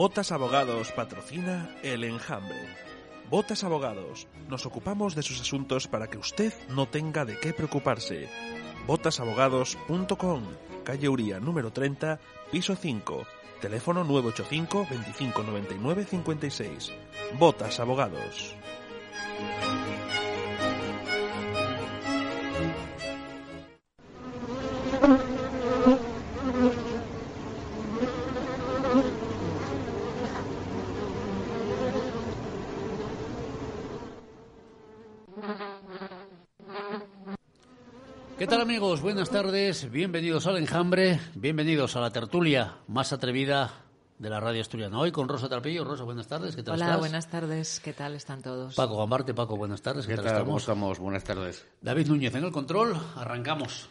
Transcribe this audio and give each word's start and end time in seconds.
Botas 0.00 0.32
Abogados 0.32 0.92
patrocina 0.92 1.76
El 1.82 2.04
Enjambre. 2.04 2.56
Botas 3.28 3.64
Abogados, 3.64 4.28
nos 4.48 4.64
ocupamos 4.64 5.14
de 5.14 5.22
sus 5.22 5.42
asuntos 5.42 5.88
para 5.88 6.08
que 6.08 6.16
usted 6.16 6.54
no 6.70 6.88
tenga 6.88 7.26
de 7.26 7.38
qué 7.38 7.52
preocuparse. 7.52 8.26
Botasabogados.com, 8.86 10.42
calle 10.84 11.06
Uría 11.06 11.38
número 11.38 11.70
30, 11.70 12.18
piso 12.50 12.76
5, 12.76 13.26
teléfono 13.60 14.02
985 14.02 14.86
25 14.88 15.42
99 15.42 16.06
56. 16.06 16.92
Botas 17.38 17.78
Abogados. 17.78 18.56
Amigos? 38.70 39.00
Buenas 39.00 39.30
tardes, 39.30 39.90
bienvenidos 39.90 40.46
al 40.46 40.56
Enjambre, 40.56 41.18
bienvenidos 41.34 41.96
a 41.96 42.00
la 42.00 42.12
tertulia 42.12 42.76
más 42.86 43.12
atrevida 43.12 43.72
de 44.16 44.30
la 44.30 44.38
radio 44.38 44.60
asturiana. 44.60 44.96
Hoy 44.96 45.10
con 45.10 45.28
Rosa 45.28 45.48
Trapillo. 45.48 45.82
Rosa, 45.82 46.04
buenas 46.04 46.28
tardes, 46.28 46.54
¿qué 46.54 46.62
tal 46.62 46.74
Hola, 46.76 46.84
estás? 46.84 47.00
buenas 47.00 47.28
tardes, 47.28 47.80
¿qué 47.80 47.92
tal 47.92 48.14
están 48.14 48.42
todos? 48.42 48.76
Paco 48.76 48.96
Gambarte, 48.96 49.34
Paco, 49.34 49.56
buenas 49.56 49.82
tardes, 49.82 50.06
¿qué, 50.06 50.14
¿Qué 50.14 50.22
tal, 50.22 50.26
estamos? 50.26 50.62
estamos? 50.62 51.00
Buenas 51.00 51.24
tardes. 51.24 51.66
David 51.80 52.06
Núñez 52.06 52.32
en 52.36 52.44
el 52.44 52.52
control, 52.52 52.96
arrancamos. 53.16 53.88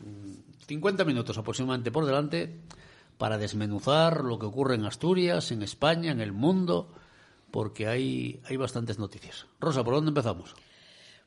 Mm, 0.00 0.64
50 0.68 1.04
minutos 1.04 1.36
aproximadamente 1.36 1.92
por 1.92 2.06
delante 2.06 2.62
para 3.18 3.36
desmenuzar 3.36 4.24
lo 4.24 4.38
que 4.38 4.46
ocurre 4.46 4.76
en 4.76 4.86
Asturias, 4.86 5.52
en 5.52 5.62
España, 5.62 6.12
en 6.12 6.22
el 6.22 6.32
mundo, 6.32 6.94
porque 7.50 7.88
hay, 7.88 8.40
hay 8.46 8.56
bastantes 8.56 8.98
noticias. 8.98 9.44
Rosa, 9.60 9.84
¿por 9.84 9.92
dónde 9.92 10.08
empezamos? 10.08 10.54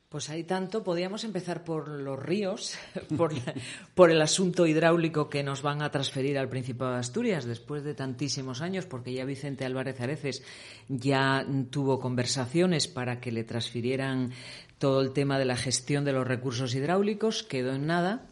Pues 0.08 0.30
hay 0.30 0.44
tanto, 0.44 0.82
podríamos 0.82 1.22
empezar 1.24 1.64
por 1.64 1.86
los 1.86 2.18
ríos, 2.18 2.78
por, 3.94 4.10
el 4.10 4.22
asunto 4.22 4.66
hidráulico 4.66 5.28
que 5.28 5.42
nos 5.42 5.60
van 5.60 5.82
a 5.82 5.90
transferir 5.90 6.38
al 6.38 6.48
Principado 6.48 6.92
de 6.92 7.00
Asturias 7.00 7.44
después 7.44 7.84
de 7.84 7.92
tantísimos 7.92 8.62
años, 8.62 8.86
porque 8.86 9.12
ya 9.12 9.26
Vicente 9.26 9.66
Álvarez 9.66 10.00
Areces 10.00 10.42
ya 10.88 11.46
tuvo 11.68 12.00
conversaciones 12.00 12.88
para 12.88 13.20
que 13.20 13.32
le 13.32 13.44
transfirieran 13.44 14.32
todo 14.78 15.02
el 15.02 15.12
tema 15.12 15.38
de 15.38 15.44
la 15.44 15.56
gestión 15.56 16.06
de 16.06 16.12
los 16.14 16.26
recursos 16.26 16.74
hidráulicos, 16.74 17.42
quedó 17.42 17.74
en 17.74 17.86
nada. 17.86 18.28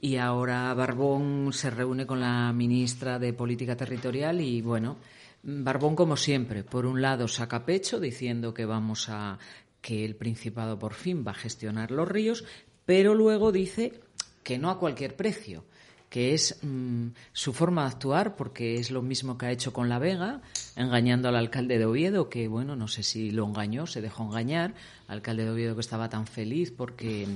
Y 0.00 0.16
ahora 0.16 0.74
Barbón 0.74 1.52
se 1.52 1.70
reúne 1.70 2.04
con 2.04 2.18
la 2.18 2.52
ministra 2.52 3.20
de 3.20 3.32
Política 3.32 3.76
Territorial 3.76 4.40
y, 4.40 4.60
bueno, 4.60 4.96
Barbón, 5.44 5.94
como 5.94 6.16
siempre, 6.16 6.64
por 6.64 6.84
un 6.86 7.00
lado 7.00 7.28
saca 7.28 7.64
pecho 7.64 8.00
diciendo 8.00 8.52
que 8.52 8.64
vamos 8.64 9.08
a 9.08 9.38
que 9.86 10.04
el 10.04 10.16
Principado 10.16 10.80
por 10.80 10.94
fin 10.94 11.24
va 11.24 11.30
a 11.30 11.34
gestionar 11.34 11.92
los 11.92 12.08
ríos, 12.08 12.44
pero 12.86 13.14
luego 13.14 13.52
dice 13.52 14.00
que 14.42 14.58
no 14.58 14.68
a 14.70 14.80
cualquier 14.80 15.14
precio, 15.14 15.62
que 16.10 16.34
es 16.34 16.58
mm, 16.60 17.10
su 17.32 17.52
forma 17.52 17.82
de 17.82 17.90
actuar, 17.90 18.34
porque 18.34 18.80
es 18.80 18.90
lo 18.90 19.00
mismo 19.00 19.38
que 19.38 19.46
ha 19.46 19.52
hecho 19.52 19.72
con 19.72 19.88
La 19.88 20.00
Vega, 20.00 20.42
engañando 20.74 21.28
al 21.28 21.36
alcalde 21.36 21.78
de 21.78 21.84
Oviedo, 21.84 22.28
que 22.28 22.48
bueno, 22.48 22.74
no 22.74 22.88
sé 22.88 23.04
si 23.04 23.30
lo 23.30 23.46
engañó, 23.46 23.86
se 23.86 24.00
dejó 24.00 24.24
engañar, 24.24 24.74
alcalde 25.06 25.44
de 25.44 25.50
Oviedo 25.50 25.76
que 25.76 25.82
estaba 25.82 26.08
tan 26.08 26.26
feliz 26.26 26.72
porque, 26.72 27.28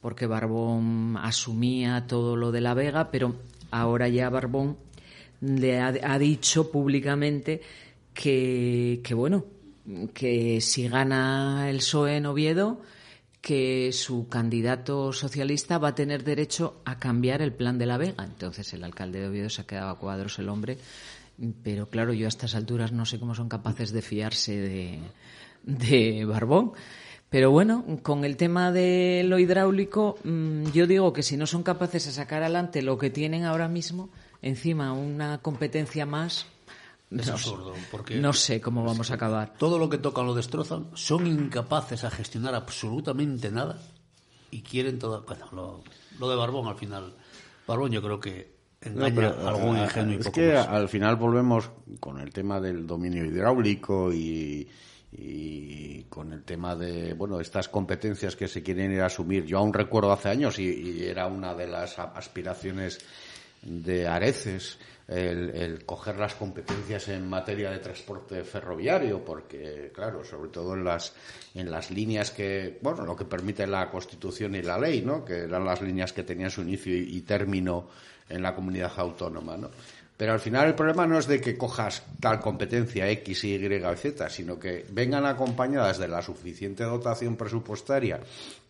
porque 0.00 0.26
Barbón 0.26 1.16
asumía 1.22 2.08
todo 2.08 2.34
lo 2.34 2.50
de 2.50 2.60
La 2.60 2.74
Vega, 2.74 3.12
pero 3.12 3.36
ahora 3.70 4.08
ya 4.08 4.30
Barbón 4.30 4.78
le 5.40 5.78
ha, 5.78 5.94
ha 6.02 6.18
dicho 6.18 6.72
públicamente 6.72 7.60
que, 8.12 9.00
que, 9.04 9.14
bueno, 9.14 9.44
que 10.12 10.60
si 10.60 10.88
gana 10.88 11.68
el 11.68 11.76
PSOE 11.76 12.16
en 12.16 12.26
Oviedo, 12.26 12.80
que 13.40 13.90
su 13.92 14.28
candidato 14.28 15.12
socialista 15.12 15.76
va 15.78 15.88
a 15.88 15.94
tener 15.94 16.24
derecho 16.24 16.80
a 16.86 16.98
cambiar 16.98 17.42
el 17.42 17.52
plan 17.52 17.76
de 17.78 17.86
la 17.86 17.98
Vega. 17.98 18.24
Entonces 18.24 18.72
el 18.72 18.82
alcalde 18.84 19.20
de 19.20 19.28
Oviedo 19.28 19.50
se 19.50 19.60
ha 19.62 19.66
quedado 19.66 19.90
a 19.90 19.98
cuadros 19.98 20.38
el 20.38 20.48
hombre, 20.48 20.78
pero 21.62 21.90
claro, 21.90 22.14
yo 22.14 22.26
a 22.26 22.28
estas 22.28 22.54
alturas 22.54 22.92
no 22.92 23.04
sé 23.04 23.20
cómo 23.20 23.34
son 23.34 23.50
capaces 23.50 23.92
de 23.92 24.00
fiarse 24.00 24.56
de, 24.56 24.98
de 25.62 26.24
Barbón. 26.24 26.72
Pero 27.28 27.50
bueno, 27.50 27.84
con 28.02 28.24
el 28.24 28.36
tema 28.36 28.70
de 28.70 29.24
lo 29.26 29.38
hidráulico, 29.38 30.16
mm, 30.24 30.70
yo 30.70 30.86
digo 30.86 31.12
que 31.12 31.22
si 31.22 31.36
no 31.36 31.46
son 31.46 31.64
capaces 31.64 32.06
de 32.06 32.12
sacar 32.12 32.42
adelante 32.42 32.80
lo 32.80 32.96
que 32.96 33.10
tienen 33.10 33.44
ahora 33.44 33.68
mismo, 33.68 34.08
encima 34.40 34.92
una 34.92 35.38
competencia 35.38 36.06
más, 36.06 36.46
Es 37.10 37.26
no, 37.28 37.32
absurdo, 37.34 37.74
porque 37.90 38.16
no 38.16 38.32
sé 38.32 38.60
cómo 38.60 38.82
vamos 38.84 39.10
a 39.10 39.14
acabar. 39.14 39.54
todo 39.58 39.78
lo 39.78 39.88
que 39.88 39.98
tocan 39.98 40.26
lo 40.26 40.34
destrozan, 40.34 40.88
son 40.94 41.26
incapaces 41.26 42.02
a 42.04 42.10
gestionar 42.10 42.54
absolutamente 42.54 43.50
nada 43.50 43.78
y 44.50 44.62
quieren 44.62 44.98
todo. 44.98 45.22
Bueno, 45.26 45.46
lo, 45.52 45.84
lo 46.18 46.28
de 46.30 46.36
Barbón 46.36 46.66
al 46.66 46.76
final. 46.76 47.14
Barbón 47.66 47.92
yo 47.92 48.02
creo 48.02 48.18
que 48.18 48.54
No, 48.82 49.06
engaña 49.06 49.14
pero, 49.14 49.46
a 49.46 49.48
algún 49.50 49.78
ingenuo 49.78 50.14
y 50.14 50.16
es 50.18 50.24
poco 50.26 50.34
que 50.40 50.54
más. 50.54 50.66
al 50.68 50.88
final 50.88 51.16
volvemos 51.16 51.70
con 52.00 52.18
el 52.20 52.32
tema 52.32 52.60
del 52.60 52.86
dominio 52.86 53.24
hidráulico 53.24 54.12
y, 54.12 54.68
y 55.12 56.02
con 56.04 56.32
el 56.32 56.42
tema 56.42 56.74
de 56.74 57.14
bueno 57.14 57.38
estas 57.40 57.68
competencias 57.68 58.34
que 58.34 58.48
se 58.48 58.62
quieren 58.62 58.92
ir 58.92 59.02
a 59.02 59.06
asumir. 59.06 59.44
Yo 59.44 59.58
aún 59.58 59.72
recuerdo 59.72 60.10
hace 60.12 60.30
años 60.30 60.58
y, 60.58 60.64
y 60.64 61.04
era 61.04 61.26
una 61.26 61.54
de 61.54 61.68
las 61.68 61.98
aspiraciones 61.98 62.98
de 63.62 64.06
Areces 64.08 64.78
el, 65.08 65.84
coger 65.84 66.16
las 66.16 66.34
competencias 66.34 67.08
en 67.08 67.28
materia 67.28 67.70
de 67.70 67.78
transporte 67.78 68.42
ferroviario, 68.42 69.24
porque, 69.24 69.90
claro, 69.94 70.24
sobre 70.24 70.50
todo 70.50 70.74
en 70.74 70.84
las, 70.84 71.14
en 71.54 71.70
las 71.70 71.90
líneas 71.90 72.30
que, 72.30 72.78
bueno, 72.80 73.04
lo 73.04 73.14
que 73.14 73.24
permite 73.24 73.66
la 73.66 73.90
Constitución 73.90 74.54
y 74.54 74.62
la 74.62 74.78
ley, 74.78 75.02
¿no? 75.02 75.24
Que 75.24 75.40
eran 75.40 75.64
las 75.64 75.82
líneas 75.82 76.12
que 76.12 76.22
tenían 76.22 76.50
su 76.50 76.62
inicio 76.62 76.96
y, 76.96 77.16
y 77.16 77.20
término 77.22 77.88
en 78.28 78.42
la 78.42 78.54
comunidad 78.54 78.92
autónoma, 78.96 79.56
¿no? 79.56 79.70
Pero 80.16 80.32
al 80.32 80.38
final 80.38 80.68
el 80.68 80.76
problema 80.76 81.08
no 81.08 81.18
es 81.18 81.26
de 81.26 81.40
que 81.40 81.58
cojas 81.58 82.04
tal 82.20 82.38
competencia 82.38 83.10
X, 83.10 83.44
Y 83.44 83.58
Z, 83.96 84.28
sino 84.30 84.60
que 84.60 84.86
vengan 84.90 85.26
acompañadas 85.26 85.98
de 85.98 86.06
la 86.06 86.22
suficiente 86.22 86.84
dotación 86.84 87.34
presupuestaria. 87.36 88.20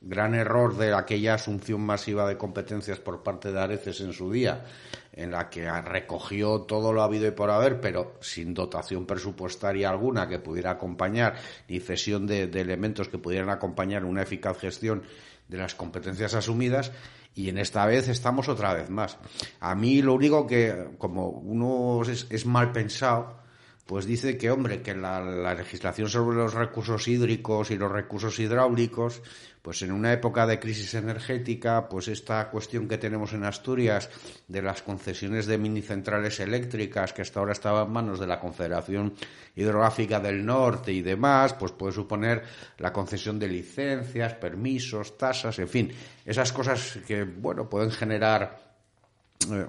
Gran 0.01 0.35
error 0.35 0.75
de 0.79 0.95
aquella 0.95 1.35
asunción 1.35 1.83
masiva 1.83 2.27
de 2.27 2.39
competencias 2.39 2.99
por 2.99 3.23
parte 3.23 3.53
de 3.53 3.61
Areces 3.61 4.01
en 4.01 4.15
su 4.15 4.33
día, 4.33 4.65
en 5.13 5.33
la 5.33 5.51
que 5.51 5.71
recogió 5.83 6.63
todo 6.63 6.95
lo 6.95 7.03
habido 7.03 7.27
y 7.27 7.33
por 7.33 7.51
haber, 7.51 7.79
pero 7.79 8.15
sin 8.23 8.55
dotación 8.55 9.05
presupuestaria 9.05 9.91
alguna 9.91 10.27
que 10.27 10.39
pudiera 10.39 10.71
acompañar, 10.71 11.35
ni 11.69 11.79
cesión 11.79 12.27
de 12.27 12.45
elementos 12.45 13.09
que 13.09 13.19
pudieran 13.19 13.51
acompañar 13.51 14.07
una 14.07 14.23
eficaz 14.23 14.59
gestión 14.59 15.03
de 15.49 15.59
las 15.59 15.75
competencias 15.75 16.35
asumidas 16.35 16.91
y 17.35 17.49
en 17.49 17.59
esta 17.59 17.85
vez 17.87 18.09
estamos 18.09 18.49
otra 18.49 18.75
vez 18.75 18.91
más. 18.91 19.19
A 19.61 19.75
mí 19.75 20.03
lo 20.03 20.15
único 20.15 20.47
que, 20.47 20.91
como 20.99 21.29
uno 21.29 22.03
es, 22.09 22.27
es 22.31 22.47
mal 22.47 22.73
pensado, 22.73 23.44
pues 23.87 24.07
dice 24.07 24.39
que, 24.39 24.51
hombre, 24.51 24.81
que 24.81 24.95
la, 24.95 25.21
la 25.21 25.55
legislación 25.55 26.09
sobre 26.09 26.39
los 26.39 26.55
recursos 26.55 27.07
hídricos 27.07 27.71
y 27.71 27.77
los 27.77 27.93
recursos 27.93 28.39
hidráulicos, 28.39 29.21
pues 29.61 29.83
en 29.83 29.93
una 29.93 30.13
época 30.13 30.47
de 30.47 30.59
crisis 30.59 30.95
energética, 30.95 31.87
pues 31.89 32.09
esta 32.09 32.51
cuestión 32.51 32.89
que 32.89 32.97
tenemos 32.97 33.35
en 33.35 33.45
Asturias 33.45 34.09
de 34.49 34.63
las 34.63 34.83
concesiones 34.83 35.47
de 35.47 35.59
minicentrales 35.59 36.41
eléctricas, 36.41 37.13
que 37.13 37.23
hasta 37.23 37.41
ahora 37.41 37.53
estaba 37.53 37.83
en 37.83 37.93
manos 37.93 38.21
de 38.21 38.27
la 38.27 38.41
Confederación 38.41 39.15
Hidrográfica 39.55 40.19
del 40.19 40.45
Norte 40.45 40.91
y 40.91 41.03
demás, 41.03 41.53
pues 41.53 41.73
puede 41.73 41.93
suponer 41.93 42.43
la 42.79 42.93
concesión 42.93 43.39
de 43.39 43.49
licencias, 43.49 44.35
permisos, 44.35 45.19
tasas, 45.19 45.59
en 45.59 45.69
fin, 45.69 45.93
esas 46.25 46.53
cosas 46.53 46.99
que, 47.07 47.25
bueno, 47.25 47.69
pueden 47.69 47.91
generar 47.91 48.64
eh, 49.53 49.67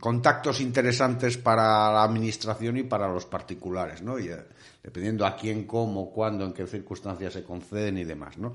contactos 0.00 0.60
interesantes 0.60 1.36
para 1.38 1.92
la 1.92 2.02
administración 2.04 2.76
y 2.76 2.82
para 2.82 3.08
los 3.08 3.24
particulares, 3.26 4.02
¿no? 4.02 4.18
Y, 4.18 4.28
eh, 4.28 4.36
dependiendo 4.82 5.24
a 5.26 5.34
quién, 5.36 5.64
cómo, 5.64 6.10
cuándo, 6.10 6.44
en 6.44 6.52
qué 6.52 6.66
circunstancias 6.66 7.32
se 7.32 7.42
conceden 7.44 7.98
y 7.98 8.04
demás, 8.04 8.38
¿no? 8.38 8.54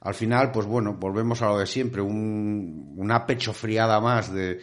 Al 0.00 0.14
final, 0.14 0.50
pues 0.50 0.66
bueno, 0.66 0.94
volvemos 0.94 1.42
a 1.42 1.46
lo 1.48 1.58
de 1.58 1.66
siempre, 1.66 2.00
un- 2.00 2.94
una 2.96 3.26
pechofriada 3.26 4.00
más 4.00 4.32
de, 4.32 4.60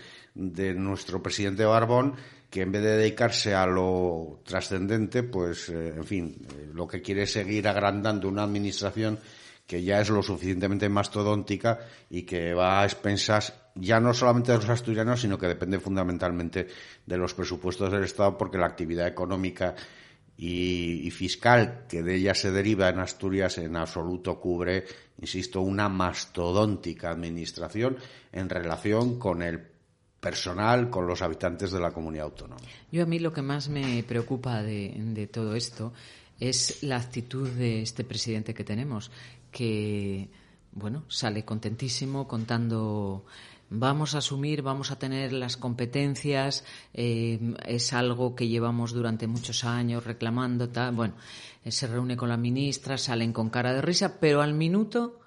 nuestro 0.75 1.21
presidente 1.21 1.65
Barbón, 1.65 2.13
que 2.49 2.61
en 2.61 2.71
vez 2.71 2.81
de 2.83 2.97
dedicarse 2.97 3.53
a 3.55 3.65
lo 3.65 4.39
trascendente, 4.45 5.23
pues, 5.23 5.69
eh, 5.69 5.93
en 5.97 6.03
fin, 6.03 6.37
lo 6.73 6.87
que 6.87 7.01
quiere 7.01 7.23
es 7.23 7.31
seguir 7.33 7.67
agrandando 7.67 8.27
una 8.29 8.43
administración 8.43 9.19
que 9.67 9.83
ya 9.83 9.99
es 9.99 10.09
lo 10.09 10.23
suficientemente 10.23 10.87
mastodóntica 10.87 11.79
y 12.09 12.23
que 12.23 12.53
va 12.53 12.81
a 12.81 12.85
expensas 12.85 13.53
ya 13.75 13.99
no 13.99 14.13
solamente 14.13 14.53
de 14.53 14.59
los 14.59 14.69
asturianos, 14.69 15.21
sino 15.21 15.37
que 15.37 15.47
depende 15.47 15.79
fundamentalmente 15.79 16.67
de 17.05 17.17
los 17.17 17.33
presupuestos 17.33 17.91
del 17.91 18.05
Estado, 18.05 18.37
porque 18.37 18.57
la 18.57 18.65
actividad 18.65 19.07
económica 19.07 19.75
y, 20.37 21.09
fiscal 21.11 21.85
que 21.89 22.01
de 22.01 22.15
ella 22.15 22.33
se 22.33 22.51
deriva 22.51 22.89
en 22.89 22.99
Asturias 22.99 23.57
en 23.57 23.75
absoluto 23.75 24.39
cubre, 24.39 24.85
insisto, 25.19 25.61
una 25.61 25.89
mastodóntica 25.89 27.11
administración 27.11 27.97
en 28.31 28.49
relación 28.49 29.19
con 29.19 29.41
el 29.41 29.61
personal 30.19 30.89
con 30.89 31.05
los 31.05 31.21
habitantes 31.21 31.71
de 31.71 31.79
la 31.79 31.91
comunidad 31.91 32.25
autónoma. 32.25 32.61
Yo 32.91 33.03
a 33.03 33.05
mí 33.05 33.19
lo 33.19 33.33
que 33.33 33.41
más 33.41 33.69
me 33.69 34.03
preocupa 34.03 34.63
de 34.63 35.29
todo 35.31 35.55
esto 35.55 35.93
es 36.39 36.83
la 36.83 36.97
actitud 36.97 37.49
de 37.49 37.81
este 37.81 38.03
presidente 38.03 38.53
que 38.53 38.63
tenemos, 38.63 39.11
que 39.57 40.29
bueno, 40.73 41.05
sale 41.07 41.43
contentísimo 41.43 42.27
contando 42.27 43.25
vamos 43.71 44.13
a 44.13 44.19
asumir, 44.19 44.61
vamos 44.61 44.91
a 44.91 44.99
tener 44.99 45.33
las 45.33 45.57
competencias, 45.57 46.63
eh, 46.93 47.55
es 47.65 47.93
algo 47.93 48.35
que 48.35 48.47
llevamos 48.47 48.93
durante 48.93 49.25
muchos 49.25 49.63
años 49.63 50.05
reclamando, 50.05 50.69
bueno, 50.93 51.15
eh, 51.65 51.71
se 51.71 51.87
reúne 51.87 52.15
con 52.15 52.29
la 52.29 52.37
ministra, 52.37 52.99
salen 52.99 53.33
con 53.33 53.49
cara 53.49 53.73
de 53.73 53.81
risa, 53.81 54.19
pero 54.19 54.43
al 54.43 54.53
minuto, 54.53 55.19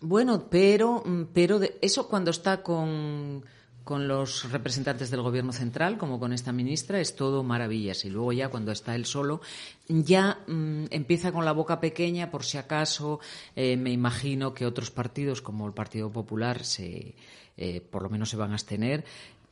bueno, 0.00 0.48
pero, 0.50 1.04
mm, 1.06 1.26
pero 1.32 1.60
eso 1.80 2.08
cuando 2.08 2.32
está 2.32 2.64
con 2.64 3.44
con 3.86 4.08
los 4.08 4.50
representantes 4.50 5.12
del 5.12 5.22
gobierno 5.22 5.52
central, 5.52 5.96
como 5.96 6.18
con 6.18 6.32
esta 6.32 6.50
ministra, 6.50 6.98
es 6.98 7.14
todo 7.14 7.44
maravillas. 7.44 8.04
Y 8.04 8.10
luego 8.10 8.32
ya 8.32 8.48
cuando 8.48 8.72
está 8.72 8.96
él 8.96 9.04
solo, 9.04 9.40
ya 9.86 10.40
mm, 10.48 10.86
empieza 10.90 11.30
con 11.30 11.44
la 11.44 11.52
boca 11.52 11.78
pequeña, 11.78 12.28
por 12.28 12.42
si 12.42 12.58
acaso, 12.58 13.20
eh, 13.54 13.76
me 13.76 13.92
imagino 13.92 14.52
que 14.52 14.66
otros 14.66 14.90
partidos, 14.90 15.40
como 15.40 15.68
el 15.68 15.72
Partido 15.72 16.10
Popular, 16.10 16.64
se, 16.64 17.14
eh, 17.56 17.80
por 17.80 18.02
lo 18.02 18.10
menos 18.10 18.28
se 18.28 18.36
van 18.36 18.50
a 18.50 18.54
abstener. 18.54 19.04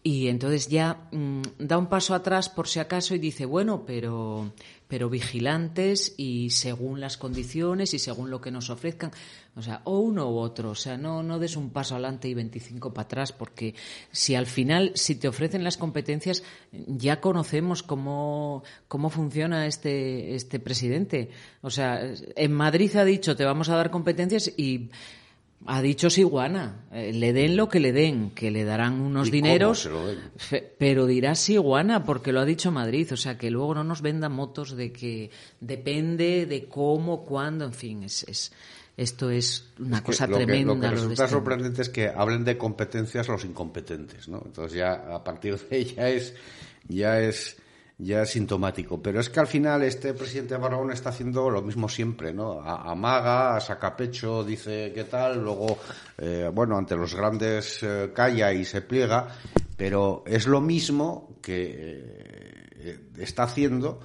Y 0.07 0.29
entonces 0.29 0.69
ya 0.69 1.09
mm, 1.13 1.41
da 1.59 1.79
un 1.79 1.87
paso 1.87 2.15
atrás 2.15 2.51
por 2.51 2.69
si 2.69 2.79
acaso 2.79 3.15
y 3.15 3.19
dice, 3.19 3.47
bueno, 3.47 3.87
pero, 3.87 4.53
pero 4.87 5.09
vigilantes 5.09 6.13
y 6.19 6.51
según 6.51 7.01
las 7.01 7.17
condiciones 7.17 7.95
y 7.95 7.99
según 7.99 8.29
lo 8.29 8.39
que 8.43 8.51
nos 8.51 8.69
ofrezcan. 8.69 9.13
O 9.57 9.63
sea, 9.63 9.81
o 9.85 10.01
uno 10.01 10.31
u 10.31 10.37
otro. 10.37 10.73
O 10.73 10.75
sea, 10.75 10.99
no, 10.99 11.23
no 11.23 11.39
des 11.39 11.57
un 11.57 11.71
paso 11.71 11.95
adelante 11.95 12.29
y 12.29 12.35
25 12.35 12.93
para 12.93 13.07
atrás, 13.07 13.33
porque 13.33 13.75
si 14.13 14.35
al 14.35 14.45
final, 14.45 14.93
si 14.95 15.15
te 15.15 15.27
ofrecen 15.27 15.65
las 15.65 15.79
competencias, 15.79 16.43
ya 16.71 17.23
conocemos 17.23 17.83
cómo, 17.83 18.63
cómo 18.89 19.09
funciona 19.09 19.67
este, 19.67 20.35
este 20.35 20.61
presidente. 20.61 21.31
O 21.63 21.71
sea, 21.71 22.13
en 22.37 22.53
Madrid 22.53 22.95
ha 22.97 23.07
dicho, 23.07 23.37
te 23.37 23.47
vamos 23.47 23.71
a 23.71 23.77
dar 23.77 23.91
competencias 23.91 24.53
y 24.55 24.91
ha 25.67 25.81
dicho 25.81 26.11
Siguana, 26.11 26.85
eh, 26.93 27.13
le 27.13 27.33
den 27.33 27.57
lo 27.57 27.69
que 27.69 27.81
le 27.81 27.93
den, 27.93 28.31
que 28.31 28.51
le 28.51 28.65
darán 28.65 29.01
unos 29.01 29.31
dineros, 29.31 29.89
pero 30.79 31.07
dirá 31.07 31.35
Siguana 31.35 32.05
porque 32.05 32.33
lo 32.33 32.41
ha 32.41 32.45
dicho 32.45 32.71
Madrid, 32.71 33.13
o 33.13 33.17
sea 33.17 33.39
que 33.39 33.51
luego 33.51 33.75
no 33.75 33.85
nos 33.85 34.03
vendan 34.03 34.33
motos 34.33 34.77
de 34.77 34.93
que 34.93 35.31
depende 35.61 36.47
de 36.47 36.67
cómo, 36.67 37.25
cuándo, 37.25 37.65
en 37.65 37.73
fin, 37.73 38.03
es, 38.03 38.25
es 38.29 38.53
esto 38.97 39.31
es 39.31 39.73
una 39.81 40.05
cosa 40.05 40.29
tremenda. 40.29 40.75
lo 40.75 40.81
que 40.81 40.89
resulta 40.89 41.27
sorprendente 41.27 41.83
es 41.83 41.89
que 41.89 42.09
hablen 42.09 42.45
de 42.45 42.57
competencias 42.57 43.27
los 43.27 43.45
incompetentes, 43.45 44.29
¿no? 44.29 44.43
Entonces 44.45 44.79
ya 44.79 44.93
a 44.93 45.25
partir 45.25 45.59
de 45.59 45.77
ahí 45.77 45.85
ya 45.97 46.09
es 46.09 46.35
ya 46.87 47.21
es 47.21 47.57
ya 47.99 48.23
es 48.23 48.31
sintomático. 48.31 49.01
Pero 49.01 49.21
es 49.21 49.31
que 49.31 49.41
al 49.41 49.47
final 49.47 49.83
este 49.83 50.15
presidente 50.15 50.57
Barrón 50.57 50.91
está 50.91 51.11
haciendo 51.11 51.49
lo 51.51 51.63
mismo 51.63 51.89
siempre, 51.89 52.33
¿no? 52.33 52.61
Amaga, 52.61 53.61
saca 53.61 53.97
pecho, 53.97 54.45
dice 54.45 54.93
qué 54.95 55.05
tal, 55.05 55.43
luego, 55.43 55.79
eh, 56.19 56.51
bueno, 56.53 56.77
ante 56.77 56.97
los 56.97 57.15
grandes 57.15 57.83
eh, 57.83 58.11
calla 58.15 58.53
y 58.53 58.65
se 58.65 58.83
pliega, 58.83 59.29
pero 59.77 60.25
es 60.27 60.47
lo 60.47 60.61
mismo 60.61 61.39
que 61.41 62.71
eh, 62.77 63.01
está 63.19 63.45
haciendo, 63.45 64.01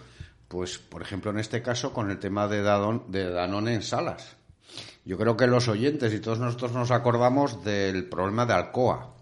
pues, 0.48 0.78
por 0.78 1.02
ejemplo, 1.02 1.32
en 1.32 1.40
este 1.40 1.62
caso, 1.62 1.94
con 1.94 2.10
el 2.12 2.20
tema 2.20 2.48
de, 2.48 2.62
de 3.08 3.30
Danone 3.30 3.74
en 3.74 3.84
salas. 3.84 4.36
Yo 5.06 5.18
creo 5.18 5.36
que 5.36 5.48
los 5.48 5.68
oyentes 5.68 6.14
y 6.14 6.20
todos 6.20 6.40
nosotros 6.40 6.74
nos 6.74 6.92
acordamos 6.92 7.64
del 7.64 8.08
problema 8.08 8.46
de 8.46 8.54
Alcoa 8.54 9.16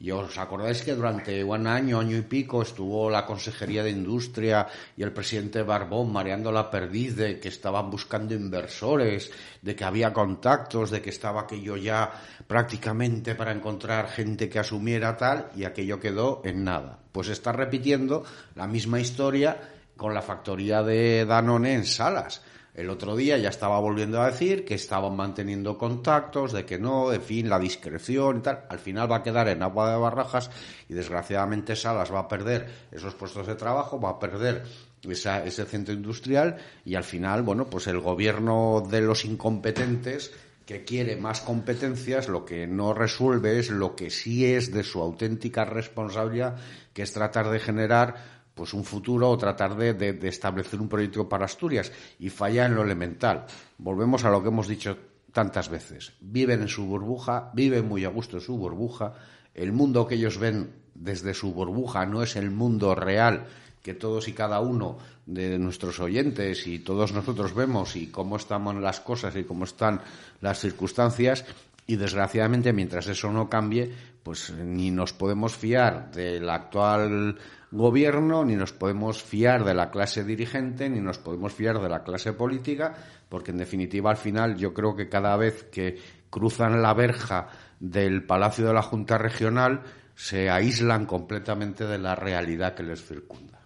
y 0.00 0.10
os 0.10 0.36
acordáis 0.38 0.82
que 0.82 0.94
durante 0.94 1.42
un 1.44 1.66
año, 1.66 2.00
año 2.00 2.16
y 2.16 2.22
pico, 2.22 2.62
estuvo 2.62 3.08
la 3.08 3.24
Consejería 3.24 3.82
de 3.82 3.90
Industria 3.90 4.66
y 4.96 5.02
el 5.02 5.12
presidente 5.12 5.62
Barbón 5.62 6.12
mareando 6.12 6.50
la 6.50 6.70
perdiz 6.70 7.16
de 7.16 7.38
que 7.40 7.48
estaban 7.48 7.90
buscando 7.90 8.34
inversores, 8.34 9.30
de 9.62 9.74
que 9.74 9.84
había 9.84 10.12
contactos, 10.12 10.90
de 10.90 11.00
que 11.00 11.10
estaba 11.10 11.42
aquello 11.42 11.76
ya 11.76 12.10
prácticamente 12.46 13.34
para 13.34 13.52
encontrar 13.52 14.08
gente 14.08 14.48
que 14.48 14.58
asumiera 14.58 15.16
tal, 15.16 15.50
y 15.56 15.64
aquello 15.64 16.00
quedó 16.00 16.42
en 16.44 16.64
nada. 16.64 16.98
Pues 17.12 17.28
está 17.28 17.52
repitiendo 17.52 18.24
la 18.56 18.66
misma 18.66 19.00
historia 19.00 19.56
con 19.96 20.12
la 20.12 20.22
factoría 20.22 20.82
de 20.82 21.24
Danone 21.24 21.74
en 21.74 21.86
Salas 21.86 22.42
el 22.74 22.90
otro 22.90 23.14
día 23.14 23.38
ya 23.38 23.50
estaba 23.50 23.78
volviendo 23.78 24.20
a 24.20 24.26
decir 24.26 24.64
que 24.64 24.74
estaban 24.74 25.14
manteniendo 25.14 25.78
contactos, 25.78 26.52
de 26.52 26.66
que 26.66 26.78
no, 26.78 27.12
en 27.12 27.22
fin, 27.22 27.48
la 27.48 27.60
discreción 27.60 28.38
y 28.38 28.40
tal. 28.40 28.64
Al 28.68 28.80
final 28.80 29.10
va 29.10 29.16
a 29.16 29.22
quedar 29.22 29.48
en 29.48 29.62
agua 29.62 29.92
de 29.92 29.96
barrajas 29.96 30.50
y 30.88 30.94
desgraciadamente 30.94 31.76
Salas 31.76 32.12
va 32.12 32.20
a 32.20 32.28
perder 32.28 32.68
esos 32.90 33.14
puestos 33.14 33.46
de 33.46 33.54
trabajo, 33.54 34.00
va 34.00 34.10
a 34.10 34.18
perder 34.18 34.64
ese 35.08 35.64
centro 35.66 35.94
industrial 35.94 36.56
y 36.84 36.96
al 36.96 37.04
final, 37.04 37.42
bueno, 37.42 37.66
pues 37.66 37.86
el 37.86 38.00
gobierno 38.00 38.82
de 38.90 39.02
los 39.02 39.24
incompetentes 39.24 40.32
que 40.66 40.84
quiere 40.84 41.16
más 41.16 41.42
competencias, 41.42 42.28
lo 42.28 42.44
que 42.44 42.66
no 42.66 42.94
resuelve 42.94 43.58
es 43.58 43.70
lo 43.70 43.94
que 43.94 44.10
sí 44.10 44.46
es 44.46 44.72
de 44.72 44.82
su 44.82 45.00
auténtica 45.00 45.64
responsabilidad, 45.64 46.56
que 46.92 47.02
es 47.02 47.12
tratar 47.12 47.50
de 47.50 47.60
generar 47.60 48.33
pues 48.54 48.72
un 48.72 48.84
futuro 48.84 49.30
o 49.30 49.38
tratar 49.38 49.76
de, 49.76 50.18
establecer 50.28 50.80
un 50.80 50.88
proyecto 50.88 51.28
para 51.28 51.44
Asturias 51.44 51.90
y 52.18 52.30
falla 52.30 52.66
en 52.66 52.74
lo 52.74 52.82
elemental. 52.82 53.46
Volvemos 53.78 54.24
a 54.24 54.30
lo 54.30 54.42
que 54.42 54.48
hemos 54.48 54.68
dicho 54.68 54.96
tantas 55.32 55.68
veces. 55.68 56.12
Viven 56.20 56.62
en 56.62 56.68
su 56.68 56.86
burbuja, 56.86 57.50
viven 57.54 57.88
muy 57.88 58.04
a 58.04 58.08
gusto 58.08 58.36
en 58.36 58.42
su 58.42 58.56
burbuja. 58.56 59.14
El 59.54 59.72
mundo 59.72 60.06
que 60.06 60.14
ellos 60.14 60.38
ven 60.38 60.72
desde 60.94 61.34
su 61.34 61.52
burbuja 61.52 62.06
no 62.06 62.22
es 62.22 62.36
el 62.36 62.50
mundo 62.50 62.94
real 62.94 63.46
que 63.82 63.94
todos 63.94 64.28
y 64.28 64.32
cada 64.32 64.60
uno 64.60 64.96
de 65.26 65.58
nuestros 65.58 66.00
oyentes 66.00 66.66
y 66.66 66.78
todos 66.78 67.12
nosotros 67.12 67.54
vemos 67.54 67.96
y 67.96 68.06
cómo 68.06 68.36
están 68.36 68.80
las 68.80 69.00
cosas 69.00 69.36
y 69.36 69.44
cómo 69.44 69.64
están 69.64 70.00
las 70.40 70.60
circunstancias. 70.60 71.44
Y 71.86 71.96
desgraciadamente, 71.96 72.72
mientras 72.72 73.06
eso 73.08 73.30
no 73.30 73.50
cambie, 73.50 73.92
pues 74.22 74.50
ni 74.50 74.90
nos 74.90 75.12
podemos 75.12 75.54
fiar 75.54 76.10
del 76.12 76.48
actual 76.48 77.36
gobierno, 77.74 78.44
ni 78.44 78.56
nos 78.56 78.72
podemos 78.72 79.22
fiar 79.22 79.64
de 79.64 79.74
la 79.74 79.90
clase 79.90 80.24
dirigente, 80.24 80.88
ni 80.88 81.00
nos 81.00 81.18
podemos 81.18 81.52
fiar 81.52 81.80
de 81.80 81.88
la 81.88 82.02
clase 82.02 82.32
política, 82.32 82.94
porque 83.28 83.50
en 83.50 83.58
definitiva 83.58 84.10
al 84.10 84.16
final 84.16 84.56
yo 84.56 84.72
creo 84.72 84.96
que 84.96 85.08
cada 85.08 85.36
vez 85.36 85.64
que 85.64 85.98
cruzan 86.30 86.82
la 86.82 86.94
verja 86.94 87.48
del 87.80 88.24
Palacio 88.24 88.66
de 88.66 88.74
la 88.74 88.82
Junta 88.82 89.18
Regional 89.18 89.82
se 90.14 90.50
aíslan 90.50 91.06
completamente 91.06 91.84
de 91.84 91.98
la 91.98 92.14
realidad 92.14 92.74
que 92.74 92.82
les 92.82 93.04
circunda. 93.04 93.60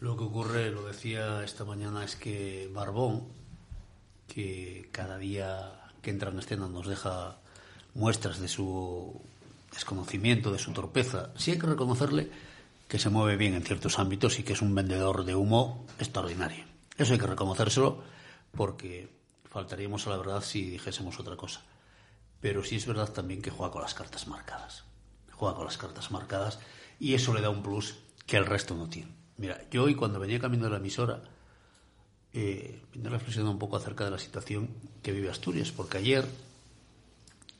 Lo 0.00 0.16
que 0.16 0.24
ocurre, 0.24 0.70
lo 0.70 0.84
decía 0.84 1.42
esta 1.42 1.64
mañana, 1.64 2.04
es 2.04 2.16
que 2.16 2.70
Barbón, 2.72 3.24
que 4.28 4.88
cada 4.92 5.16
día 5.16 5.80
que 6.02 6.10
entra 6.10 6.30
en 6.30 6.38
escena 6.38 6.68
nos 6.68 6.86
deja 6.86 7.38
muestras 7.94 8.38
de 8.38 8.48
su 8.48 9.18
desconocimiento, 9.72 10.52
de 10.52 10.58
su 10.58 10.72
torpeza, 10.72 11.30
sí 11.36 11.52
hay 11.52 11.58
que 11.58 11.66
reconocerle 11.66 12.30
que 12.94 13.00
se 13.00 13.10
mueve 13.10 13.36
bien 13.36 13.54
en 13.54 13.64
ciertos 13.64 13.98
ámbitos 13.98 14.38
y 14.38 14.44
que 14.44 14.52
es 14.52 14.62
un 14.62 14.72
vendedor 14.72 15.24
de 15.24 15.34
humo 15.34 15.84
extraordinario. 15.98 16.64
Eso 16.96 17.12
hay 17.12 17.18
que 17.18 17.26
reconocérselo 17.26 18.04
porque 18.56 19.08
faltaríamos 19.50 20.06
a 20.06 20.10
la 20.10 20.18
verdad 20.18 20.44
si 20.44 20.70
dijésemos 20.70 21.18
otra 21.18 21.36
cosa. 21.36 21.62
Pero 22.40 22.62
sí 22.62 22.76
es 22.76 22.86
verdad 22.86 23.12
también 23.12 23.42
que 23.42 23.50
juega 23.50 23.72
con 23.72 23.82
las 23.82 23.94
cartas 23.94 24.28
marcadas. 24.28 24.84
Juega 25.32 25.56
con 25.56 25.64
las 25.64 25.76
cartas 25.76 26.12
marcadas 26.12 26.60
y 27.00 27.14
eso 27.14 27.34
le 27.34 27.40
da 27.40 27.50
un 27.50 27.64
plus 27.64 27.96
que 28.26 28.36
el 28.36 28.46
resto 28.46 28.76
no 28.76 28.88
tiene. 28.88 29.10
Mira, 29.38 29.60
yo 29.72 29.82
hoy 29.82 29.96
cuando 29.96 30.20
venía 30.20 30.38
camino 30.38 30.66
de 30.66 30.70
la 30.70 30.76
emisora, 30.76 31.20
eh, 32.32 32.80
vine 32.92 33.08
reflexionando 33.08 33.50
un 33.50 33.58
poco 33.58 33.76
acerca 33.76 34.04
de 34.04 34.12
la 34.12 34.20
situación 34.20 34.70
que 35.02 35.10
vive 35.10 35.30
Asturias, 35.30 35.72
porque 35.72 35.98
ayer, 35.98 36.28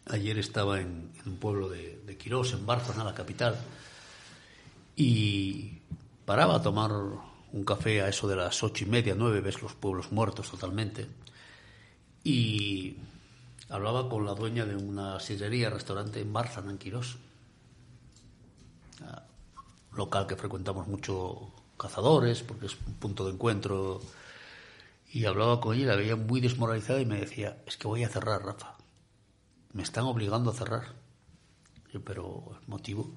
ayer 0.07 0.39
estaba 0.39 0.81
en, 0.81 1.11
un 1.27 1.39
pueblo 1.39 1.69
de, 1.69 2.01
de 2.07 2.17
Quirós, 2.17 2.53
en 2.53 2.65
Bárcena, 2.65 3.03
la 3.03 3.15
capital, 3.15 3.59
y 4.97 5.81
paraba 6.25 6.57
a 6.57 6.63
tomar 6.63 6.91
un 6.93 7.65
café 7.65 8.03
a 8.03 8.09
eso 8.09 8.27
de 8.27 8.37
las 8.37 8.63
ocho 8.63 8.85
y 8.85 8.89
media, 8.89 9.15
nueve, 9.17 9.41
ves 9.41 9.63
los 9.63 9.75
pueblos 9.75 10.13
muertos 10.13 10.51
totalmente, 10.51 11.07
y 12.23 12.97
hablaba 13.69 14.09
con 14.09 14.25
la 14.25 14.35
dueña 14.35 14.65
de 14.65 14.77
una 14.77 15.21
sillería, 15.21 15.71
restaurante 15.71 16.21
en 16.21 16.33
Bárcena, 16.33 16.71
en 16.71 16.79
Quirós, 16.79 17.17
local 19.93 20.27
que 20.27 20.37
frecuentamos 20.37 20.89
mucho 20.89 21.53
cazadores, 21.79 22.43
porque 22.43 22.67
es 22.67 22.77
un 22.87 22.95
punto 22.95 23.25
de 23.27 23.33
encuentro, 23.33 24.01
y 25.13 25.25
hablaba 25.27 25.61
con 25.61 25.77
ella, 25.77 25.87
la 25.87 25.97
veía 25.97 26.17
muy 26.17 26.41
desmoralizada 26.41 27.01
y 27.01 27.07
me 27.07 27.21
decía, 27.21 27.63
es 27.67 27.77
que 27.77 27.87
voy 27.87 28.03
a 28.03 28.09
cerrar, 28.09 28.45
Rafa, 28.45 28.77
me 29.73 29.83
están 29.83 30.05
obligando 30.05 30.51
a 30.51 30.55
cerrar. 30.55 30.95
Yo, 31.93 32.03
pero 32.03 32.59
el 32.61 32.69
motivo 32.69 33.15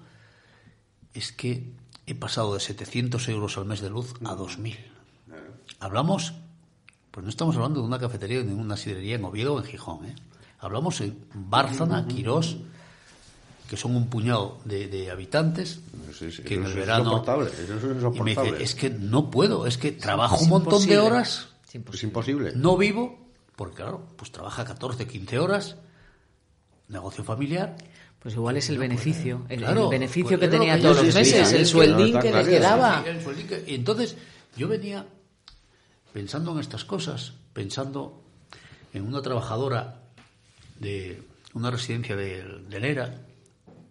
es 1.17 1.31
que 1.31 1.71
he 2.05 2.15
pasado 2.15 2.53
de 2.53 2.59
700 2.59 3.27
euros 3.29 3.57
al 3.57 3.65
mes 3.65 3.81
de 3.81 3.89
luz 3.89 4.13
a 4.23 4.35
2.000. 4.35 4.77
Hablamos, 5.79 6.33
pues 7.11 7.23
no 7.23 7.29
estamos 7.29 7.55
hablando 7.55 7.81
de 7.81 7.87
una 7.87 7.99
cafetería 7.99 8.41
ni 8.41 8.49
de 8.49 8.55
una 8.55 8.77
sidrería 8.77 9.15
en 9.15 9.25
Oviedo 9.25 9.55
o 9.55 9.59
en 9.59 9.65
Gijón. 9.65 10.05
¿eh? 10.05 10.15
Hablamos 10.59 11.01
en 11.01 11.17
Bárcena, 11.33 12.07
Quirós, 12.07 12.57
que 13.69 13.77
son 13.77 13.95
un 13.95 14.07
puñado 14.07 14.59
de, 14.63 14.87
de 14.87 15.11
habitantes, 15.11 15.81
Sí, 16.17 16.31
sí, 16.31 16.41
que 16.43 16.55
en 16.55 16.63
el 16.63 16.69
es 16.71 16.75
verano... 16.75 17.23
es 17.43 18.15
y 18.15 18.21
me 18.21 18.31
dice, 18.31 18.63
es 18.63 18.75
que 18.75 18.89
no 18.89 19.29
puedo, 19.29 19.67
es 19.67 19.77
que 19.77 19.91
trabajo 19.91 20.37
Es 20.37 20.41
un 20.43 20.49
montón 20.49 20.85
de 20.87 20.97
horas, 20.97 21.49
Es 21.67 21.75
imposible. 21.75 21.97
Es 21.97 22.03
imposible. 22.03 22.51
no 22.55 22.77
vivo, 22.77 23.19
porque 23.55 23.75
claro, 23.75 24.07
pues 24.15 24.31
trabaja 24.31 24.63
14, 24.63 25.05
15 25.05 25.39
horas, 25.39 25.75
negocio 26.87 27.23
familiar, 27.23 27.75
Pues 28.19 28.33
igual 28.35 28.57
es 28.57 28.69
el 28.69 28.77
beneficio, 28.77 29.45
el, 29.47 29.59
Claro, 29.59 29.85
el 29.85 29.89
beneficio 29.89 30.37
pues 30.37 30.39
que 30.39 30.45
lo 30.47 30.51
tenía 30.51 30.75
que 30.75 30.81
todos 30.81 31.03
los 31.03 31.15
meses, 31.15 31.53
el 31.53 31.65
sueldín 31.65 32.19
que 32.19 32.31
le 32.31 32.43
quedaba. 32.43 33.03
Y 33.65 33.75
entonces 33.75 34.17
yo 34.55 34.67
venía 34.67 35.05
pensando 36.13 36.51
en 36.51 36.59
estas 36.59 36.83
cosas, 36.83 37.33
pensando 37.53 38.23
en 38.93 39.07
una 39.07 39.21
trabajadora 39.21 40.01
de 40.79 41.23
una 41.53 41.71
residencia 41.71 42.15
de, 42.15 42.43
de 42.67 42.79
Lera 42.79 43.21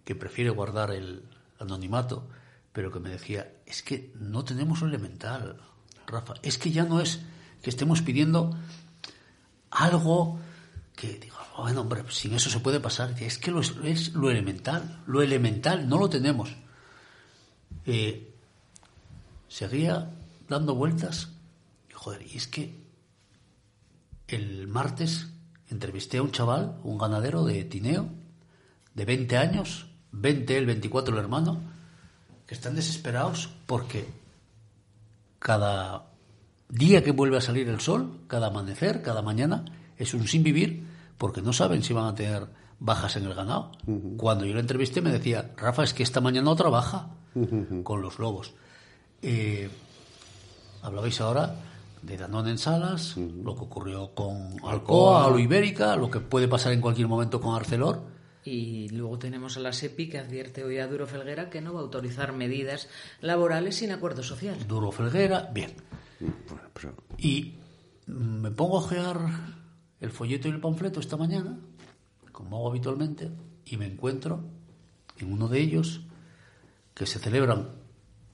que 0.03 0.15
prefiere 0.15 0.49
guardar 0.49 0.91
el 0.91 1.23
anonimato, 1.59 2.27
pero 2.73 2.91
que 2.91 2.99
me 2.99 3.09
decía, 3.09 3.51
es 3.65 3.81
que 3.81 4.11
no 4.19 4.43
tenemos 4.43 4.81
lo 4.81 4.87
elemental, 4.87 5.57
Rafa, 6.05 6.35
es 6.43 6.57
que 6.57 6.71
ya 6.71 6.83
no 6.83 7.01
es 7.01 7.21
que 7.61 7.69
estemos 7.69 8.01
pidiendo 8.01 8.55
algo 9.71 10.39
que 10.97 11.19
digo, 11.19 11.37
bueno, 11.55 11.81
hombre, 11.81 12.03
sin 12.09 12.33
eso 12.33 12.49
se 12.49 12.59
puede 12.59 12.79
pasar. 12.79 13.13
Es 13.21 13.37
que 13.37 13.51
lo, 13.51 13.61
es, 13.61 14.13
lo 14.13 14.31
elemental, 14.31 15.03
lo 15.05 15.21
elemental 15.21 15.87
no 15.87 15.99
lo 15.99 16.09
tenemos. 16.09 16.49
Eh, 17.85 18.33
seguía 19.47 20.11
dando 20.49 20.73
vueltas. 20.73 21.29
Joder, 21.93 22.23
y 22.23 22.35
es 22.35 22.47
que 22.47 22.75
el 24.27 24.67
martes 24.67 25.27
entrevisté 25.69 26.17
a 26.17 26.23
un 26.23 26.31
chaval, 26.31 26.79
un 26.83 26.97
ganadero 26.97 27.45
de 27.45 27.63
Tineo, 27.63 28.09
de 28.95 29.05
20 29.05 29.37
años, 29.37 29.85
20 30.13 30.57
él, 30.57 30.65
24 30.65 31.13
el 31.13 31.21
hermano, 31.21 31.61
que 32.47 32.55
están 32.55 32.73
desesperados 32.73 33.49
porque 33.67 34.07
cada 35.37 36.07
día 36.69 37.03
que 37.03 37.11
vuelve 37.11 37.37
a 37.37 37.41
salir 37.41 37.69
el 37.69 37.81
sol, 37.81 38.21
cada 38.27 38.47
amanecer, 38.47 39.03
cada 39.03 39.21
mañana, 39.21 39.63
es 39.95 40.15
un 40.15 40.27
sin 40.27 40.41
vivir 40.41 40.86
porque 41.17 41.41
no 41.41 41.53
saben 41.53 41.83
si 41.83 41.93
van 41.93 42.05
a 42.05 42.15
tener 42.15 42.47
bajas 42.79 43.15
en 43.15 43.25
el 43.25 43.33
ganado. 43.33 43.71
Cuando 44.17 44.45
yo 44.45 44.53
le 44.53 44.59
entrevisté 44.59 45.01
me 45.01 45.11
decía, 45.11 45.51
Rafa, 45.57 45.83
es 45.83 45.93
que 45.93 46.03
esta 46.03 46.21
mañana 46.21 46.45
no 46.45 46.55
trabaja 46.55 47.09
con 47.83 48.01
los 48.01 48.19
lobos. 48.19 48.53
Eh, 49.21 49.69
hablabais 50.81 51.19
ahora 51.21 51.55
de 52.01 52.17
Danone 52.17 52.51
en 52.51 52.57
Salas, 52.57 53.17
lo 53.17 53.55
que 53.55 53.61
ocurrió 53.61 54.13
con 54.13 54.57
Alcoa, 54.63 55.25
Alo 55.25 55.39
Ibérica, 55.39 55.95
lo 55.95 56.09
que 56.09 56.19
puede 56.19 56.47
pasar 56.47 56.73
en 56.73 56.81
cualquier 56.81 57.07
momento 57.07 57.41
con 57.41 57.55
Arcelor. 57.55 58.01
Y 58.43 58.87
luego 58.89 59.19
tenemos 59.19 59.57
a 59.57 59.59
la 59.59 59.73
SEPI 59.73 60.09
que 60.09 60.19
advierte 60.19 60.63
hoy 60.63 60.77
a 60.77 60.87
Duro 60.87 61.05
Felguera 61.05 61.49
que 61.49 61.59
no 61.59 61.73
va 61.73 61.81
a 61.81 61.83
autorizar 61.83 62.31
medidas 62.31 62.87
laborales 63.19 63.75
sin 63.75 63.91
acuerdo 63.91 64.23
social. 64.23 64.55
Duro 64.67 64.91
Felguera, 64.91 65.49
bien. 65.53 65.73
Y 67.17 67.55
me 68.05 68.51
pongo 68.51 68.77
a 68.77 68.79
ojear 68.79 69.17
el 69.99 70.11
folleto 70.11 70.47
y 70.47 70.51
el 70.51 70.61
panfleto 70.61 70.99
esta 70.99 71.17
mañana, 71.17 71.57
como 72.31 72.57
hago 72.57 72.69
habitualmente, 72.69 73.31
y 73.65 73.77
me 73.77 73.85
encuentro 73.85 74.41
en 75.17 75.31
uno 75.33 75.47
de 75.47 75.59
ellos 75.59 76.01
que 76.93 77.05
se 77.05 77.19
celebran 77.19 77.69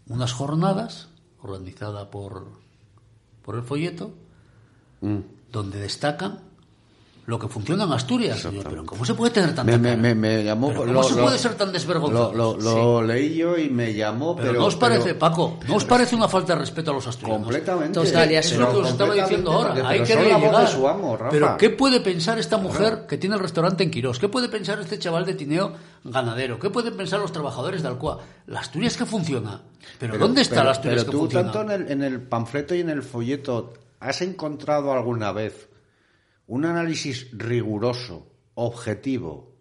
unas 0.07 0.33
jornadas 0.33 1.09
organizadas 1.41 2.07
por, 2.07 2.59
por 3.41 3.55
el 3.55 3.63
folleto, 3.63 4.13
Mm. 5.03 5.19
donde 5.51 5.79
destacan 5.79 6.39
lo 7.25 7.39
que 7.39 7.47
funciona 7.47 7.85
en 7.85 7.91
Asturias. 7.93 8.43
Yo, 8.43 8.51
pero 8.63 8.85
¿cómo 8.85 9.05
se 9.05 9.13
puede 9.13 9.31
tener 9.31 9.55
tanta 9.55 9.77
Me, 9.77 10.43
llamó. 10.43 10.73
¿Cómo 10.73 10.85
lo- 10.91 11.03
se 11.03 11.15
lo- 11.15 11.23
puede 11.23 11.37
ser 11.37 11.55
tan 11.55 11.71
desvergonzado? 11.71 12.33
Lo, 12.57 13.01
leí 13.01 13.35
yo 13.35 13.57
y 13.57 13.69
me 13.69 13.93
llamó, 13.93 14.35
pero, 14.35 14.49
pero. 14.49 14.59
¿no 14.59 14.65
os 14.67 14.75
parece, 14.75 15.03
pero- 15.05 15.19
Paco? 15.19 15.57
¿No 15.67 15.75
os 15.77 15.85
parece 15.85 16.15
una 16.15 16.27
falta 16.27 16.53
de 16.53 16.59
respeto 16.59 16.91
a 16.91 16.95
los 16.95 17.07
asturianos? 17.07 17.43
Completamente. 17.45 17.93
Total, 17.99 18.31
es 18.31 18.57
lo 18.57 18.69
que 18.71 18.77
os 18.77 18.89
estaba 18.89 19.13
diciendo 19.13 19.51
ahora. 19.51 19.87
Hay 19.87 20.03
que 20.03 20.15
llegar. 20.15 20.67
su 20.67 20.87
amo. 20.87 21.17
Pero 21.29 21.55
¿qué 21.57 21.69
puede 21.69 22.01
pensar 22.01 22.37
esta 22.39 22.57
mujer 22.57 23.05
que 23.07 23.17
tiene 23.17 23.35
el 23.35 23.41
restaurante 23.41 23.83
en 23.83 23.91
Quirós? 23.91 24.19
¿Qué 24.19 24.27
puede 24.27 24.49
pensar 24.49 24.79
este 24.79 24.99
chaval 24.99 25.25
de 25.25 25.33
Tineo 25.35 25.73
ganadero? 26.03 26.59
¿Qué 26.59 26.69
pueden 26.69 26.97
pensar 26.97 27.19
los 27.19 27.31
trabajadores 27.31 27.81
de 27.83 27.87
Alcoa? 27.87 28.19
La 28.47 28.59
Asturias 28.59 28.97
que 28.97 29.05
funciona. 29.05 29.61
Pero, 29.97 30.17
¿dónde 30.17 30.41
está 30.41 30.63
la 30.63 30.71
Asturias 30.71 31.05
que 31.05 31.11
tú, 31.11 31.19
funciona? 31.19 31.51
tanto 31.51 31.73
en 31.73 31.81
el, 31.83 31.91
en 31.91 32.01
el 32.03 32.21
panfleto 32.21 32.75
y 32.75 32.81
en 32.81 32.89
el 32.89 33.01
folleto, 33.03 33.73
¿has 33.99 34.21
encontrado 34.21 34.91
alguna 34.91 35.31
vez 35.31 35.69
un 36.47 36.65
análisis 36.65 37.29
riguroso, 37.31 38.27
objetivo, 38.55 39.53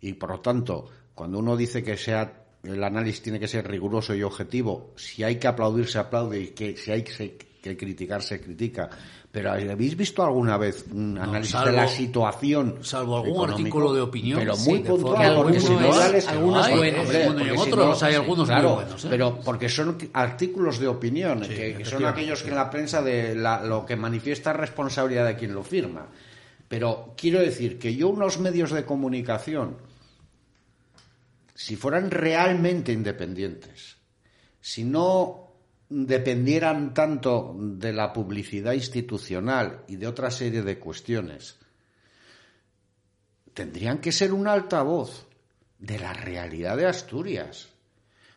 y 0.00 0.14
por 0.14 0.30
lo 0.30 0.40
tanto, 0.40 0.88
cuando 1.14 1.38
uno 1.38 1.56
dice 1.56 1.82
que 1.82 1.96
sea 1.96 2.42
el 2.62 2.84
análisis 2.84 3.22
tiene 3.22 3.40
que 3.40 3.48
ser 3.48 3.66
riguroso 3.66 4.14
y 4.14 4.22
objetivo, 4.22 4.92
si 4.96 5.24
hay 5.24 5.36
que 5.36 5.48
aplaudir, 5.48 5.88
se 5.88 5.98
aplaude, 5.98 6.40
y 6.40 6.48
que 6.48 6.76
si 6.76 6.92
hay 6.92 7.02
que, 7.02 7.36
que 7.36 7.76
criticar, 7.76 8.22
se 8.22 8.40
critica. 8.40 8.88
Pero 9.32 9.50
¿habéis 9.50 9.96
visto 9.96 10.22
alguna 10.22 10.58
vez 10.58 10.84
un 10.92 11.16
análisis 11.16 11.54
de 11.54 11.58
salvo- 11.58 11.72
la 11.76 11.88
situación? 11.88 12.78
salvo 12.82 13.16
algún 13.16 13.30
económico? 13.30 13.58
artículo 13.58 13.94
de 13.94 14.00
opinión, 14.02 14.38
Pero 14.38 14.54
sí, 14.56 14.68
muy 14.70 14.78
de 14.82 14.90
puntual, 14.90 15.34
porque 15.36 15.58
si 15.60 15.68
no 15.70 15.78
Algunos 16.28 16.66
hay, 16.66 16.76
buenos. 16.76 17.00
Hombre, 17.08 17.44
si 17.54 17.58
otros 17.58 18.02
hay 18.02 18.14
algunos 18.14 18.46
claro, 18.48 18.68
muy 18.68 18.74
buenos. 18.84 19.04
¿eh? 19.04 19.08
Pero 19.08 19.40
porque 19.42 19.68
son 19.70 19.96
artículos 20.12 20.78
de 20.78 20.86
opinión, 20.88 21.40
que, 21.40 21.74
que 21.78 21.84
son 21.86 22.04
aquellos 22.04 22.42
que 22.42 22.50
en 22.50 22.56
la 22.56 22.68
prensa 22.68 23.00
de 23.00 23.34
la- 23.34 23.62
lo 23.64 23.86
que 23.86 23.96
manifiesta 23.96 24.50
es 24.50 24.56
responsabilidad 24.58 25.26
de 25.26 25.34
quien 25.36 25.54
lo 25.54 25.62
firma. 25.62 26.08
Pero 26.68 27.14
quiero 27.16 27.40
decir 27.40 27.78
que 27.78 27.94
yo 27.96 28.10
unos 28.10 28.38
medios 28.38 28.70
de 28.70 28.84
comunicación, 28.84 29.78
si 31.54 31.76
fueran 31.76 32.10
realmente 32.10 32.92
independientes, 32.92 33.96
si 34.60 34.84
no 34.84 35.41
dependieran 35.92 36.94
tanto 36.94 37.54
de 37.58 37.92
la 37.92 38.12
publicidad 38.12 38.72
institucional 38.72 39.84
y 39.88 39.96
de 39.96 40.06
otra 40.06 40.30
serie 40.30 40.62
de 40.62 40.78
cuestiones, 40.78 41.58
tendrían 43.52 43.98
que 43.98 44.10
ser 44.10 44.32
un 44.32 44.48
altavoz 44.48 45.26
de 45.78 45.98
la 45.98 46.14
realidad 46.14 46.78
de 46.78 46.86
Asturias. 46.86 47.68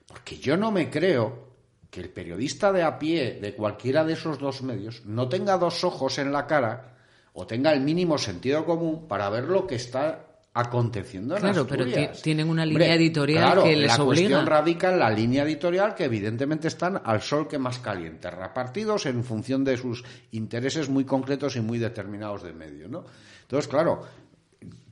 Porque 0.05 0.38
yo 0.38 0.57
no 0.57 0.71
me 0.71 0.89
creo 0.89 1.45
que 1.89 2.01
el 2.01 2.09
periodista 2.09 2.74
de 2.74 2.83
a 2.83 3.00
pie 3.00 3.39
de 3.41 3.55
cualquiera 3.55 4.03
de 4.03 4.13
esos 4.13 4.38
dos 4.38 4.62
medios 4.62 5.05
no 5.05 5.29
tenga 5.29 5.57
dos 5.57 5.85
ojos 5.85 6.17
en 6.17 6.33
la 6.33 6.45
cara 6.47 6.97
o 7.31 7.47
tenga 7.47 7.71
el 7.71 7.81
mínimo 7.81 8.17
sentido 8.17 8.65
común 8.65 9.07
para 9.07 9.29
ver 9.29 9.45
lo 9.45 9.65
que 9.65 9.75
está 9.75 10.25
aconteciendo 10.55 11.35
en 11.35 11.41
Claro, 11.41 11.67
pero 11.67 11.83
Asturias. 11.83 12.21
tienen 12.21 12.50
una 12.50 12.65
línea 12.65 12.95
editorial 12.95 13.43
claro, 13.43 13.63
que 13.65 13.75
les 13.75 13.88
la 13.89 14.03
obliga. 14.03 14.05
cuestión 14.05 14.45
radica 14.45 14.91
en 14.93 15.00
la 15.00 15.09
línea 15.09 15.43
editorial 15.43 15.93
que 15.93 16.05
evidentemente 16.05 16.69
están 16.69 17.01
al 17.03 17.21
sol 17.21 17.45
que 17.45 17.59
más 17.59 17.79
caliente, 17.79 18.31
repartidos 18.31 19.05
en 19.05 19.24
función 19.25 19.65
de 19.65 19.75
sus 19.75 20.05
intereses 20.31 20.88
muy 20.88 21.03
concretos 21.03 21.57
y 21.57 21.62
muy 21.62 21.77
determinados 21.77 22.41
de 22.41 22.53
medio, 22.53 22.88
¿no? 22.88 23.03
Entonces, 23.41 23.67
claro, 23.67 24.01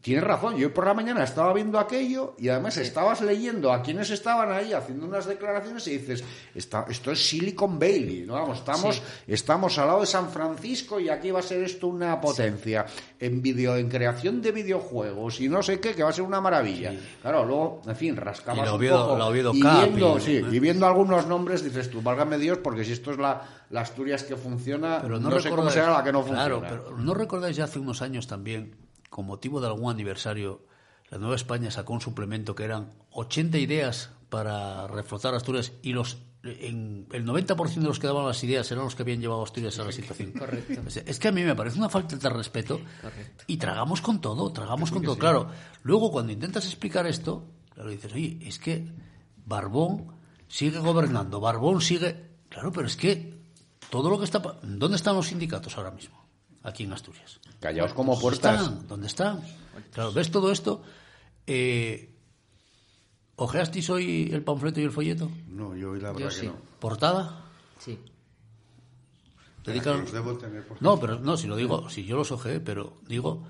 tienes 0.03 0.23
razón, 0.25 0.57
yo 0.57 0.71
por 0.73 0.85
la 0.85 0.93
mañana 0.93 1.23
estaba 1.23 1.53
viendo 1.53 1.79
aquello 1.79 2.35
y 2.37 2.49
además 2.49 2.75
estabas 2.77 3.21
leyendo 3.21 3.71
a 3.71 3.81
quienes 3.81 4.09
estaban 4.11 4.51
ahí 4.51 4.73
haciendo 4.73 5.05
unas 5.07 5.25
declaraciones 5.25 5.87
y 5.87 5.97
dices, 5.97 6.23
"Está- 6.53 6.85
esto 6.89 7.09
es 7.11 7.25
Silicon 7.25 7.79
Valley, 7.79 8.25
¿no? 8.27 8.33
Vamos, 8.33 8.59
estamos, 8.59 9.01
estamos 9.25 9.77
al 9.79 9.87
lado 9.87 10.01
de 10.01 10.05
San 10.05 10.29
Francisco 10.29 10.99
y 10.99 11.07
aquí 11.07 11.31
va 11.31 11.39
a 11.39 11.41
ser 11.41 11.63
esto 11.63 11.87
una 11.87 12.19
potencia 12.19 12.85
en 13.17 13.41
video, 13.41 13.77
en 13.77 13.87
creación 13.89 14.41
de 14.41 14.51
videojuegos 14.51 15.39
y 15.39 15.47
no 15.47 15.63
sé 15.63 15.79
qué, 15.79 15.93
que 15.95 16.03
va 16.03 16.09
a 16.09 16.13
ser 16.13 16.25
una 16.25 16.41
maravilla. 16.41 16.93
Claro, 17.21 17.45
luego, 17.45 17.81
en 17.87 17.95
fin, 17.95 18.15
rascabas 18.17 18.59
Y 18.61 18.65
la 18.65 18.73
un 18.73 18.79
poco 19.07 19.15
y 19.53 19.61
viendo, 19.61 20.19
y- 20.19 20.35
¿eh? 20.35 20.45
y 20.51 20.59
viendo 20.59 20.85
algunos 20.85 21.25
nombres 21.27 21.63
dices 21.63 21.89
tú, 21.89 22.01
válgame 22.01 22.37
Dios, 22.37 22.57
porque 22.57 22.83
si 22.83 22.91
esto 22.91 23.11
es 23.11 23.17
la, 23.17 23.41
la 23.69 23.79
Asturias 23.81 24.23
que 24.23 24.35
funciona, 24.35 24.99
Pero 25.01 25.17
no, 25.19 25.29
no, 25.29 25.39
sé 25.39 25.49
cómo 25.49 25.69
será 25.69 25.91
la 25.91 26.03
que 26.03 26.11
no 26.11 26.21
funciona. 26.23 26.59
Claro, 26.59 26.83
pero 26.87 26.97
¿no 26.97 27.13
recordáis 27.13 27.55
ya 27.55 27.63
hace 27.63 27.79
unos 27.79 28.01
años 28.01 28.27
también, 28.27 28.75
con 29.13 29.27
motivo 29.27 29.61
de 29.61 29.67
algún 29.67 29.91
aniversario, 29.91 30.65
la 31.11 31.19
Nueva 31.19 31.35
España 31.35 31.69
sacó 31.69 31.93
un 31.93 32.01
suplemento 32.01 32.55
que 32.55 32.63
eran 32.63 32.93
80 33.11 33.59
ideas 33.59 34.09
para 34.29 34.87
reflotar 34.87 35.35
Asturias 35.35 35.71
y 35.83 35.93
los 35.93 36.17
en 36.41 37.07
el 37.11 37.23
90% 37.23 37.75
de 37.75 37.83
los 37.83 37.99
que 37.99 38.07
daban 38.07 38.25
las 38.25 38.43
ideas 38.43 38.69
eran 38.71 38.85
los 38.85 38.95
que 38.95 39.03
habían 39.03 39.21
llevado 39.21 39.41
a 39.41 39.43
Asturias 39.43 39.77
a 39.77 39.85
la 39.85 39.91
situación. 39.91 40.31
Correcto. 40.31 40.81
Es 41.05 41.19
que 41.19 41.27
a 41.27 41.31
mí 41.31 41.43
me 41.43 41.55
parece 41.55 41.77
una 41.77 41.89
falta 41.89 42.17
de 42.17 42.27
respeto 42.27 42.81
y 43.45 43.57
tragamos 43.57 44.01
con 44.01 44.19
todo, 44.19 44.51
tragamos 44.51 44.89
con 44.89 45.03
todo. 45.03 45.15
Claro, 45.15 45.47
luego 45.83 46.11
cuando 46.11 46.31
intentas 46.31 46.65
explicar 46.65 47.05
esto, 47.05 47.45
claro, 47.69 47.91
dices, 47.91 48.11
oye, 48.13 48.39
es 48.41 48.57
que 48.57 48.91
Barbón 49.45 50.07
sigue 50.47 50.79
gobernando, 50.79 51.39
Barbón 51.39 51.81
sigue... 51.81 52.31
Claro, 52.49 52.71
pero 52.71 52.87
es 52.87 52.97
que 52.97 53.39
todo 53.91 54.09
lo 54.09 54.17
que 54.17 54.25
está... 54.25 54.39
¿Dónde 54.63 54.97
están 54.97 55.15
los 55.15 55.27
sindicatos 55.27 55.77
ahora 55.77 55.91
mismo? 55.91 56.22
Aquí 56.63 56.83
en 56.83 56.93
Asturias. 56.93 57.39
Callaos 57.59 57.93
como 57.93 58.13
¿Dónde 58.13 58.21
puertas. 58.21 58.61
están? 58.61 58.87
¿Dónde 58.87 59.07
están? 59.07 59.41
Claro, 59.91 60.11
¿ves 60.13 60.31
todo 60.31 60.51
esto? 60.51 60.81
Eh, 61.45 62.09
¿Ojeasteis 63.35 63.89
hoy 63.89 64.29
el 64.31 64.43
panfleto 64.43 64.79
y 64.79 64.83
el 64.83 64.91
folleto? 64.91 65.29
No, 65.47 65.75
yo 65.75 65.91
hoy 65.91 65.99
la 65.99 66.11
verdad 66.11 66.29
Yo 66.29 66.29
que 66.29 66.41
sí. 66.41 66.45
no. 66.47 66.55
¿Portada? 66.79 67.45
Sí. 67.79 67.99
Dedican- 69.65 70.01
Los 70.01 70.11
debo 70.11 70.37
tener 70.37 70.65
por- 70.67 70.81
No, 70.81 70.99
pero 70.99 71.19
no, 71.19 71.37
si 71.37 71.47
lo 71.47 71.55
digo, 71.55 71.89
si 71.89 72.05
yo 72.05 72.15
los 72.17 72.31
ojeé, 72.31 72.59
pero 72.59 72.97
digo 73.07 73.45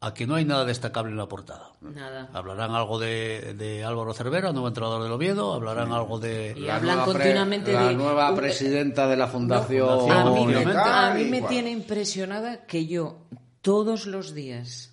a 0.00 0.12
que 0.14 0.26
no 0.26 0.34
hay 0.34 0.44
nada 0.44 0.64
destacable 0.64 1.10
en 1.10 1.16
la 1.16 1.26
portada. 1.26 1.72
Nada. 1.80 2.28
Hablarán 2.34 2.72
algo 2.72 2.98
de, 2.98 3.54
de 3.56 3.82
Álvaro 3.84 4.12
Cervera, 4.12 4.52
nuevo 4.52 4.68
entrenador 4.68 5.02
del 5.02 5.12
Oviedo, 5.12 5.54
hablarán 5.54 5.90
algo 5.92 6.18
de... 6.18 6.54
Y 6.56 6.68
hablan 6.68 6.96
nueva 6.98 7.04
pre- 7.04 7.12
continuamente 7.14 7.72
la 7.72 7.88
de- 7.88 7.94
nueva 7.94 8.32
Uh, 8.32 8.36
presidenta 8.36 9.06
de 9.08 9.16
la 9.16 9.26
fundación. 9.26 9.88
Fundación 10.00 10.76
A 10.76 11.14
mí, 11.14 11.22
a 11.22 11.24
mí 11.24 11.24
me 11.30 11.42
tiene 11.42 11.70
impresionada 11.70 12.66
que 12.66 12.86
yo 12.86 13.26
todos 13.62 14.06
los 14.06 14.34
días 14.34 14.92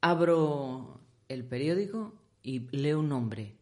abro 0.00 1.00
el 1.28 1.44
periódico 1.46 2.14
y 2.42 2.68
leo 2.76 3.00
un 3.00 3.08
nombre, 3.08 3.56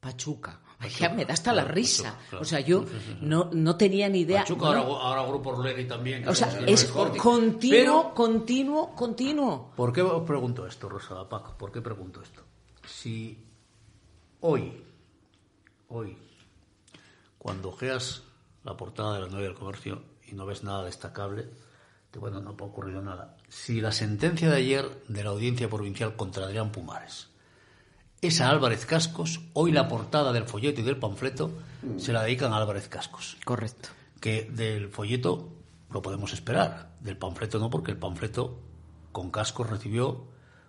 Pachuca. 0.00 0.60
Ya 0.88 1.08
me 1.10 1.24
da 1.24 1.34
hasta 1.34 1.52
la 1.52 1.64
risa. 1.64 2.12
Pachuca, 2.14 2.28
claro. 2.30 2.42
O 2.42 2.44
sea, 2.44 2.60
yo 2.60 2.84
no, 3.20 3.50
no 3.52 3.76
tenía 3.76 4.08
ni 4.08 4.20
idea. 4.20 4.42
Pachuca, 4.42 4.66
Bueno, 4.66 4.82
ahora, 4.82 5.20
ahora 5.20 5.28
Grupo 5.28 5.50
Orlegui 5.50 5.86
también. 5.86 6.26
o 6.28 6.34
sea, 6.34 6.48
es 6.66 6.84
continuo, 6.84 7.58
Pero, 7.60 8.14
continuo, 8.14 8.94
continuo. 8.94 9.72
¿por 9.76 9.92
qué 9.92 10.02
os 10.02 10.22
pregunto 10.26 10.66
esto, 10.66 10.88
Rosa 10.88 11.28
Paco? 11.28 11.56
¿Por 11.58 11.70
qué 11.72 11.80
pregunto 11.80 12.22
esto? 12.22 12.42
Si 12.86 13.38
hoy, 14.40 14.82
hoy, 15.88 16.16
cuando 17.38 17.70
ojeas 17.70 18.22
la 18.62 18.76
portada 18.76 19.14
de 19.14 19.20
la 19.20 19.26
Nueva 19.26 19.42
del 19.44 19.54
Comercio 19.54 20.02
y 20.26 20.34
no 20.34 20.46
ves 20.46 20.64
nada 20.64 20.84
destacable, 20.84 21.48
bueno, 22.18 22.40
no 22.40 22.50
ha 22.50 22.52
ocurrido 22.52 23.02
nada. 23.02 23.36
Si 23.48 23.80
la 23.80 23.92
sentencia 23.92 24.48
de 24.50 24.56
ayer 24.56 25.02
de 25.08 25.24
la 25.24 25.30
audiencia 25.30 25.68
provincial 25.68 26.16
contra 26.16 26.44
Adrián 26.44 26.70
Pumares 26.70 27.28
es 28.26 28.40
a 28.40 28.48
Álvarez 28.48 28.86
Cascos, 28.86 29.42
hoy 29.52 29.70
la 29.70 29.86
portada 29.86 30.32
del 30.32 30.44
folleto 30.44 30.80
y 30.80 30.84
del 30.84 30.96
panfleto 30.96 31.50
se 31.98 32.12
la 32.12 32.22
dedican 32.22 32.54
a 32.54 32.56
Álvarez 32.56 32.88
Cascos. 32.88 33.36
Correcto. 33.44 33.90
Que 34.18 34.48
del 34.50 34.88
folleto 34.88 35.50
lo 35.90 36.00
podemos 36.00 36.32
esperar, 36.32 36.94
del 37.00 37.18
panfleto 37.18 37.58
no, 37.58 37.68
porque 37.68 37.90
el 37.90 37.98
panfleto 37.98 38.58
con 39.12 39.30
Cascos 39.30 39.68
recibió 39.68 40.24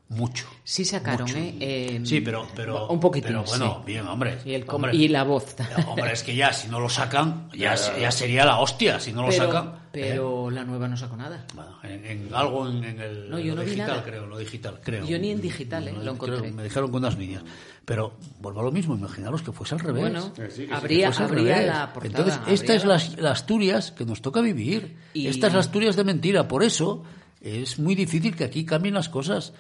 mucho. 0.09 0.45
Sí 0.63 0.85
sacaron, 0.85 1.27
mucho. 1.27 1.38
¿eh? 1.38 1.55
Eh, 1.59 2.01
Sí, 2.03 2.21
pero, 2.21 2.47
pero, 2.55 2.88
un 2.89 3.00
poquitín, 3.00 3.27
pero 3.29 3.43
bueno, 3.43 3.77
sí. 3.79 3.91
bien, 3.91 4.07
hombre. 4.07 4.38
Y, 4.45 4.53
el 4.53 4.65
hombre. 4.67 4.95
y 4.95 5.07
la 5.07 5.24
voz. 5.24 5.55
Hombre, 5.88 6.13
es 6.13 6.21
que 6.24 6.35
ya, 6.35 6.53
si 6.53 6.67
no 6.67 6.79
lo 6.79 6.89
sacan, 6.89 7.50
ya, 7.57 7.75
ya 8.00 8.12
sería 8.12 8.45
la 8.45 8.59
hostia, 8.59 9.00
si 9.00 9.12
no 9.13 9.24
lo 9.24 9.29
pero, 9.29 9.45
sacan. 9.45 9.67
¿eh? 9.67 9.79
pero 9.91 10.51
la 10.51 10.63
nueva 10.63 10.88
no 10.88 10.95
sacó 10.97 11.15
nada. 11.17 11.45
Bueno, 11.55 11.77
en, 11.83 12.05
en 12.05 12.29
algo 12.35 12.67
en, 12.69 12.83
en 12.83 13.00
el 13.01 13.29
No, 13.29 13.39
yo 13.39 13.55
lo 13.55 13.55
no 13.55 13.62
vi 13.62 13.71
digital, 13.71 13.88
nada. 13.89 14.03
creo, 14.03 14.25
lo 14.27 14.38
digital, 14.38 14.79
creo. 14.83 15.05
Yo 15.05 15.17
ni 15.17 15.31
en 15.31 15.41
digital, 15.41 15.88
¿eh? 15.88 15.91
No, 15.93 16.03
lo 16.03 16.17
creo, 16.17 16.33
encontré. 16.35 16.51
me 16.51 16.63
dijeron 16.63 16.91
con 16.91 17.03
unas 17.03 17.17
niñas. 17.17 17.43
Pero 17.85 18.13
vuelvo 18.39 18.59
a 18.62 18.63
lo 18.63 18.71
mismo, 18.71 18.95
imaginaros 18.95 19.41
que 19.41 19.51
fuese 19.51 19.74
al 19.75 19.79
revés. 19.79 20.01
Bueno, 20.01 20.21
sí, 20.21 20.31
que 20.41 20.51
sí, 20.51 20.67
habría, 20.71 21.07
al 21.09 21.13
habría 21.24 21.55
revés. 21.55 21.67
la 21.67 21.93
portada. 21.93 22.19
Entonces, 22.19 22.39
esta 22.53 22.74
habría 22.74 22.95
es 22.95 23.09
la- 23.09 23.15
la, 23.17 23.21
la 23.24 23.31
Asturias 23.31 23.91
que 23.91 24.05
nos 24.05 24.21
toca 24.21 24.41
vivir. 24.41 24.97
Y- 25.13 25.27
Esta 25.27 25.47
es 25.47 25.53
la 25.53 25.59
Asturias 25.62 25.95
de 25.95 26.03
mentira. 26.03 26.47
Por 26.47 26.63
eso 26.63 27.03
es 27.41 27.79
muy 27.79 27.95
difícil 27.95 28.35
que 28.35 28.43
aquí 28.43 28.65
cambien 28.65 28.95
las 28.95 29.07
cosas. 29.09 29.53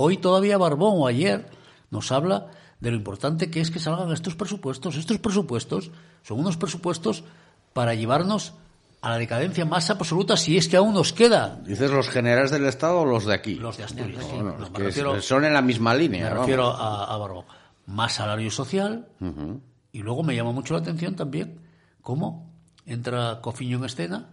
Hoy 0.00 0.16
todavía 0.18 0.58
Barbón 0.58 0.94
o 0.96 1.06
ayer 1.08 1.48
nos 1.90 2.12
habla 2.12 2.46
de 2.80 2.90
lo 2.92 2.96
importante 2.96 3.50
que 3.50 3.60
es 3.60 3.70
que 3.72 3.80
salgan 3.80 4.12
estos 4.12 4.36
presupuestos. 4.36 4.94
Estos 4.96 5.18
presupuestos 5.18 5.90
son 6.22 6.38
unos 6.38 6.56
presupuestos 6.56 7.24
para 7.72 7.94
llevarnos 7.94 8.54
a 9.00 9.10
la 9.10 9.18
decadencia 9.18 9.64
más 9.64 9.90
absoluta 9.90 10.36
si 10.36 10.56
es 10.56 10.68
que 10.68 10.76
aún 10.76 10.92
nos 10.94 11.12
queda 11.12 11.60
¿Dices 11.64 11.90
los 11.90 12.08
generales 12.08 12.50
del 12.50 12.66
Estado 12.66 13.00
o 13.00 13.04
los 13.04 13.24
de 13.26 13.34
aquí? 13.34 13.54
los 13.56 13.76
de 13.76 13.84
Asturias. 13.84 14.24
No, 14.32 14.54
me 14.58 14.70
que 14.72 14.82
refiero- 14.84 15.20
son 15.22 15.44
en 15.44 15.52
la 15.54 15.62
misma 15.62 15.94
línea. 15.94 16.24
me 16.24 16.30
vamos. 16.30 16.46
refiero 16.46 16.68
a, 16.70 17.12
a 17.12 17.16
Barbón. 17.16 17.44
Más 17.86 18.12
salario 18.14 18.50
social. 18.50 19.06
Y 19.92 20.02
luego 20.02 20.22
me 20.22 20.36
llama 20.36 20.52
mucho 20.52 20.74
la 20.74 20.80
atención 20.80 21.16
también 21.16 21.60
cómo 22.02 22.52
entra 22.86 23.40
Cofiño 23.40 23.78
en 23.78 23.84
escena 23.84 24.28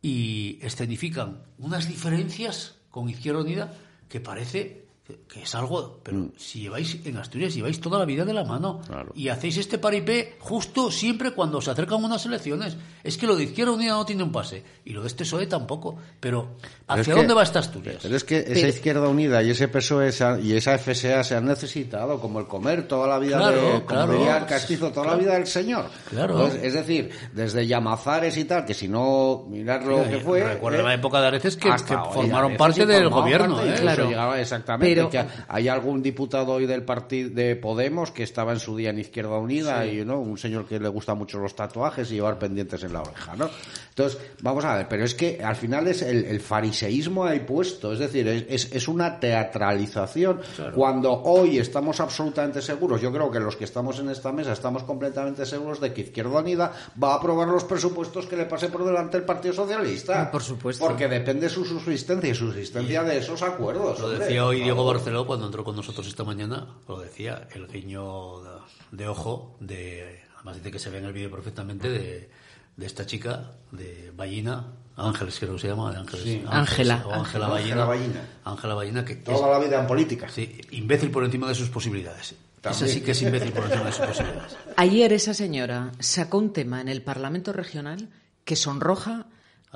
y 0.00 0.58
escenifican 0.62 1.42
unas 1.58 1.86
diferencias 1.88 2.74
con 2.90 3.08
Izquierda 3.08 3.40
Unida 3.42 3.74
que 4.12 4.20
parece 4.20 4.84
que- 5.28 5.42
es 5.42 5.54
algo, 5.54 5.98
pero 6.02 6.28
si 6.36 6.60
lleváis 6.60 6.98
en 7.04 7.16
Asturias 7.16 7.54
lleváis 7.54 7.80
toda 7.80 7.98
la 7.98 8.04
vida 8.04 8.24
de 8.24 8.32
la 8.32 8.44
mano 8.44 8.80
Claro. 8.86 9.12
y 9.16 9.28
hacéis 9.28 9.56
este 9.58 9.78
paripé 9.78 10.36
justo 10.38 10.90
siempre 10.90 11.32
cuando 11.32 11.60
se 11.60 11.70
acercan 11.72 12.02
unas 12.04 12.24
elecciones. 12.24 12.76
Es 13.02 13.18
que 13.18 13.26
lo 13.26 13.34
de 13.34 13.44
Izquierda 13.44 13.72
Unida 13.72 13.92
no 13.94 14.06
tiene 14.06 14.22
un 14.22 14.30
pase 14.30 14.62
y 14.84 14.92
lo 14.92 15.00
de 15.02 15.08
este 15.08 15.24
PSOE 15.24 15.46
tampoco. 15.48 15.96
Pero 16.20 16.56
¿hacia 16.86 17.14
dónde 17.14 17.28
que- 17.28 17.34
va 17.34 17.42
esta 17.42 17.58
Asturias? 17.58 17.98
Pero 18.00 18.14
es 18.16 18.22
que 18.24 18.38
esa 18.38 18.52
Pero- 18.54 18.68
Izquierda 18.68 19.08
Unida 19.08 19.42
y 19.42 19.50
ese 19.50 19.66
PSOE 19.68 20.10
y 20.42 20.52
esa 20.52 20.74
FSA 20.78 21.24
se 21.24 21.34
han 21.34 21.46
necesitado 21.46 22.20
como 22.20 22.38
el 22.38 22.46
comer 22.46 22.86
toda 22.86 23.08
la 23.08 23.18
vida 23.18 23.38
Claro, 23.38 23.56
de, 23.56 23.70
como 23.72 23.86
claro. 23.86 24.12
diría 24.12 24.46
castizo, 24.46 24.92
toda 24.92 25.06
la 25.08 25.16
vida 25.16 25.34
del 25.34 25.46
señor. 25.48 25.86
Claro. 26.10 26.34
Entonces, 26.34 26.62
es 26.62 26.74
decir, 26.74 27.10
desde 27.32 27.66
Llamazares 27.66 28.36
y 28.36 28.44
tal, 28.44 28.64
que 28.64 28.74
si 28.74 28.86
no, 28.88 29.46
mirar 29.48 29.84
lo 29.84 30.04
que 30.08 30.18
fue. 30.20 30.44
Recuerdo 30.44 30.80
¿eh? 30.80 30.84
la 30.84 30.94
época 30.94 31.20
de 31.20 31.26
Areces 31.26 31.56
que, 31.56 31.68
Hasta 31.68 32.02
que 32.02 32.08
formaron 32.12 32.56
parte 32.56 32.86
del 32.86 33.08
gobierno. 33.08 33.56
parte, 33.56 33.70
¿eh? 33.74 33.78
Claro. 33.80 34.08
llegaba 34.08 34.40
exactamente. 34.40 34.91
Pero- 34.94 35.10
que 35.10 35.24
hay 35.48 35.68
algún 35.68 36.02
diputado 36.02 36.52
hoy 36.52 36.66
del 36.66 36.82
partido 36.84 37.30
de 37.30 37.56
Podemos 37.56 38.10
que 38.10 38.22
estaba 38.22 38.52
en 38.52 38.58
su 38.60 38.76
día 38.76 38.90
en 38.90 38.98
Izquierda 38.98 39.36
Unida 39.38 39.86
y 39.86 40.04
no 40.04 40.18
un 40.20 40.38
señor 40.38 40.66
que 40.66 40.78
le 40.80 40.88
gusta 40.88 41.14
mucho 41.14 41.38
los 41.38 41.54
tatuajes 41.54 42.10
y 42.10 42.14
llevar 42.14 42.38
pendientes 42.38 42.82
en 42.84 42.92
la 42.92 43.02
oreja, 43.02 43.34
¿no? 43.36 43.48
Entonces, 43.90 44.18
vamos 44.40 44.64
a 44.64 44.76
ver, 44.76 44.86
pero 44.88 45.04
es 45.04 45.14
que 45.14 45.40
al 45.44 45.54
final 45.56 45.86
es 45.88 46.00
el, 46.02 46.24
el 46.24 46.40
fariseísmo 46.40 47.24
ahí 47.24 47.40
puesto, 47.40 47.92
es 47.92 47.98
decir, 47.98 48.26
es, 48.28 48.44
es- 48.48 48.72
es 48.72 48.88
una 48.88 49.20
teatralización 49.20 50.40
cuando 50.74 51.12
hoy 51.22 51.58
estamos 51.58 52.00
absolutamente 52.00 52.62
seguros, 52.62 53.00
yo 53.00 53.12
creo 53.12 53.30
que 53.30 53.38
los 53.40 53.56
que 53.56 53.64
estamos 53.64 53.98
en 53.98 54.08
esta 54.10 54.32
mesa 54.32 54.52
estamos 54.52 54.82
completamente 54.84 55.44
seguros 55.46 55.80
de 55.80 55.92
que 55.92 56.02
Izquierda 56.02 56.40
Unida 56.40 56.72
va 57.02 57.12
a 57.12 57.16
aprobar 57.16 57.48
los 57.48 57.64
presupuestos 57.64 58.26
que 58.26 58.36
le 58.36 58.46
pase 58.46 58.68
por 58.68 58.84
delante 58.84 59.16
el 59.18 59.24
Partido 59.24 59.54
Socialista. 59.54 60.30
Por 60.30 60.42
supuesto. 60.42 60.86
Porque 60.86 61.08
depende 61.08 61.48
su 61.48 61.64
subsistencia 61.64 62.30
y 62.30 62.34
subsistencia 62.34 63.02
de 63.02 63.18
esos 63.18 63.42
acuerdos. 63.42 63.98
Lo 64.00 64.06
hombre, 64.06 64.24
decía 64.24 64.44
hoy 64.46 64.60
Diego 64.62 64.81
Barceló 64.84 65.26
cuando 65.26 65.46
entró 65.46 65.64
con 65.64 65.76
nosotros 65.76 66.06
esta 66.06 66.24
mañana, 66.24 66.66
lo 66.88 67.00
decía, 67.00 67.48
el 67.54 67.66
guiño 67.68 68.40
de, 68.90 69.08
ojo, 69.08 69.56
de, 69.60 70.22
además 70.36 70.56
dice 70.56 70.70
que 70.70 70.78
se 70.78 70.90
ve 70.90 70.98
en 70.98 71.04
el 71.06 71.12
vídeo 71.12 71.30
perfectamente, 71.30 71.88
de, 71.88 72.30
de 72.76 72.86
esta 72.86 73.06
chica, 73.06 73.52
de 73.70 74.12
Ballina, 74.14 74.64
Ángeles 74.96 75.38
creo 75.38 75.54
que 75.54 75.60
se 75.60 75.68
llama, 75.68 75.90
de 75.90 75.98
Ángeles, 75.98 76.24
Sí. 76.24 76.44
Ángela. 76.48 77.04
Ángela 77.10 77.48
Ballina. 77.48 77.88
Ángela 78.44 78.74
Ballina, 78.74 79.04
que 79.04 79.12
es 79.14 79.24
Toda 79.24 79.50
la 79.50 79.58
vida 79.64 79.80
en 79.80 79.86
política. 79.86 80.28
sí, 80.28 80.60
imbécil 80.72 81.10
por 81.10 81.24
encima 81.24 81.48
de 81.48 81.54
sus 81.54 81.68
posibilidades. 81.70 82.32
Esa 82.32 82.70
También. 82.70 82.88
sí 82.90 83.00
que 83.00 83.10
es 83.12 83.22
imbécil 83.22 83.52
por 83.52 83.64
encima 83.64 83.84
de 83.84 83.92
sus 83.92 84.06
posibilidades. 84.06 84.56
Ayer 84.76 85.12
esa 85.12 85.34
señora 85.34 85.92
sacó 85.98 86.38
un 86.38 86.52
tema 86.52 86.80
en 86.80 86.88
el 86.88 87.02
Parlamento 87.02 87.52
Regional 87.52 88.08
que 88.44 88.54
sonroja 88.54 89.26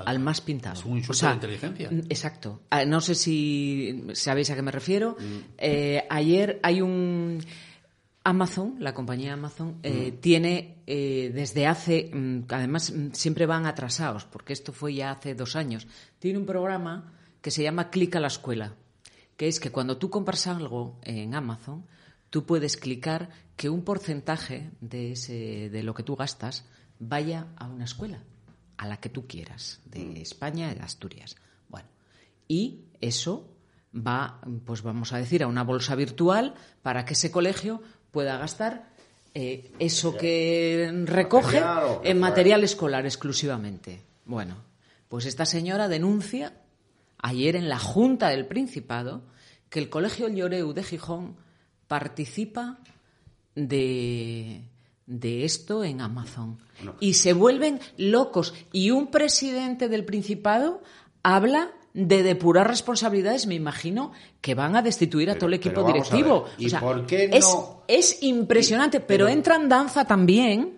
al 0.05 0.19
más 0.19 0.41
pintado. 0.41 0.79
Es 0.79 0.85
un 0.85 0.97
insulto 0.97 1.25
a 1.25 1.29
la 1.29 1.35
inteligencia. 1.35 1.89
n- 1.89 2.03
Exacto. 2.09 2.61
Ah, 2.69 2.85
No 2.85 3.01
sé 3.01 3.15
si 3.15 4.03
sabéis 4.13 4.49
a 4.51 4.55
qué 4.55 4.61
me 4.61 4.71
refiero. 4.71 5.15
Mm. 5.19 5.37
Eh, 5.57 6.03
ayer 6.09 6.59
hay 6.63 6.81
un... 6.81 7.39
Amazon, 8.23 8.75
la 8.79 8.93
compañía 8.93 9.33
Amazon, 9.33 9.77
eh, 9.83 10.11
Mm. 10.13 10.19
tiene 10.19 10.75
eh, 10.85 11.31
desde 11.33 11.65
hace, 11.65 12.11
mm, 12.13 12.39
además 12.49 12.93
siempre 13.13 13.45
van 13.45 13.65
atrasados, 13.65 14.25
porque 14.25 14.51
esto 14.51 14.73
fue 14.73 14.93
ya 14.95 15.11
hace 15.11 15.33
dos 15.33 15.55
años, 15.55 15.87
tiene 16.19 16.37
un 16.37 16.45
programa 16.45 17.13
que 17.41 17.51
se 17.51 17.63
llama 17.63 17.89
Clic 17.89 18.13
a 18.17 18.19
la 18.19 18.27
escuela, 18.27 18.73
que 19.37 19.47
es 19.47 19.61
que 19.61 19.71
cuando 19.71 19.97
tú 19.97 20.09
compras 20.09 20.45
algo 20.47 20.99
en 21.03 21.35
Amazon, 21.35 21.85
tú 22.29 22.45
puedes 22.45 22.75
clicar 22.75 23.29
que 23.55 23.69
un 23.69 23.83
porcentaje 23.83 24.71
de, 24.81 25.13
ese, 25.13 25.69
de 25.69 25.83
lo 25.83 25.93
que 25.93 26.03
tú 26.03 26.17
gastas 26.17 26.65
vaya 26.99 27.47
a 27.55 27.67
una 27.67 27.85
escuela, 27.85 28.19
a 28.77 28.87
la 28.87 28.97
que 28.97 29.09
tú 29.09 29.27
quieras, 29.27 29.81
de 29.85 30.21
España, 30.21 30.73
de 30.73 30.81
Asturias. 30.81 31.35
Bueno, 31.67 31.87
y 32.47 32.85
eso 33.01 33.49
va, 33.93 34.39
pues 34.65 34.83
vamos 34.83 35.13
a 35.13 35.17
decir, 35.17 35.43
a 35.43 35.47
una 35.47 35.63
bolsa 35.63 35.95
virtual 35.95 36.53
para 36.81 37.05
que 37.05 37.13
ese 37.13 37.31
colegio 37.31 37.81
pueda 38.11 38.37
gastar 38.37 38.89
eh, 39.33 39.71
eso 39.79 40.17
que 40.17 40.91
recoge 41.05 41.61
en 42.03 42.19
material 42.19 42.63
escolar 42.63 43.05
exclusivamente. 43.05 44.01
Bueno, 44.25 44.55
pues 45.09 45.25
esta 45.25 45.45
señora 45.45 45.87
denuncia 45.87 46.53
ayer 47.17 47.55
en 47.55 47.69
la 47.69 47.79
Junta 47.79 48.29
del 48.29 48.47
Principado 48.47 49.23
que 49.69 49.79
el 49.79 49.89
Colegio 49.89 50.27
Lloreu 50.27 50.73
de 50.73 50.83
Gijón 50.83 51.35
participa 51.87 52.79
de, 53.55 54.61
de 55.07 55.45
esto 55.45 55.83
en 55.83 56.01
Amazon. 56.01 56.59
Y 56.99 57.13
se 57.15 57.33
vuelven 57.33 57.79
locos. 57.97 58.53
Y 58.71 58.91
un 58.91 59.07
presidente 59.07 59.89
del 59.89 60.05
Principado 60.05 60.81
habla 61.23 61.71
de 61.93 62.21
depurar 62.21 62.67
responsabilidades, 62.67 63.47
me 63.47 63.55
imagino 63.55 64.11
que 64.39 64.53
van 64.53 64.75
a 64.75 64.83
destituir 64.83 65.29
a 65.29 65.33
Pero- 65.33 65.39
todo 65.39 65.47
el 65.47 65.53
equipo 65.55 65.75
pero 65.83 65.87
directivo. 65.87 66.45
¿y 66.59 66.67
O 66.67 66.69
sea, 66.69 66.79
por 66.79 67.05
qué 67.07 67.29
es, 67.33 67.45
no? 67.45 67.81
es 67.87 68.21
impresionante, 68.21 68.99
pero, 68.99 69.27
entra 69.27 69.55
en 69.55 69.67
danza 69.67 70.05
también 70.05 70.77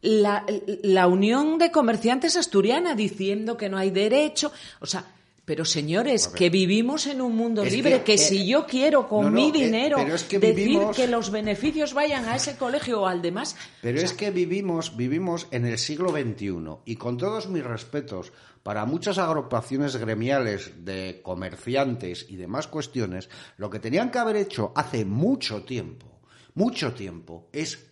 la, 0.00 0.44
la 0.82 1.08
Unión 1.08 1.58
de 1.58 1.72
Comerciantes 1.72 2.36
Asturiana 2.36 2.94
diciendo 2.94 3.56
que 3.56 3.68
no 3.68 3.78
hay 3.78 3.90
derecho. 3.90 4.52
O 4.80 4.86
sea, 4.86 5.04
Pero 5.44 5.66
señores, 5.66 6.28
que 6.28 6.48
vivimos 6.48 7.06
en 7.06 7.20
un 7.20 7.36
mundo 7.36 7.62
Es 7.64 7.72
libre, 7.72 7.98
que, 7.98 8.04
que, 8.04 8.14
eh, 8.14 8.18
si 8.18 8.46
yo 8.46 8.66
quiero 8.66 9.06
con 9.06 9.24
no, 9.26 9.30
no, 9.30 9.36
mi 9.36 9.48
eh, 9.48 9.52
dinero 9.52 9.98
es 9.98 10.24
que 10.24 10.38
decir 10.38 10.54
vivimos- 10.56 10.96
que 10.96 11.06
los 11.06 11.30
beneficios 11.30 11.92
vayan 11.92 12.24
a 12.26 12.36
ese 12.36 12.56
colegio 12.56 13.02
o 13.02 13.06
al 13.06 13.20
demás, 13.20 13.54
Pero 13.82 14.00
es 14.00 14.14
que 14.14 14.30
vivimos, 14.30 14.96
vivimos 14.96 15.46
en 15.50 15.66
el 15.66 15.76
siglo 15.78 16.10
XXI 16.10 16.78
y 16.86 16.96
con 16.96 17.18
todos 17.18 17.48
mis 17.50 17.62
respetos 17.62 18.32
para 18.62 18.86
muchas 18.86 19.18
agrupaciones 19.18 19.96
gremiales 19.96 20.72
de 20.86 21.20
comerciantes 21.22 22.24
y 22.30 22.36
demás 22.36 22.66
cuestiones, 22.66 23.28
lo 23.58 23.68
que 23.68 23.78
tenían 23.80 24.10
que 24.10 24.18
haber 24.18 24.36
hecho 24.36 24.72
hace 24.74 25.04
mucho 25.04 25.62
tiempo, 25.64 26.20
mucho 26.54 26.94
tiempo, 26.94 27.48
es 27.52 27.86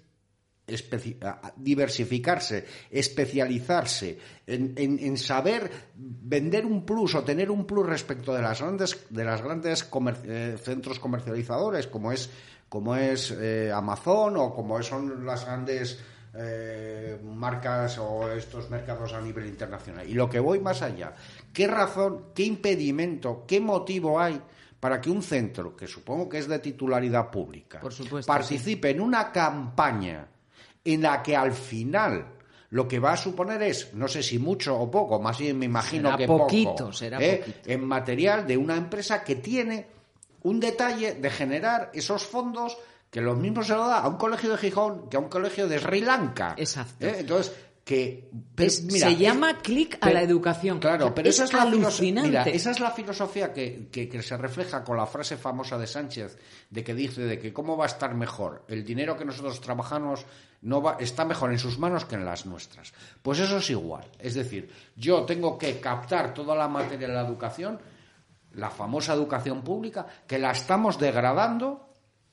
especi- 0.67 1.17
diversificarse, 1.57 2.65
especializarse 2.91 4.19
en, 4.47 4.73
en- 4.77 4.99
en 4.99 5.17
saber 5.17 5.71
vender 5.95 6.67
un 6.67 6.85
plus 6.85 7.15
o 7.15 7.23
tener 7.25 7.51
un 7.51 7.67
plus 7.67 7.87
respecto 7.87 8.35
de 8.35 8.43
las 8.43 8.61
grandes 8.61 8.99
de 9.11 9.25
las 9.25 9.43
grandes 9.43 9.85
comer- 9.85 10.23
eh, 10.25 10.57
centros 10.63 10.99
comercializadores 10.99 11.87
como 11.87 12.13
es 12.13 12.31
como 12.69 12.97
es 12.97 13.31
eh, 13.39 13.71
Amazon 13.75 14.37
o 14.39 14.55
como 14.55 14.83
son 14.83 15.27
las 15.27 15.45
grandes 15.45 15.99
eh, 16.35 17.21
marcas 17.23 17.99
o 17.99 18.31
estos 18.33 18.71
mercados 18.71 19.13
a 19.13 19.21
nivel 19.21 19.45
internacional. 19.47 20.09
Y 20.09 20.15
lo 20.15 20.31
que 20.31 20.41
voy 20.41 20.59
más 20.61 20.81
allá, 20.81 21.13
¿qué 21.53 21.67
razón, 21.67 22.29
qué 22.35 22.45
impedimento, 22.45 23.45
qué 23.47 23.61
motivo 23.61 24.19
hay 24.19 24.41
para 24.81 24.99
que 25.03 25.11
un 25.11 25.23
centro, 25.23 25.77
que 25.77 25.87
supongo 25.87 26.29
que 26.31 26.39
es 26.39 26.49
de 26.49 26.59
titularidad 26.61 27.31
pública, 27.31 27.81
Por 27.81 27.93
supuesto, 27.93 28.27
participe 28.33 28.89
en 28.91 29.01
una 29.03 29.31
campaña 29.31 30.27
en 30.85 31.03
la 31.03 31.23
que 31.23 31.37
al 31.37 31.53
final 31.53 32.27
lo 32.71 32.89
que 32.89 32.99
va 32.99 33.13
a 33.13 33.17
suponer 33.17 33.63
es, 33.63 33.93
no 33.93 34.09
sé 34.09 34.23
si 34.23 34.39
mucho 34.39 34.79
o 34.79 34.91
poco, 34.91 35.21
más 35.21 35.39
bien 35.39 35.59
me 35.59 35.67
imagino 35.67 36.11
Será 36.11 36.19
que 36.19 36.27
poquito, 36.27 36.75
poco, 36.77 36.93
será 36.93 37.23
¿eh? 37.23 37.37
poquito. 37.39 37.71
en 37.71 37.85
material 37.87 38.47
de 38.47 38.57
una 38.57 38.77
empresa 38.77 39.23
que 39.23 39.37
tiene 39.37 39.87
un 40.43 40.59
detalle 40.59 41.15
de 41.15 41.31
generar 41.31 41.91
esos 41.93 42.25
fondos 42.25 42.79
que 43.11 43.21
lo 43.21 43.37
mismo 43.37 43.63
se 43.63 43.75
lo 43.75 43.87
da 43.87 43.99
a 43.99 44.09
un 44.09 44.17
colegio 44.17 44.51
de 44.51 44.57
Gijón 44.57 45.11
que 45.11 45.19
a 45.19 45.21
un 45.21 45.29
colegio 45.29 45.69
de 45.69 45.79
Sri 45.79 46.01
Lanka. 46.01 46.55
Exacto. 46.57 47.07
¿eh? 47.07 47.17
Entonces, 47.19 47.55
que... 47.97 48.31
pero 48.55 48.69
Es- 48.69 48.83
mira, 48.85 49.07
se 49.09 49.13
es- 49.13 49.19
llama 49.19 49.59
clic 49.59 49.99
a 50.01 50.11
la 50.11 50.23
educación. 50.23 50.79
Claro, 50.79 51.15
pero 51.15 51.29
Es 51.29 51.35
esa 51.37 51.45
es 51.45 51.53
la. 51.53 51.65
Mira, 52.23 52.43
esa 52.45 52.71
es 52.71 52.81
la 52.81 52.91
filosofía 52.91 53.53
que, 53.53 53.89
que- 53.93 54.09
que 54.09 54.23
se 54.23 54.37
refleja 54.37 54.83
con 54.83 54.97
la 54.97 55.07
frase 55.07 55.37
famosa 55.37 55.77
de 55.79 55.87
Sánchez, 55.87 56.39
de 56.71 56.83
que 56.85 56.95
dice 56.95 57.23
de 57.23 57.39
que 57.39 57.53
cómo 57.53 57.77
va 57.77 57.85
a 57.85 57.89
estar 57.89 58.15
mejor 58.15 58.65
el 58.69 58.85
dinero 58.85 59.17
que 59.17 59.25
nosotros 59.25 59.61
trabajamos 59.61 60.25
no 60.63 60.81
va, 60.81 60.97
está 61.01 61.25
mejor 61.25 61.53
en 61.53 61.59
sus 61.59 61.79
manos 61.79 62.05
que 62.05 62.15
en 62.15 62.25
las 62.25 62.47
nuestras. 62.47 62.93
Pues 63.21 63.39
eso 63.41 63.59
es 63.59 63.69
igual. 63.71 64.05
Es 64.19 64.35
decir, 64.35 64.71
yo 64.97 65.25
tengo 65.25 65.59
que 65.59 65.81
captar 65.81 66.33
toda 66.33 66.55
la 66.55 66.69
materia 66.69 67.09
de 67.09 67.15
la 67.15 67.27
educación, 67.27 67.79
la 68.55 68.71
famosa 68.71 69.13
educación 69.15 69.63
pública, 69.63 70.07
que 70.27 70.39
la 70.39 70.53
estamos 70.53 70.99
degradando. 70.99 71.92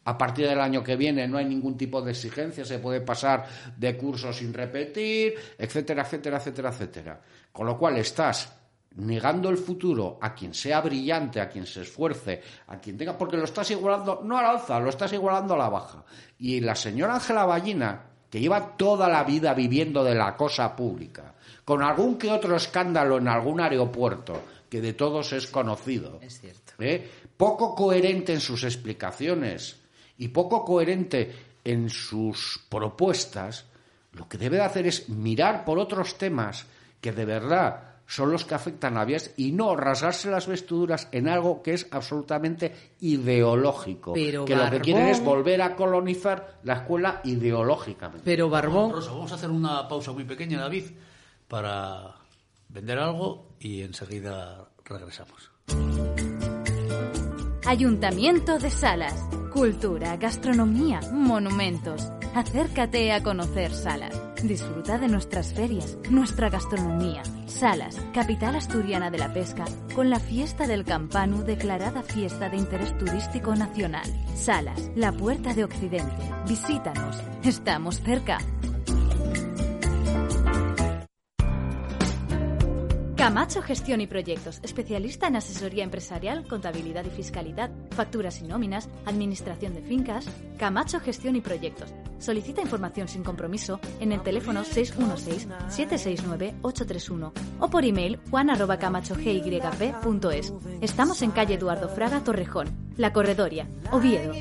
A 0.10 0.18
partir 0.18 0.48
del 0.48 0.60
año 0.60 0.84
que 0.84 0.96
viene 0.96 1.28
no 1.28 1.38
hay 1.38 1.46
ningún 1.46 1.78
tipo 1.78 2.02
de 2.02 2.10
exigencia, 2.10 2.66
se 2.66 2.80
puede 2.80 3.02
pasar 3.02 3.46
de 3.78 3.96
curso 3.96 4.34
sin 4.34 4.52
repetir, 4.52 5.36
etcétera, 5.56 6.02
etcétera, 6.02 6.38
etcétera, 6.38 6.70
etcétera. 6.70 7.22
Con 7.52 7.68
lo 7.68 7.78
cual 7.78 7.96
estás 7.98 8.52
negando 8.96 9.50
el 9.50 9.58
futuro 9.58 10.18
a 10.20 10.34
quien 10.34 10.56
sea 10.56 10.82
brillante, 10.82 11.40
a 11.40 11.48
quien 11.48 11.68
se 11.68 11.84
esfuerce, 11.84 12.42
a 12.66 12.80
quien 12.80 12.98
tenga, 12.98 13.16
porque 13.16 13.38
lo 13.38 13.44
estás 13.44 13.70
igualando 13.70 14.22
no 14.24 14.36
a 14.36 14.42
la 14.42 14.50
alza, 14.50 14.80
lo 14.80 14.90
estás 14.90 15.14
igualando 15.14 15.54
a 15.54 15.58
la 15.60 15.70
baja. 15.70 16.04
Y 16.40 16.60
la 16.60 16.74
señora 16.74 17.14
Ángela 17.14 17.46
Ballina, 17.46 18.02
que 18.32 18.40
lleva 18.40 18.76
toda 18.78 19.08
la 19.08 19.24
vida 19.24 19.54
viviendo 19.54 20.04
de 20.04 20.16
la 20.16 20.36
cosa 20.36 20.76
pública, 20.76 21.36
con 21.64 21.84
algún 21.84 22.18
que 22.18 22.32
otro 22.32 22.56
escándalo 22.56 23.20
en 23.20 23.28
algún 23.28 23.62
aeropuerto, 23.62 24.42
que 24.68 24.82
de 24.82 24.94
todos 24.94 25.34
es 25.34 25.46
conocido, 25.46 26.18
Es 26.20 26.42
cierto. 26.42 26.74
¿eh? 26.80 27.08
poco 27.38 27.76
coherente 27.76 28.34
en 28.34 28.40
sus 28.40 28.64
explicaciones 28.64 29.80
y 30.20 30.28
poco 30.28 30.64
coherente 30.64 31.34
en 31.64 31.90
sus 31.90 32.62
propuestas, 32.70 33.66
lo 34.14 34.28
que 34.28 34.38
debe 34.38 34.58
de 34.58 34.64
hacer 34.64 34.86
es 34.86 35.10
mirar 35.10 35.66
por 35.66 35.80
otros 35.80 36.18
temas 36.18 36.68
que 37.02 37.12
de 37.12 37.26
verdad 37.26 37.90
son 38.06 38.32
los 38.32 38.44
que 38.44 38.56
afectan 38.56 38.98
a 38.98 39.06
vías 39.06 39.32
y 39.38 39.52
no 39.52 39.76
rasgarse 39.76 40.32
las 40.32 40.48
vestiduras 40.48 41.08
en 41.12 41.30
algo 41.30 41.62
que 41.62 41.76
es 41.76 41.88
absolutamente 41.92 42.74
ideológico. 43.02 44.14
Pero, 44.14 44.46
que 44.46 44.56
lo 44.56 44.70
que 44.70 44.80
quieren 44.80 45.08
es 45.08 45.24
volver 45.24 45.62
a 45.62 45.76
colonizar 45.76 46.60
la 46.64 46.74
escuela 46.74 47.22
ideológicamente. 47.24 48.24
Pero 48.26 48.50
Barbón, 48.50 48.94
Rosa, 48.94 49.12
vamos 49.12 49.32
a 49.32 49.36
hacer 49.36 49.52
una 49.52 49.88
pausa 49.88 50.12
muy 50.12 50.24
pequeña, 50.24 50.60
David, 50.60 50.86
para 51.48 52.16
vender 52.68 52.98
algo 52.98 53.50
y 53.60 53.84
enseguida 53.84 54.68
regresamos. 54.84 55.52
Ayuntamiento 57.68 58.58
de 58.58 58.72
Salas. 58.72 59.39
Cultura, 59.60 60.16
gastronomía, 60.16 61.02
monumentos. 61.12 62.14
Acércate 62.34 63.12
a 63.12 63.22
conocer 63.22 63.74
Salas. 63.74 64.18
Disfruta 64.42 64.98
de 64.98 65.10
nuestras 65.10 65.54
ferias, 65.54 65.98
nuestra 66.10 66.50
gastronomía. 66.50 67.24
Salas, 67.46 67.98
capital 68.14 68.56
asturiana 68.56 69.12
de 69.12 69.18
la 69.18 69.34
pesca, 69.34 69.66
con 69.94 70.10
la 70.10 70.22
fiesta 70.22 70.66
del 70.66 70.86
Campanu 70.86 71.44
declarada 71.44 72.04
fiesta 72.04 72.48
de 72.48 72.56
interés 72.56 72.98
turístico 72.98 73.54
nacional. 73.54 74.06
Salas, 74.34 74.92
la 74.96 75.12
puerta 75.12 75.54
de 75.54 75.66
Occidente. 75.66 76.16
Visítanos. 76.48 77.22
Estamos 77.44 78.00
cerca. 78.00 78.38
Camacho 83.20 83.62
Gestión 83.62 84.00
y 84.00 84.08
Proyectos, 84.08 84.62
especialista 84.64 85.28
en 85.28 85.36
asesoría 85.36 85.84
empresarial, 85.84 86.48
contabilidad 86.48 87.04
y 87.04 87.10
fiscalidad, 87.10 87.70
facturas 87.92 88.42
y 88.42 88.46
nóminas, 88.46 88.88
administración 89.06 89.74
de 89.74 89.82
fincas. 89.82 90.26
Camacho 90.58 91.02
Gestión 91.02 91.36
y 91.36 91.42
Proyectos. 91.42 91.94
Solicita 92.18 92.62
información 92.62 93.10
sin 93.10 93.26
compromiso 93.26 93.82
en 94.00 94.14
el 94.14 94.24
teléfono 94.24 94.64
616-769-831 94.64 97.34
o 97.60 97.70
por 97.70 97.84
email 97.84 98.22
juan.camachogyp.es. 98.32 100.54
Estamos 100.80 101.22
en 101.22 101.32
calle 101.32 101.56
Eduardo 101.56 101.90
Fraga 101.90 102.24
Torrejón, 102.24 102.94
La 102.96 103.12
Corredoria, 103.12 103.68
Oviedo. 103.92 104.32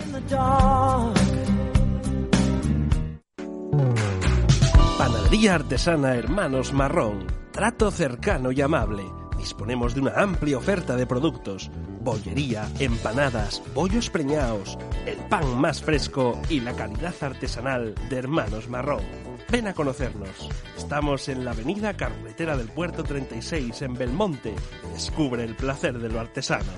Panadería 4.97 5.57
artesana 5.57 6.15
Hermanos 6.15 6.73
Marrón. 6.73 7.48
Trato 7.59 7.91
cercano 7.91 8.53
y 8.53 8.61
amable. 8.61 9.03
Disponemos 9.37 9.93
de 9.93 10.03
una 10.03 10.13
amplia 10.13 10.59
oferta 10.59 10.95
de 10.95 11.09
productos. 11.09 11.73
Bollería, 12.03 12.71
empanadas, 12.79 13.61
bollos 13.75 14.11
preñados, 14.11 14.79
el 15.07 15.17
pan 15.29 15.61
más 15.61 15.83
fresco 15.83 16.41
y 16.49 16.61
la 16.61 16.73
calidad 16.77 17.15
artesanal 17.21 17.97
de 18.09 18.17
Hermanos 18.17 18.69
Marrón. 18.69 19.03
Ven 19.51 19.67
a 19.67 19.75
conocernos. 19.75 20.49
Estamos 20.77 21.29
en 21.29 21.45
la 21.45 21.51
avenida 21.51 21.97
Carretera 21.97 22.57
del 22.57 22.69
Puerto 22.69 23.03
36 23.03 23.83
en 23.83 23.95
Belmonte. 23.95 24.55
Descubre 24.93 25.43
el 25.43 25.57
placer 25.57 25.99
de 25.99 26.11
lo 26.11 26.21
artesano. 26.21 26.71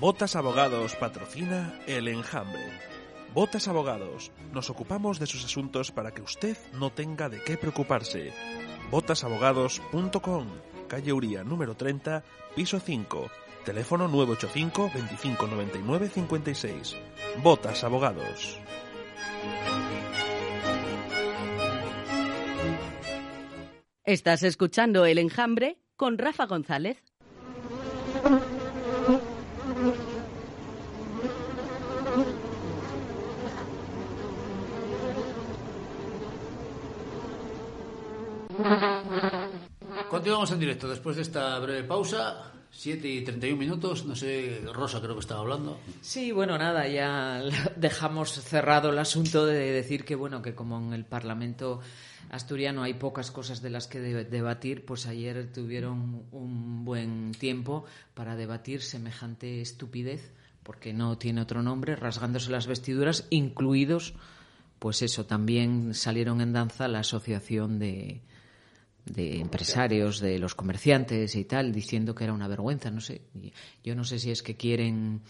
Botas 0.00 0.34
Abogados 0.34 0.96
patrocina 0.96 1.78
El 1.86 2.08
Enjambre. 2.08 2.62
Botas 3.34 3.68
Abogados, 3.68 4.32
nos 4.50 4.70
ocupamos 4.70 5.18
de 5.18 5.26
sus 5.26 5.44
asuntos 5.44 5.92
para 5.92 6.12
que 6.12 6.22
usted 6.22 6.56
no 6.72 6.90
tenga 6.90 7.28
de 7.28 7.42
qué 7.42 7.58
preocuparse. 7.58 8.32
Botasabogados.com, 8.90 10.46
calle 10.88 11.12
Uría 11.12 11.44
número 11.44 11.74
30, 11.74 12.24
piso 12.56 12.80
5, 12.80 13.30
teléfono 13.66 14.08
985 14.08 14.90
25 14.94 15.46
99 15.46 16.08
56. 16.08 16.96
Botas 17.42 17.84
Abogados. 17.84 18.58
Estás 24.04 24.44
escuchando 24.44 25.04
El 25.04 25.18
Enjambre 25.18 25.76
con 25.94 26.16
Rafa 26.16 26.46
González. 26.46 26.96
Continuamos 40.08 40.50
en 40.52 40.58
directo 40.60 40.88
después 40.88 41.16
de 41.16 41.22
esta 41.22 41.58
breve 41.58 41.84
pausa. 41.84 42.52
7 42.72 43.08
y 43.08 43.24
31 43.24 43.56
minutos. 43.58 44.04
No 44.06 44.14
sé, 44.14 44.62
Rosa 44.72 45.00
creo 45.00 45.14
que 45.14 45.20
estaba 45.20 45.40
hablando. 45.40 45.78
Sí, 46.02 46.30
bueno, 46.30 46.56
nada, 46.56 46.86
ya 46.86 47.42
dejamos 47.76 48.30
cerrado 48.32 48.90
el 48.90 48.98
asunto 48.98 49.44
de 49.44 49.72
decir 49.72 50.04
que, 50.04 50.14
bueno, 50.14 50.40
que 50.40 50.54
como 50.54 50.78
en 50.78 50.92
el 50.92 51.04
Parlamento 51.04 51.80
asturiano 52.30 52.84
hay 52.84 52.94
pocas 52.94 53.32
cosas 53.32 53.60
de 53.60 53.70
las 53.70 53.88
que 53.88 53.98
de- 53.98 54.24
debatir, 54.24 54.84
pues 54.84 55.06
ayer 55.06 55.50
tuvieron 55.52 56.22
un 56.30 56.84
buen 56.84 57.32
tiempo 57.32 57.84
para 58.14 58.36
debatir 58.36 58.82
semejante 58.82 59.60
estupidez 59.60 60.32
porque 60.62 60.92
no 60.92 61.18
tiene 61.18 61.40
otro 61.40 61.62
nombre, 61.62 61.96
rasgándose 61.96 62.52
las 62.52 62.68
vestiduras, 62.68 63.26
incluidos, 63.30 64.14
pues 64.78 65.02
eso, 65.02 65.26
también 65.26 65.94
salieron 65.94 66.40
en 66.40 66.52
danza 66.52 66.86
la 66.86 67.00
asociación 67.00 67.80
de, 67.80 68.20
de 69.04 69.40
empresarios, 69.40 70.20
de 70.20 70.38
los 70.38 70.54
comerciantes 70.54 71.34
y 71.34 71.44
tal, 71.44 71.72
diciendo 71.72 72.14
que 72.14 72.24
era 72.24 72.32
una 72.32 72.48
vergüenza, 72.48 72.90
no 72.90 73.00
sé. 73.00 73.22
Yo 73.82 73.94
no 73.94 74.04
sé 74.04 74.18
si 74.18 74.30
es 74.30 74.42
que 74.42 74.56
quieren 74.56 75.22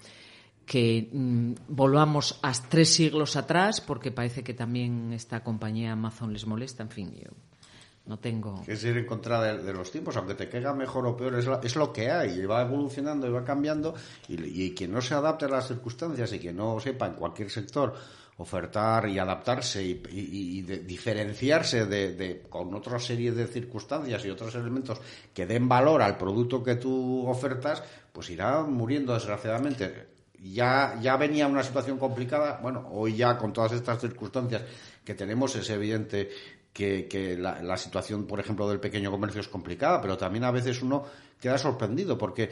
que 0.67 1.09
mm, 1.13 1.53
volvamos 1.69 2.39
a 2.43 2.53
tres 2.53 2.95
siglos 2.95 3.37
atrás, 3.37 3.81
porque 3.81 4.13
parece 4.13 4.45
que 4.45 4.55
también 4.55 5.13
esta 5.13 5.43
compañía 5.43 5.93
Amazon 5.93 6.33
les 6.33 6.47
molesta, 6.47 6.83
en 6.83 6.91
fin, 6.91 7.13
yo 7.15 7.31
no 8.11 8.19
tengo... 8.19 8.65
Es 8.67 8.83
ir 8.83 8.97
en 8.97 9.07
contra 9.07 9.41
de, 9.41 9.73
los 9.73 9.91
tiempos, 9.93 10.17
aunque 10.17 10.35
te 10.35 10.49
caiga 10.49 10.75
mejor 10.75 11.07
o 11.07 11.17
peor, 11.17 11.37
es, 11.37 11.77
lo 11.77 11.93
que 11.93 12.11
hay, 12.11 12.41
y 12.41 12.45
va 12.45 12.63
evolucionando 12.63 13.29
y 13.29 13.31
va 13.31 13.45
cambiando, 13.45 13.95
y, 14.27 14.65
y 14.65 14.75
quien 14.75 14.91
no 14.91 15.01
se 15.01 15.15
adapte 15.15 15.45
a 15.45 15.49
las 15.49 15.69
circunstancias 15.69 16.33
y 16.33 16.41
que 16.41 16.53
no 16.53 16.81
sepa 16.81 17.07
en 17.07 17.15
cualquier 17.15 17.49
sector 17.51 17.95
ofertar 18.39 19.09
y 19.09 19.19
adaptarse 19.19 19.83
y, 19.83 20.63
diferenciarse 20.63 21.87
de, 21.87 22.43
con 22.49 22.75
otra 22.75 22.99
serie 22.99 23.31
de 23.31 23.47
circunstancias 23.47 24.25
y 24.25 24.31
otros 24.31 24.55
elementos 24.57 24.99
que 25.33 25.47
den 25.47 25.69
valor 25.69 26.03
al 26.03 26.17
producto 26.17 26.65
que 26.65 26.77
tú 26.77 27.29
ofertas, 27.29 27.83
pues 28.13 28.31
irá 28.31 28.63
muriendo 28.63 29.15
desgraciadamente. 29.15 30.09
Ya, 30.43 30.99
ya 31.03 31.17
venía 31.17 31.47
una 31.47 31.63
situación 31.63 31.99
complicada, 31.99 32.59
bueno, 32.63 32.89
hoy 32.91 33.15
ya 33.15 33.37
con 33.37 33.53
todas 33.53 33.73
estas 33.73 34.01
circunstancias 34.01 34.63
que 35.05 35.15
tenemos 35.15 35.55
es 35.55 35.69
evidente 35.69 36.31
que, 36.73 37.37
la, 37.39 37.77
situación, 37.77 38.27
por 38.27 38.41
ejemplo, 38.41 38.69
del 38.69 38.81
pequeño 38.81 39.11
comercio 39.11 39.41
es 39.41 39.49
complicada, 39.49 40.01
pero 40.01 40.17
también 40.17 40.45
a 40.45 40.51
veces 40.51 40.83
uno 40.83 41.05
queda 41.41 41.59
sorprendido 41.59 42.17
porque 42.17 42.51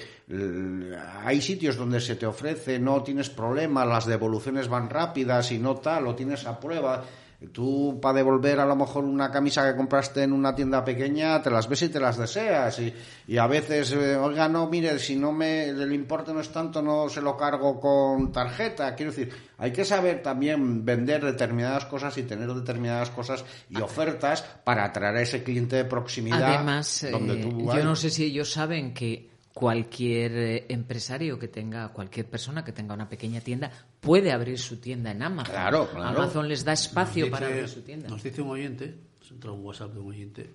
hay 1.25 1.41
sitios 1.41 1.77
donde 1.77 2.01
se 2.01 2.17
te 2.17 2.27
ofrece, 2.27 2.79
no 2.79 3.03
tienes 3.03 3.31
problema, 3.31 3.85
las 3.85 4.07
devoluciones 4.07 4.69
van 4.69 4.91
rápidas 4.91 5.53
y 5.53 5.59
no 5.59 5.77
tal, 5.77 6.05
lo 6.05 6.15
tienes 6.15 6.47
a 6.47 6.59
prueba 6.59 7.05
Tú, 7.53 8.01
para 8.03 8.15
devolver 8.15 8.59
a 8.59 8.67
lo 8.67 8.75
mejor 8.75 9.05
una 9.05 9.31
camisa 9.31 9.65
que 9.71 9.77
compraste 9.77 10.25
en 10.25 10.33
una 10.33 10.57
tienda 10.57 10.85
pequeña, 10.85 11.41
te 11.41 11.51
las 11.51 11.69
ves 11.69 11.83
y 11.83 11.89
te 11.89 12.01
las 12.01 12.19
deseas. 12.19 12.81
Y, 13.29 13.39
a 13.39 13.47
veces, 13.47 13.93
eh, 13.93 14.17
oiga, 14.17 14.49
no, 14.49 14.69
mire, 14.69 14.99
si 14.99 15.15
no 15.15 15.31
me, 15.31 15.69
el 15.69 15.93
importe 15.93 16.35
no 16.35 16.41
es 16.41 16.49
tanto, 16.49 16.83
no 16.83 17.09
se 17.09 17.21
lo 17.21 17.37
cargo 17.37 17.79
con 17.79 18.33
tarjeta. 18.33 18.93
Quiero 18.97 19.13
decir, 19.13 19.33
hay 19.57 19.73
que 19.73 19.85
saber 19.85 20.21
también 20.21 20.85
vender 20.85 21.25
determinadas 21.25 21.85
cosas 21.85 22.19
y 22.19 22.25
tener 22.25 22.53
determinadas 22.53 23.11
cosas 23.11 23.45
y 23.71 23.81
ofertas 23.81 24.43
para 24.65 24.87
atraer 24.87 25.17
a 25.19 25.23
ese 25.23 25.45
cliente 25.45 25.77
de 25.77 25.85
proximidad. 25.85 26.43
Además, 26.43 27.05
eh, 27.05 27.13
yo 27.13 27.85
no 27.85 27.95
sé 27.95 28.11
si 28.11 28.25
ellos 28.25 28.51
saben 28.51 28.93
que 28.93 29.38
cualquier 29.59 30.33
eh, 30.39 30.67
empresario 30.69 31.37
que 31.37 31.49
tenga, 31.49 31.89
cualquier 31.89 32.31
persona 32.31 32.65
que 32.65 32.71
tenga 32.71 32.95
una 32.95 33.09
pequeña 33.09 33.41
tienda 33.41 33.73
puede 33.99 34.31
abrir 34.31 34.57
su 34.57 34.77
tienda 34.77 35.11
en 35.11 35.21
Amazon. 35.21 35.53
Claro, 35.53 35.89
Amazon 35.97 36.47
les 36.47 36.65
da 36.65 36.75
espacio 36.75 37.29
para 37.29 37.49
abrir 37.49 37.69
su 37.69 37.83
tienda. 37.83 38.09
Nos 38.09 38.23
dice 38.23 38.41
un 38.41 38.51
oyente, 38.51 38.95
se 39.21 39.35
entra 39.35 39.51
un 39.51 39.65
WhatsApp 39.65 39.95
de 39.95 39.99
un 39.99 40.11
oyente, 40.11 40.51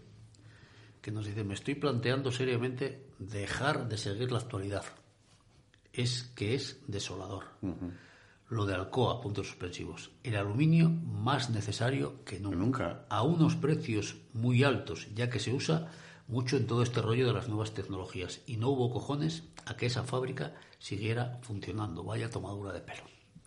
que 1.01 1.11
nos 1.11 1.25
dice, 1.25 1.43
me 1.43 1.53
estoy 1.53 1.75
planteando 1.75 2.31
seriamente 2.31 3.07
dejar 3.19 3.89
de 3.89 3.97
seguir 3.97 4.31
la 4.31 4.37
actualidad. 4.37 4.85
Es 5.91 6.31
que 6.33 6.55
es 6.55 6.79
desolador. 6.87 7.43
Lo 8.47 8.65
de 8.65 8.73
Alcoa, 8.73 9.19
puntos 9.19 9.47
suspensivos. 9.47 10.11
El 10.23 10.37
aluminio 10.37 10.89
más 10.89 11.49
necesario 11.49 12.23
que 12.23 12.39
nunca. 12.39 13.05
A 13.09 13.23
unos 13.23 13.57
precios 13.57 14.15
muy 14.31 14.63
altos, 14.63 15.09
ya 15.13 15.29
que 15.29 15.39
se 15.39 15.51
usa 15.51 15.91
mucho 16.33 16.57
en 16.57 16.67
todo 16.67 16.83
este 16.83 17.01
rollo 17.01 17.27
de 17.27 17.33
las 17.33 17.47
nuevas 17.47 17.73
tecnologías 17.73 18.41
y 18.47 18.57
no 18.57 18.69
hubo 18.69 18.91
cojones 18.91 19.43
a 19.65 19.77
que 19.77 19.85
esa 19.85 20.03
fábrica 20.03 20.53
siguiera 20.79 21.39
funcionando. 21.43 22.03
Vaya 22.03 22.29
tomadura 22.29 22.73
de 22.73 22.81
pelo. 22.81 23.03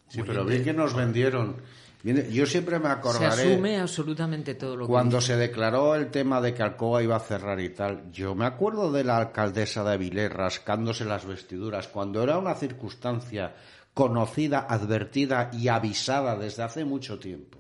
Sí, 0.09 0.23
pero 0.25 0.45
bien 0.45 0.65
que 0.65 0.73
nos 0.73 0.95
vendieron. 0.95 1.57
Yo 2.05 2.47
siempre 2.47 2.79
me 2.79 2.89
acordaré. 2.89 3.35
Se 3.35 3.53
asume 3.53 3.81
absolutamente 3.81 4.55
todo 4.55 4.77
lo 4.77 4.87
Cuando 4.87 5.21
se 5.21 5.37
declaró 5.37 5.97
el 5.97 6.13
tema 6.13 6.41
de 6.41 6.55
que 6.55 6.63
Alcoa 6.63 7.03
iba 7.03 7.17
a 7.17 7.21
cerrar 7.21 7.59
y 7.59 7.71
tal, 7.71 8.13
yo 8.13 8.37
me 8.37 8.47
acuerdo 8.47 8.93
de 8.93 9.03
la 9.03 9.17
alcaldesa 9.17 9.83
de 9.83 9.95
Avilés 9.95 10.33
rascándose 10.33 11.05
las 11.05 11.27
vestiduras, 11.27 11.89
cuando 11.89 12.23
era 12.23 12.39
una 12.39 12.55
circunstancia 12.55 13.57
conocida, 13.93 14.67
advertida 14.69 15.51
y 15.53 15.67
avisada 15.67 16.37
desde 16.37 16.63
hace 16.63 16.85
mucho 16.85 17.19
tiempo. 17.19 17.59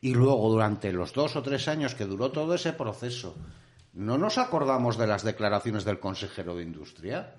Y 0.00 0.14
luego, 0.14 0.50
durante 0.50 0.92
los 0.92 1.12
dos 1.12 1.36
o 1.36 1.42
tres 1.42 1.68
años 1.68 1.94
que 1.94 2.06
duró 2.06 2.32
todo 2.32 2.54
ese 2.54 2.72
proceso, 2.72 3.36
¿No 3.94 4.18
nos 4.18 4.38
acordamos 4.38 4.98
de 4.98 5.06
las 5.06 5.22
declaraciones 5.22 5.84
del 5.84 6.00
consejero 6.00 6.56
de 6.56 6.64
Industria? 6.64 7.36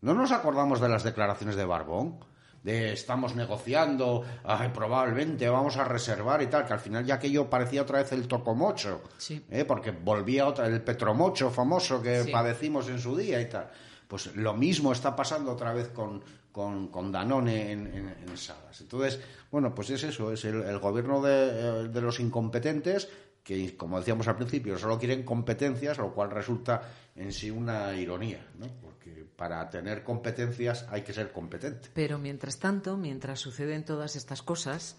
¿No 0.00 0.14
nos 0.14 0.30
acordamos 0.30 0.80
de 0.80 0.88
las 0.88 1.02
declaraciones 1.02 1.56
de 1.56 1.64
Barbón? 1.64 2.20
De 2.62 2.92
estamos 2.92 3.34
negociando, 3.34 4.24
probablemente 4.72 5.48
vamos 5.48 5.76
a 5.78 5.84
reservar 5.84 6.42
y 6.42 6.46
tal, 6.46 6.64
que 6.64 6.74
al 6.74 6.78
final 6.78 7.04
ya 7.04 7.14
aquello 7.14 7.50
parecía 7.50 7.82
otra 7.82 7.98
vez 7.98 8.12
el 8.12 8.28
tocomocho, 8.28 9.02
sí. 9.18 9.44
¿eh? 9.50 9.64
porque 9.64 9.90
volvía 9.90 10.46
otra, 10.46 10.68
el 10.68 10.80
petromocho 10.80 11.50
famoso 11.50 12.00
que 12.00 12.24
padecimos 12.30 12.88
en 12.88 13.00
su 13.00 13.16
día 13.16 13.40
y 13.40 13.48
tal. 13.48 13.68
Pues 14.06 14.36
lo 14.36 14.54
mismo 14.54 14.92
está 14.92 15.16
pasando 15.16 15.50
otra 15.50 15.72
vez 15.72 15.88
con, 15.88 16.22
con, 16.52 17.10
Danone 17.10 17.72
en, 17.72 18.36
Salas. 18.36 18.80
Entonces, 18.80 19.20
bueno, 19.50 19.74
pues 19.74 19.90
es 19.90 20.04
eso, 20.04 20.32
es 20.32 20.44
el, 20.44 20.78
gobierno 20.78 21.20
de, 21.20 21.88
de, 21.88 22.00
los 22.00 22.20
incompetentes 22.20 23.08
que, 23.42 23.76
como 23.76 23.98
decíamos 23.98 24.28
al 24.28 24.36
principio, 24.36 24.78
solo 24.78 24.98
quieren 24.98 25.24
competencias, 25.24 25.98
lo 25.98 26.14
cual 26.14 26.30
resulta 26.30 26.82
en 27.16 27.32
sí 27.32 27.50
una 27.50 27.94
ironía, 27.94 28.46
¿no? 28.58 28.68
Porque 28.80 29.26
para 29.36 29.68
tener 29.68 30.04
competencias 30.04 30.86
hay 30.90 31.02
que 31.02 31.12
ser 31.12 31.32
competente. 31.32 31.88
Pero 31.92 32.18
mientras 32.18 32.58
tanto, 32.58 32.96
mientras 32.96 33.40
suceden 33.40 33.84
todas 33.84 34.16
estas 34.16 34.42
cosas, 34.42 34.96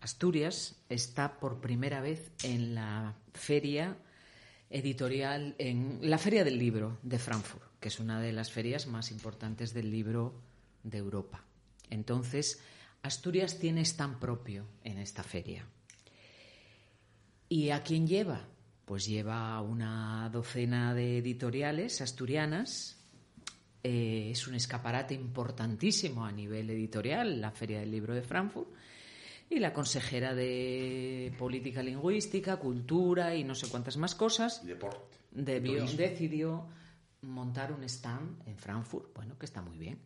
Asturias 0.00 0.76
está 0.88 1.38
por 1.38 1.60
primera 1.60 2.00
vez 2.00 2.32
en 2.42 2.74
la 2.74 3.14
feria 3.32 3.96
editorial, 4.70 5.54
en 5.58 5.98
la 6.02 6.18
Feria 6.18 6.42
del 6.42 6.58
Libro 6.58 6.98
de 7.02 7.18
Frankfurt, 7.18 7.62
que 7.78 7.88
es 7.88 8.00
una 8.00 8.20
de 8.20 8.32
las 8.32 8.50
ferias 8.50 8.86
más 8.86 9.12
importantes 9.12 9.72
del 9.72 9.90
libro 9.90 10.34
de 10.82 10.98
Europa. 10.98 11.44
Entonces, 11.90 12.60
Asturias 13.02 13.58
tiene 13.58 13.82
stand 13.82 14.18
propio 14.18 14.66
en 14.82 14.98
esta 14.98 15.22
feria. 15.22 15.64
¿Y 17.54 17.70
a 17.70 17.84
quién 17.84 18.04
lleva? 18.04 18.40
Pues 18.84 19.06
lleva 19.06 19.60
una 19.60 20.28
docena 20.28 20.92
de 20.92 21.18
editoriales 21.18 22.00
asturianas. 22.00 22.98
Eh, 23.80 24.30
es 24.32 24.48
un 24.48 24.56
escaparate 24.56 25.14
importantísimo 25.14 26.24
a 26.24 26.32
nivel 26.32 26.68
editorial, 26.70 27.40
la 27.40 27.52
Feria 27.52 27.78
del 27.78 27.92
Libro 27.92 28.12
de 28.12 28.22
Frankfurt. 28.22 28.70
Y 29.48 29.60
la 29.60 29.72
consejera 29.72 30.34
de 30.34 31.32
Política 31.38 31.80
Lingüística, 31.80 32.56
Cultura 32.56 33.36
y 33.36 33.44
no 33.44 33.54
sé 33.54 33.68
cuántas 33.68 33.98
más 33.98 34.16
cosas 34.16 34.60
decidió 35.30 36.66
montar 37.20 37.72
un 37.72 37.84
stand 37.84 38.48
en 38.48 38.58
Frankfurt, 38.58 39.14
bueno, 39.14 39.38
que 39.38 39.46
está 39.46 39.62
muy 39.62 39.78
bien. 39.78 40.00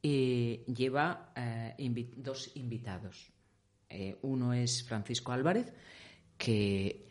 Y 0.00 0.64
lleva 0.64 1.34
eh, 1.36 1.74
dos 2.16 2.52
invitados. 2.54 3.34
Eh, 3.90 4.16
uno 4.22 4.54
es 4.54 4.82
Francisco 4.82 5.32
Álvarez, 5.32 5.74
que 6.40 7.04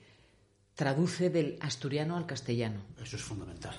traduce 0.73 1.29
del 1.29 1.57
asturiano 1.61 2.17
al 2.17 2.25
castellano. 2.25 2.81
Eso 3.01 3.15
es 3.15 3.21
fundamental. 3.21 3.75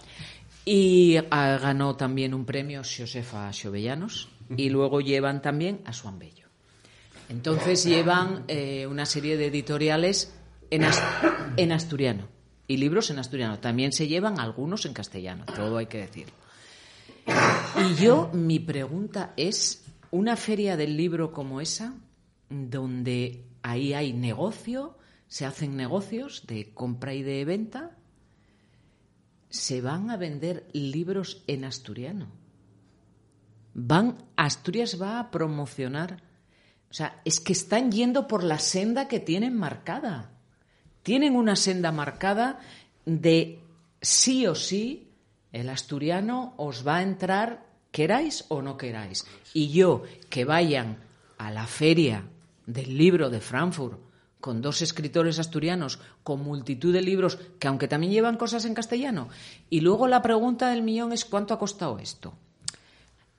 Y 0.65 1.17
ah, 1.31 1.59
ganó 1.61 1.97
también 1.97 2.35
un 2.35 2.45
premio 2.45 2.83
Josefa 2.85 3.53
Xovellanos 3.53 4.29
y 4.57 4.71
luego 4.71 5.01
llevan 5.01 5.43
también 5.43 5.81
a 5.85 5.93
Suan 5.93 6.19
Bello. 6.21 6.47
Entonces 7.29 7.85
llevan 7.85 8.45
eh, 8.47 8.87
una 8.87 9.07
serie 9.07 9.37
de 9.37 9.47
editoriales 9.47 10.33
en, 10.71 10.85
en 11.57 11.73
asturiano 11.73 12.29
y 12.69 12.77
libros 12.77 13.11
en 13.11 13.19
asturiano. 13.19 13.59
También 13.59 13.93
se 13.93 14.07
llevan 14.07 14.39
algunos 14.39 14.87
en 14.87 14.93
castellano, 14.93 15.45
todo 15.47 15.79
hay 15.79 15.87
que 15.87 15.99
decirlo. 15.99 16.35
Y 17.27 17.95
yo, 17.95 18.31
mi 18.33 18.61
pregunta 18.61 19.33
es, 19.37 19.85
¿una 20.13 20.37
feria 20.37 20.77
del 20.77 20.97
libro 20.97 21.33
como 21.33 21.61
esa, 21.61 21.95
donde 22.49 23.45
ahí 23.63 23.95
hay 23.95 24.13
negocio, 24.13 24.97
se 25.31 25.47
hacen 25.47 25.77
negocios 25.77 26.45
de 26.49 26.75
compra 26.75 27.15
y 27.15 27.23
de 27.23 27.45
venta, 27.45 27.97
se 29.49 29.81
van 29.81 30.11
a 30.11 30.17
vender 30.17 30.69
libros 30.73 31.45
en 31.47 31.65
asturiano. 31.65 32.27
Van, 33.73 34.19
Asturias 34.35 35.01
va 35.01 35.21
a 35.21 35.31
promocionar, 35.31 36.21
o 36.91 36.95
sea, 36.95 37.23
es 37.25 37.39
que 37.39 37.53
están 37.53 37.93
yendo 37.93 38.27
por 38.27 38.43
la 38.43 38.59
senda 38.59 39.07
que 39.07 39.21
tienen 39.21 39.57
marcada. 39.57 40.33
Tienen 41.05 41.37
una 41.37 41.55
senda 41.55 41.93
marcada 41.93 42.59
de 43.07 43.61
sí 44.03 44.49
o 44.49 44.57
sí 44.57 45.13
el 45.53 45.69
asturiano 45.69 46.55
os 46.57 46.85
va 46.85 46.97
a 46.97 47.03
entrar, 47.03 47.67
queráis 47.93 48.47
o 48.49 48.63
no 48.63 48.77
queráis. 48.77 49.25
Y 49.55 49.69
yo, 49.69 50.03
que 50.29 50.45
vayan 50.45 50.99
a 51.39 51.53
la 51.53 51.69
feria 51.69 52.25
del 52.67 52.99
libro 52.99 53.31
de 53.31 53.41
Frankfurt 53.41 54.10
con 54.41 54.63
dos 54.63 54.83
escritores 54.83 55.39
asturianos, 55.39 55.99
con 56.23 56.43
multitud 56.43 56.93
de 56.93 57.03
libros 57.03 57.39
que 57.59 57.69
aunque 57.69 57.89
también 57.89 58.13
llevan 58.13 58.37
cosas 58.37 58.65
en 58.65 58.75
castellano. 58.75 59.29
Y 59.69 59.81
luego 59.81 60.09
la 60.09 60.23
pregunta 60.23 60.71
del 60.71 60.83
millón 60.83 61.13
es 61.13 61.25
¿cuánto 61.25 61.55
ha 61.55 61.59
costado 61.59 61.99
esto? 61.99 62.35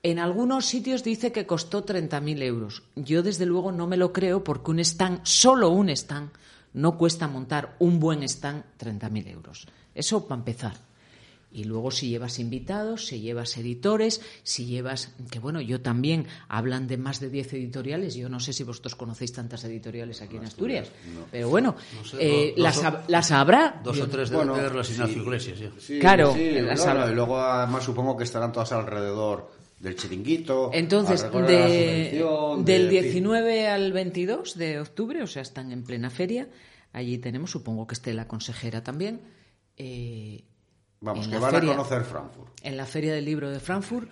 En 0.04 0.18
algunos 0.18 0.66
sitios 0.66 1.04
dice 1.04 1.30
que 1.30 1.46
costó 1.46 1.86
30.000 1.86 2.42
euros. 2.42 2.82
Yo, 2.96 3.22
desde 3.22 3.46
luego, 3.46 3.70
no 3.70 3.86
me 3.86 3.96
lo 3.96 4.12
creo 4.12 4.42
porque 4.42 4.72
un 4.72 4.80
stand, 4.80 5.20
solo 5.22 5.70
un 5.70 5.90
stand, 5.90 6.30
no 6.72 6.98
cuesta 6.98 7.28
montar 7.28 7.76
un 7.78 8.00
buen 8.00 8.24
stand 8.24 8.64
30.000 8.80 9.28
euros. 9.28 9.68
Eso 9.94 10.26
para 10.26 10.40
empezar. 10.40 10.91
Y 11.52 11.64
luego 11.64 11.90
si 11.90 12.08
llevas 12.08 12.38
invitados, 12.38 13.06
si 13.06 13.20
llevas 13.20 13.56
editores, 13.56 14.20
si 14.42 14.66
llevas, 14.66 15.14
que 15.30 15.38
bueno, 15.38 15.60
yo 15.60 15.80
también 15.80 16.26
hablan 16.48 16.86
de 16.86 16.96
más 16.96 17.20
de 17.20 17.28
10 17.28 17.52
editoriales, 17.54 18.14
yo 18.14 18.28
no 18.28 18.40
sé 18.40 18.52
si 18.52 18.64
vosotros 18.64 18.94
conocéis 18.94 19.32
tantas 19.32 19.64
editoriales 19.64 20.22
aquí 20.22 20.36
en 20.36 20.44
Asturias, 20.44 20.90
pero 21.30 21.48
bueno, 21.48 21.76
eh, 22.18 22.54
las, 22.56 22.82
las, 23.08 23.30
habrá. 23.32 23.80
Dos 23.84 24.00
o 24.00 24.08
tres 24.08 24.30
de 24.30 24.36
bueno, 24.36 24.56
las 24.56 24.90
Iglesias, 24.90 25.60
claro. 26.00 26.34
y 26.36 27.14
luego 27.14 27.38
además 27.38 27.84
supongo 27.84 28.16
que 28.16 28.24
estarán 28.24 28.52
todas 28.52 28.72
alrededor 28.72 29.50
del 29.82 29.96
chiringuito. 29.96 30.70
Entonces, 30.72 31.26
del 31.30 32.88
19 32.88 33.68
al 33.68 33.92
22 33.92 34.56
de 34.56 34.80
octubre, 34.80 35.22
o 35.22 35.26
sea, 35.26 35.42
están 35.42 35.72
en 35.72 35.82
plena 35.82 36.08
feria. 36.08 36.48
Allí 36.92 37.18
tenemos, 37.18 37.50
supongo 37.50 37.86
que 37.86 37.94
esté 37.94 38.14
la 38.14 38.28
consejera 38.28 38.84
también. 38.84 39.20
Eh, 39.76 40.44
Vamos, 41.02 41.26
que 41.26 41.36
van 41.36 41.54
a 41.54 41.60
conocer 41.60 42.04
Frankfurt. 42.04 42.60
En 42.62 42.76
la 42.76 42.86
Feria 42.86 43.12
del 43.12 43.24
Libro 43.24 43.50
de 43.50 43.58
Frankfurt, 43.58 44.08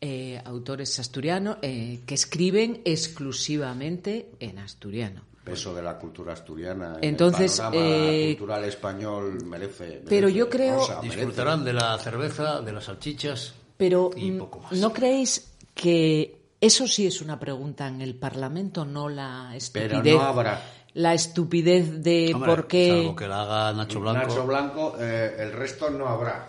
eh, 0.00 0.42
autores 0.44 0.98
asturianos 0.98 1.58
eh, 1.62 2.00
que 2.04 2.14
escriben 2.14 2.82
exclusivamente 2.84 4.32
en 4.40 4.58
asturiano. 4.58 5.22
Peso 5.44 5.72
de 5.72 5.82
la 5.82 5.96
cultura 5.96 6.32
asturiana. 6.32 6.98
Entonces, 7.00 7.60
el 7.72 7.74
eh, 7.74 8.26
cultural 8.36 8.64
español 8.64 9.44
merece. 9.44 10.02
pero 10.08 10.28
yo 10.28 10.50
creo. 10.50 10.84
Disfrutarán 11.00 11.64
de 11.64 11.72
la 11.72 11.96
cerveza, 11.98 12.60
de 12.60 12.72
las 12.72 12.84
salchichas. 12.84 13.54
Pero 13.76 14.10
y 14.16 14.32
poco 14.32 14.58
más. 14.58 14.72
¿no 14.72 14.92
creéis 14.92 15.54
que 15.74 16.40
eso 16.60 16.88
sí 16.88 17.06
es 17.06 17.20
una 17.20 17.38
pregunta 17.38 17.86
en 17.86 18.02
el 18.02 18.16
Parlamento, 18.16 18.84
no 18.84 19.08
la 19.08 19.54
estupidez? 19.54 20.00
Pero 20.02 20.18
no 20.18 20.22
habrá 20.22 20.60
la 20.96 21.12
estupidez 21.12 22.02
de 22.02 22.34
por 22.44 22.66
qué. 22.66 22.88
Salvo 22.88 23.16
que 23.16 23.28
la 23.28 23.42
haga 23.42 23.72
Nacho 23.74 24.00
Blanco. 24.00 24.26
Nacho 24.26 24.46
Blanco, 24.46 24.96
eh, 24.98 25.36
el 25.40 25.52
resto 25.52 25.90
no 25.90 26.08
habrá. 26.08 26.48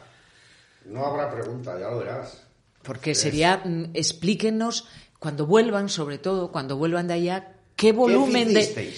No 0.85 1.05
habrá 1.05 1.29
pregunta, 1.29 1.77
ya 1.77 1.89
lo 1.89 1.99
verás. 1.99 2.43
Porque 2.81 3.13
sería, 3.13 3.61
mm, 3.65 3.89
explíquenos, 3.93 4.87
cuando 5.19 5.45
vuelvan, 5.45 5.89
sobre 5.89 6.17
todo, 6.17 6.49
cuando 6.53 6.77
vuelvan 6.77 7.07
de 7.09 7.15
allá, 7.15 7.55
qué 7.75 7.91
volumen 7.91 8.53
de. 8.53 8.93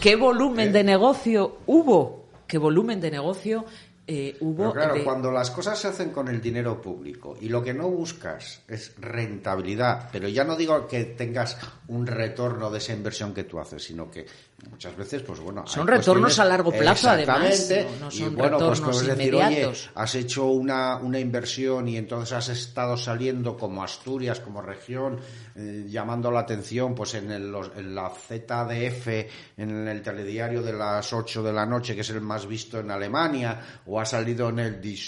¿Qué, 0.00 0.16
volumen 0.16 0.72
de 0.72 0.80
¿Eh? 0.80 0.84
negocio 0.84 1.58
hubo? 1.66 2.26
¿Qué 2.48 2.58
volumen 2.58 3.00
de 3.00 3.12
negocio 3.12 3.64
eh, 4.06 4.36
hubo. 4.40 4.72
claro, 4.72 4.96
cuando 5.04 5.30
las 5.30 5.50
cosas 5.50 5.78
se 5.78 5.88
hacen 5.88 6.10
con 6.10 6.28
el 6.28 6.40
dinero 6.40 6.80
público 6.80 7.36
y 7.40 7.48
lo 7.48 7.62
que 7.62 7.72
no 7.72 7.88
buscas 7.88 8.62
es 8.66 8.94
rentabilidad, 8.98 10.08
pero 10.10 10.28
ya 10.28 10.42
no 10.42 10.56
digo 10.56 10.88
que 10.88 11.04
tengas 11.04 11.56
un 11.86 12.06
retorno 12.06 12.70
de 12.70 12.78
esa 12.78 12.92
inversión 12.92 13.32
que 13.32 13.44
tú 13.44 13.60
haces, 13.60 13.84
sino 13.84 14.10
que 14.10 14.26
muchas 14.70 14.96
veces, 14.96 15.22
pues 15.22 15.40
bueno. 15.40 15.66
Son 15.66 15.86
retornos 15.86 16.38
a 16.38 16.44
largo 16.44 16.72
plazo, 16.72 17.10
además. 17.10 17.72
No, 18.00 18.10
son 18.10 18.32
y 18.32 18.34
bueno, 18.34 18.58
pues 18.58 18.80
puedes 18.80 19.06
decir, 19.06 19.34
oye, 19.34 19.72
has 19.94 20.14
hecho 20.14 20.46
una, 20.46 20.96
una 20.96 21.18
inversión 21.18 21.88
y 21.88 21.96
entonces 21.96 22.32
has 22.32 22.48
estado 22.48 22.96
saliendo 22.96 23.56
como 23.56 23.82
Asturias, 23.82 24.40
como 24.40 24.62
región, 24.62 25.18
eh, 25.54 25.84
llamando 25.88 26.30
la 26.30 26.40
atención, 26.40 26.94
pues 26.94 27.14
en, 27.14 27.30
el, 27.30 27.54
en 27.76 27.94
la 27.94 28.10
ZDF, 28.10 29.08
en 29.56 29.88
el 29.88 30.02
telediario 30.02 30.62
de 30.62 30.72
las 30.72 31.12
8 31.12 31.42
de 31.42 31.52
la 31.52 31.66
noche, 31.66 31.94
que 31.94 32.00
es 32.00 32.10
el 32.10 32.20
más 32.20 32.46
visto 32.46 32.80
en 32.80 32.90
Alemania, 32.90 33.60
o 33.86 34.00
ha 34.00 34.04
salido 34.04 34.48
en 34.48 34.58
el 34.58 34.80
Die 34.80 34.98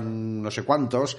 no 0.00 0.50
sé 0.50 0.62
cuántos 0.62 1.16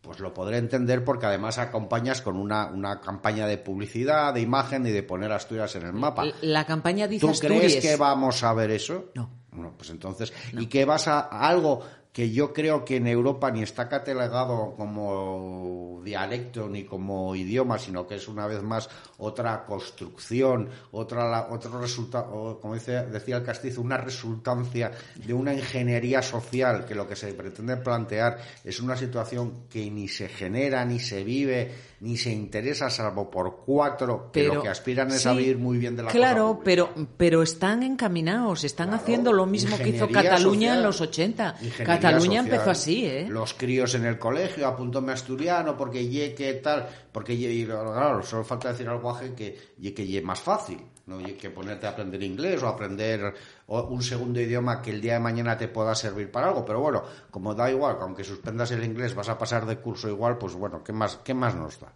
pues 0.00 0.20
lo 0.20 0.32
podré 0.32 0.58
entender 0.58 1.04
porque 1.04 1.26
además 1.26 1.58
acompañas 1.58 2.22
con 2.22 2.36
una, 2.36 2.66
una 2.66 3.00
campaña 3.00 3.46
de 3.46 3.58
publicidad, 3.58 4.32
de 4.32 4.40
imagen 4.40 4.86
y 4.86 4.90
de 4.90 5.02
poner 5.02 5.32
Asturias 5.32 5.74
en 5.76 5.86
el 5.86 5.92
mapa. 5.92 6.24
La 6.42 6.64
campaña 6.64 7.08
dice 7.08 7.26
¿Tú 7.26 7.32
crees 7.38 7.76
que 7.76 7.96
vamos 7.96 8.42
a 8.42 8.52
ver 8.54 8.70
eso? 8.70 9.06
No. 9.14 9.38
Bueno, 9.50 9.74
pues 9.76 9.90
entonces, 9.90 10.32
¿y 10.52 10.66
qué 10.66 10.84
vas 10.84 11.08
a, 11.08 11.20
algo 11.20 11.82
que 12.18 12.32
yo 12.32 12.52
creo 12.52 12.84
que 12.84 12.96
en 12.96 13.06
Europa 13.06 13.48
ni 13.52 13.62
está 13.62 13.88
catalogado 13.88 14.74
como 14.76 16.02
dialecto 16.04 16.68
ni 16.68 16.82
como 16.82 17.36
idioma, 17.36 17.78
sino 17.78 18.08
que 18.08 18.16
es 18.16 18.26
una 18.26 18.48
vez 18.48 18.60
más 18.60 18.90
otra 19.18 19.64
construcción, 19.64 20.68
otra 20.90 21.46
otro 21.48 21.80
resultado, 21.80 22.58
como 22.60 22.74
dice, 22.74 23.06
decía 23.06 23.36
el 23.36 23.44
Castizo, 23.44 23.82
una 23.82 23.98
resultancia 23.98 24.90
de 25.14 25.32
una 25.32 25.54
ingeniería 25.54 26.20
social 26.20 26.84
que 26.86 26.96
lo 26.96 27.06
que 27.06 27.14
se 27.14 27.32
pretende 27.34 27.76
plantear 27.76 28.38
es 28.64 28.80
una 28.80 28.96
situación 28.96 29.68
que 29.70 29.88
ni 29.88 30.08
se 30.08 30.28
genera, 30.28 30.84
ni 30.84 30.98
se 30.98 31.22
vive, 31.22 31.70
ni 32.00 32.16
se 32.16 32.30
interesa, 32.30 32.90
salvo 32.90 33.30
por 33.30 33.62
cuatro 33.64 34.30
que 34.32 34.44
lo 34.44 34.62
que 34.62 34.68
aspiran 34.68 35.10
es 35.10 35.26
a 35.26 35.32
vivir 35.34 35.58
muy 35.58 35.78
bien 35.78 35.96
de 35.96 36.04
la 36.04 36.10
Claro, 36.10 36.60
pero, 36.62 36.90
pero 37.16 37.42
están 37.42 37.82
encaminados, 37.82 38.64
están 38.64 38.94
haciendo 38.94 39.32
lo 39.32 39.46
mismo 39.46 39.76
que 39.76 39.88
hizo 39.88 40.08
Cataluña 40.08 40.74
en 40.74 40.82
los 40.82 41.00
80. 41.00 41.56
Cataluña 41.84 42.40
empezó 42.40 42.70
así, 42.70 43.04
¿eh? 43.06 43.26
Los 43.28 43.54
críos 43.54 43.94
en 43.94 44.04
el 44.04 44.18
colegio, 44.18 44.66
apuntóme 44.66 45.12
asturiano, 45.12 45.76
porque 45.76 46.08
ye 46.08 46.34
que 46.34 46.54
tal, 46.54 46.88
porque 47.10 47.36
ye, 47.36 47.66
claro, 47.66 48.22
solo 48.22 48.44
falta 48.44 48.70
decir 48.70 48.88
algo 48.88 49.18
que 49.36 49.74
ye 49.78 49.92
que 49.92 50.06
ye 50.06 50.22
más 50.22 50.40
fácil. 50.40 50.78
No 51.08 51.18
hay 51.18 51.34
que 51.34 51.50
ponerte 51.50 51.86
a 51.86 51.90
aprender 51.90 52.22
inglés 52.22 52.62
o 52.62 52.68
aprender 52.68 53.34
un 53.66 54.02
segundo 54.02 54.40
idioma 54.40 54.82
que 54.82 54.90
el 54.90 55.00
día 55.00 55.14
de 55.14 55.20
mañana 55.20 55.56
te 55.56 55.66
pueda 55.66 55.94
servir 55.94 56.30
para 56.30 56.48
algo. 56.48 56.64
Pero 56.64 56.80
bueno, 56.80 57.02
como 57.30 57.54
da 57.54 57.70
igual, 57.70 57.96
aunque 58.00 58.22
suspendas 58.22 58.70
el 58.70 58.84
inglés 58.84 59.14
vas 59.14 59.28
a 59.28 59.38
pasar 59.38 59.66
de 59.66 59.78
curso 59.78 60.08
igual, 60.08 60.36
pues 60.38 60.54
bueno, 60.54 60.84
¿qué 60.84 60.92
más, 60.92 61.16
qué 61.24 61.34
más 61.34 61.54
nos 61.54 61.80
da? 61.80 61.92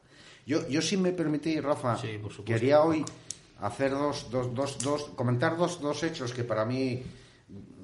Yo, 0.47 0.67
yo 0.67 0.83
si 0.83 0.97
me 0.97 1.13
permitís, 1.13 1.63
Rafa, 1.63 1.99
quería 2.45 2.83
hoy 2.83 3.05
hacer 3.61 3.93
dos, 3.93 4.29
dos, 4.31 4.55
dos, 4.55 4.79
dos, 4.79 5.03
comentar 5.15 5.57
dos, 5.57 5.81
dos 5.81 6.03
hechos 6.03 6.33
que 6.33 6.43
para 6.43 6.65
mí 6.65 7.03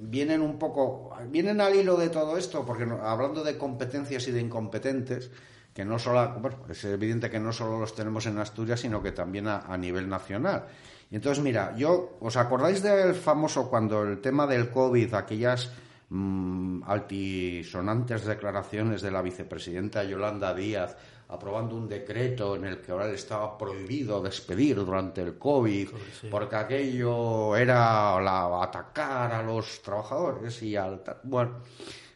vienen 0.01 0.41
un 0.41 0.59
poco, 0.59 1.14
vienen 1.29 1.61
al 1.61 1.75
hilo 1.75 1.97
de 1.97 2.09
todo 2.09 2.37
esto, 2.37 2.64
porque 2.64 2.85
hablando 3.03 3.45
de 3.45 3.57
competencias 3.57 4.27
y 4.29 4.33
de 4.33 4.41
incompetentes, 4.41 5.31
que 5.75 5.85
no 5.85 5.99
solo, 5.99 6.35
bueno, 6.41 6.59
es 6.69 6.85
evidente 6.85 7.31
que 7.31 7.38
no 7.38 7.53
solo 7.53 7.79
los 7.79 7.95
tenemos 7.95 8.27
en 8.27 8.38
Asturias, 8.38 8.81
sino 8.81 9.03
que 9.03 9.12
también 9.12 9.47
a, 9.47 9.77
nivel 9.77 10.09
nacional. 10.09 10.67
Y 11.11 11.16
entonces, 11.16 11.42
mira, 11.42 11.75
yo, 11.77 12.18
¿os 12.21 12.37
acordáis 12.37 12.83
del 12.83 13.14
famoso 13.14 13.71
cuando 13.71 14.03
el 14.03 14.21
tema 14.21 14.47
del 14.47 14.71
COVID, 14.71 15.14
aquellas 15.14 15.73
mm, 16.11 16.83
altisonantes 16.85 18.25
declaraciones 18.25 19.01
de 19.01 19.11
la 19.11 19.23
vicepresidenta 19.23 20.05
Yolanda 20.05 20.55
Díaz 20.55 20.97
aprobando 21.29 21.77
un 21.77 21.88
decreto 21.88 22.57
en 22.57 22.64
el 22.64 22.81
que 22.81 22.92
ahora 22.92 23.07
le 23.07 23.14
estaba 23.14 23.57
prohibido 23.59 24.23
despedir 24.23 24.77
durante 24.77 25.21
el 25.21 25.37
COVID, 25.38 25.88
porque 26.31 26.57
aquello 26.57 27.55
era 27.55 28.21
la, 28.21 28.62
atacar 28.62 29.33
a 29.33 29.42
los 29.42 29.83
trabajadores 29.83 30.62
y 30.62 30.75
al... 30.75 31.03
Bueno, 31.25 31.61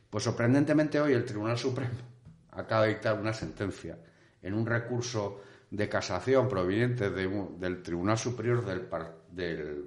pues 0.09 0.25
sorprendentemente 0.25 1.01
hoy 1.01 1.13
el 1.13 1.25
Tribunal 1.25 1.59
Supremo 1.59 1.99
acaba 2.53 2.85
de 2.85 2.91
dictar 2.91 3.19
una 3.19 3.35
sentencia 3.35 3.99
en 4.41 4.55
un 4.55 4.67
recurso 4.67 5.43
de 5.73 5.89
casación 5.89 6.49
proveniente 6.51 7.09
del 7.09 7.83
Tribunal 7.83 8.19
Superior 8.19 8.63
del, 8.63 9.87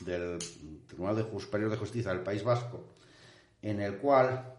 del, 0.00 0.38
Tribunal 0.86 1.16
de, 1.16 1.38
Superior 1.38 1.70
de 1.70 1.76
Justicia 1.76 2.12
del 2.12 2.22
País 2.22 2.42
Vasco, 2.42 2.94
en 3.60 3.82
el 3.82 3.98
cual 3.98 4.54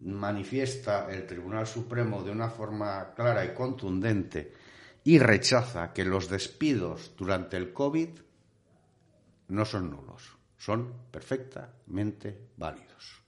manifiesta 0.00 1.08
el 1.08 1.24
Tribunal 1.24 1.68
Supremo 1.68 2.24
de 2.24 2.32
una 2.32 2.48
forma 2.48 3.14
clara 3.14 3.44
y 3.44 3.54
contundente 3.54 4.54
y 5.04 5.20
rechaza 5.20 5.92
que 5.92 6.04
los 6.04 6.28
despidos 6.28 7.12
durante 7.16 7.56
el 7.56 7.72
COVID 7.72 8.08
no 9.48 9.64
son 9.64 9.88
nulos, 9.88 10.36
son 10.58 10.92
perfectamente 11.12 12.48
válidos. 12.56 13.22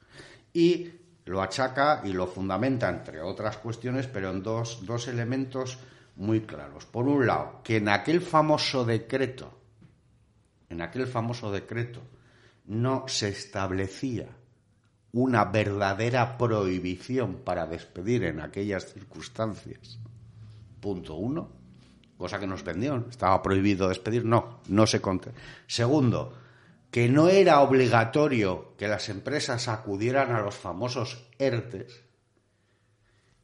Y 0.53 0.91
lo 1.27 1.41
achaca 1.41 2.03
y 2.05 2.13
lo 2.13 2.27
fundamenta, 2.27 2.89
entre 2.89 3.21
otras 3.21 3.59
cuestiones, 3.59 4.09
pero 4.09 4.31
en 4.31 4.43
dos, 4.43 4.85
dos 4.85 5.07
elementos 5.07 5.79
muy 6.17 6.43
claros. 6.43 6.87
Por 6.87 7.09
un 7.09 7.27
lado, 7.27 7.61
que 7.65 7.77
en 7.77 7.89
aquel 7.89 8.21
famoso 8.21 8.85
decreto, 8.85 9.53
en 10.69 10.83
aquel 10.83 11.07
famoso 11.07 11.51
decreto, 11.53 12.01
no 12.67 13.05
se 13.09 13.29
establecía 13.29 14.29
una 15.13 15.45
verdadera 15.45 16.39
prohibición 16.39 17.41
para 17.45 17.67
despedir 17.67 18.25
en 18.25 18.41
aquellas 18.41 18.93
circunstancias. 18.93 19.99
Punto 20.81 21.15
uno, 21.15 21.51
cosa 22.17 22.39
que 22.39 22.47
nos 22.47 22.65
vendió, 22.65 23.05
estaba 23.11 23.43
prohibido 23.43 23.89
despedir, 23.89 24.25
no, 24.25 24.61
no 24.69 24.87
se 24.87 25.01
conté. 25.01 25.33
Segundo, 25.67 26.35
que 26.91 27.09
no 27.09 27.29
era 27.29 27.61
obligatorio 27.61 28.75
que 28.77 28.89
las 28.89 29.09
empresas 29.09 29.69
acudieran 29.69 30.33
a 30.33 30.41
los 30.41 30.55
famosos 30.55 31.27
ERTES. 31.39 32.12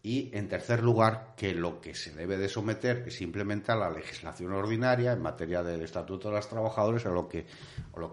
Y, 0.02 0.30
en 0.32 0.48
tercer 0.48 0.82
lugar, 0.82 1.34
que 1.36 1.54
lo 1.54 1.80
que 1.80 1.94
se 1.94 2.12
debe 2.12 2.36
de 2.36 2.48
someter 2.48 3.04
es 3.06 3.16
simplemente 3.16 3.72
a 3.72 3.76
la 3.76 3.90
legislación 3.90 4.52
ordinaria 4.52 5.12
en 5.12 5.20
materia 5.20 5.62
del 5.62 5.82
Estatuto 5.82 6.28
de 6.28 6.36
los 6.36 6.48
Trabajadores 6.48 7.04
o 7.06 7.10
lo 7.10 7.28
que, 7.28 7.46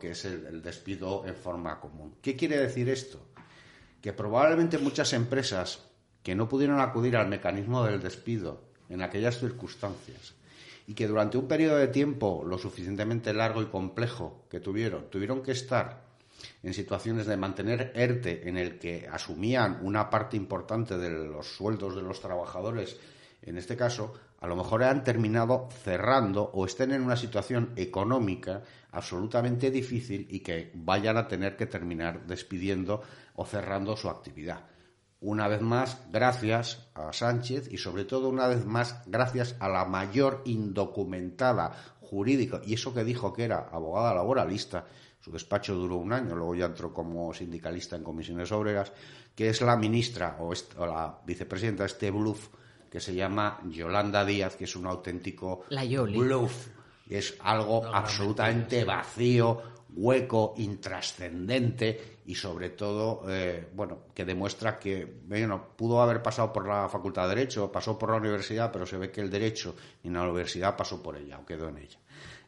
es 0.09 0.25
el 0.25 0.61
despido 0.61 1.25
en 1.25 1.35
forma 1.35 1.79
común. 1.79 2.15
¿Qué 2.21 2.35
quiere 2.35 2.57
decir 2.57 2.89
esto? 2.89 3.19
que 4.05 4.13
probablemente 4.13 4.77
muchas 4.77 5.13
empresas 5.13 5.79
que 6.21 6.35
no 6.35 6.47
pudieron 6.47 6.79
acudir 6.79 7.17
al 7.17 7.27
mecanismo 7.27 7.83
del 7.83 7.99
despido 7.99 8.61
en 8.87 9.01
aquellas 9.01 9.39
circunstancias 9.39 10.35
y 10.85 10.93
que 10.93 11.07
durante 11.07 11.39
un 11.39 11.47
periodo 11.47 11.77
de 11.77 11.87
tiempo 11.87 12.43
lo 12.45 12.59
suficientemente 12.59 13.33
largo 13.33 13.63
y 13.63 13.65
complejo 13.65 14.45
que 14.47 14.59
tuvieron, 14.59 15.09
tuvieron 15.09 15.41
que 15.41 15.53
estar 15.53 16.04
en 16.63 16.73
situaciones 16.73 17.25
de 17.25 17.37
mantener 17.37 17.91
ERTE 17.95 18.47
en 18.47 18.57
el 18.57 18.77
que 18.79 19.07
asumían 19.11 19.79
una 19.81 20.09
parte 20.09 20.37
importante 20.37 20.97
de 20.97 21.09
los 21.09 21.47
sueldos 21.47 21.95
de 21.95 22.01
los 22.01 22.19
trabajadores, 22.19 22.97
en 23.41 23.57
este 23.57 23.75
caso, 23.75 24.13
a 24.39 24.47
lo 24.47 24.55
mejor 24.55 24.83
han 24.83 25.03
terminado 25.03 25.69
cerrando 25.83 26.43
o 26.53 26.65
estén 26.65 26.91
en 26.91 27.01
una 27.01 27.15
situación 27.15 27.73
económica 27.75 28.63
absolutamente 28.91 29.71
difícil 29.71 30.27
y 30.29 30.39
que 30.39 30.71
vayan 30.73 31.17
a 31.17 31.27
tener 31.27 31.55
que 31.55 31.65
terminar 31.65 32.25
despidiendo 32.25 33.01
o 33.35 33.45
cerrando 33.45 33.95
su 33.95 34.09
actividad. 34.09 34.65
Una 35.21 35.47
vez 35.47 35.61
más, 35.61 36.01
gracias 36.11 36.89
a 36.93 37.11
Sánchez 37.11 37.71
y 37.71 37.77
sobre 37.77 38.05
todo 38.05 38.29
una 38.29 38.47
vez 38.47 38.65
más, 38.65 39.01
gracias 39.07 39.55
a 39.59 39.69
la 39.69 39.85
mayor 39.85 40.41
indocumentada 40.45 41.71
jurídica, 42.01 42.61
y 42.63 42.75
eso 42.75 42.93
que 42.93 43.03
dijo 43.03 43.33
que 43.33 43.45
era 43.45 43.69
abogada 43.71 44.13
laboralista, 44.13 44.85
su 45.25 45.31
despacho 45.31 45.73
duró 45.73 45.95
un 45.95 46.13
año, 46.13 46.35
luego 46.35 46.53
ya 46.53 46.65
entró 46.65 46.93
como 46.93 47.33
sindicalista 47.33 47.95
en 47.95 48.03
comisiones 48.03 48.51
obreras, 48.51 48.93
que 49.33 49.49
es 49.49 49.59
la 49.61 49.75
ministra 49.75 50.37
o, 50.39 50.53
la 50.85 51.17
vicepresidenta 51.25 51.81
de 51.81 51.87
este 51.87 52.11
bluff 52.11 52.49
que 52.91 52.99
se 52.99 53.15
llama 53.15 53.59
Yolanda 53.67 54.23
Díaz, 54.23 54.55
que 54.55 54.65
es 54.65 54.75
un 54.75 54.85
auténtico 54.85 55.63
bluff. 56.19 56.67
Y 57.07 57.15
es 57.15 57.37
algo 57.39 57.87
absolutamente 57.87 58.83
vacío, 58.83 59.63
hueco, 59.95 60.53
intrascendente 60.57 62.19
y 62.27 62.35
sobre 62.35 62.69
todo, 62.69 63.23
eh, 63.27 63.67
bueno, 63.73 64.01
que 64.13 64.25
demuestra 64.25 64.77
que 64.77 65.21
bueno, 65.25 65.69
pudo 65.75 66.03
haber 66.03 66.21
pasado 66.21 66.53
por 66.53 66.67
la 66.67 66.87
Facultad 66.87 67.23
de 67.23 67.29
Derecho, 67.29 67.71
pasó 67.71 67.97
por 67.97 68.11
la 68.11 68.17
universidad, 68.17 68.71
pero 68.71 68.85
se 68.85 68.97
ve 68.97 69.09
que 69.09 69.21
el 69.21 69.31
derecho 69.31 69.75
y 70.03 70.09
la 70.11 70.21
universidad 70.21 70.77
pasó 70.77 71.01
por 71.01 71.17
ella 71.17 71.39
o 71.39 71.45
quedó 71.47 71.69
en 71.69 71.79
ella. 71.79 71.97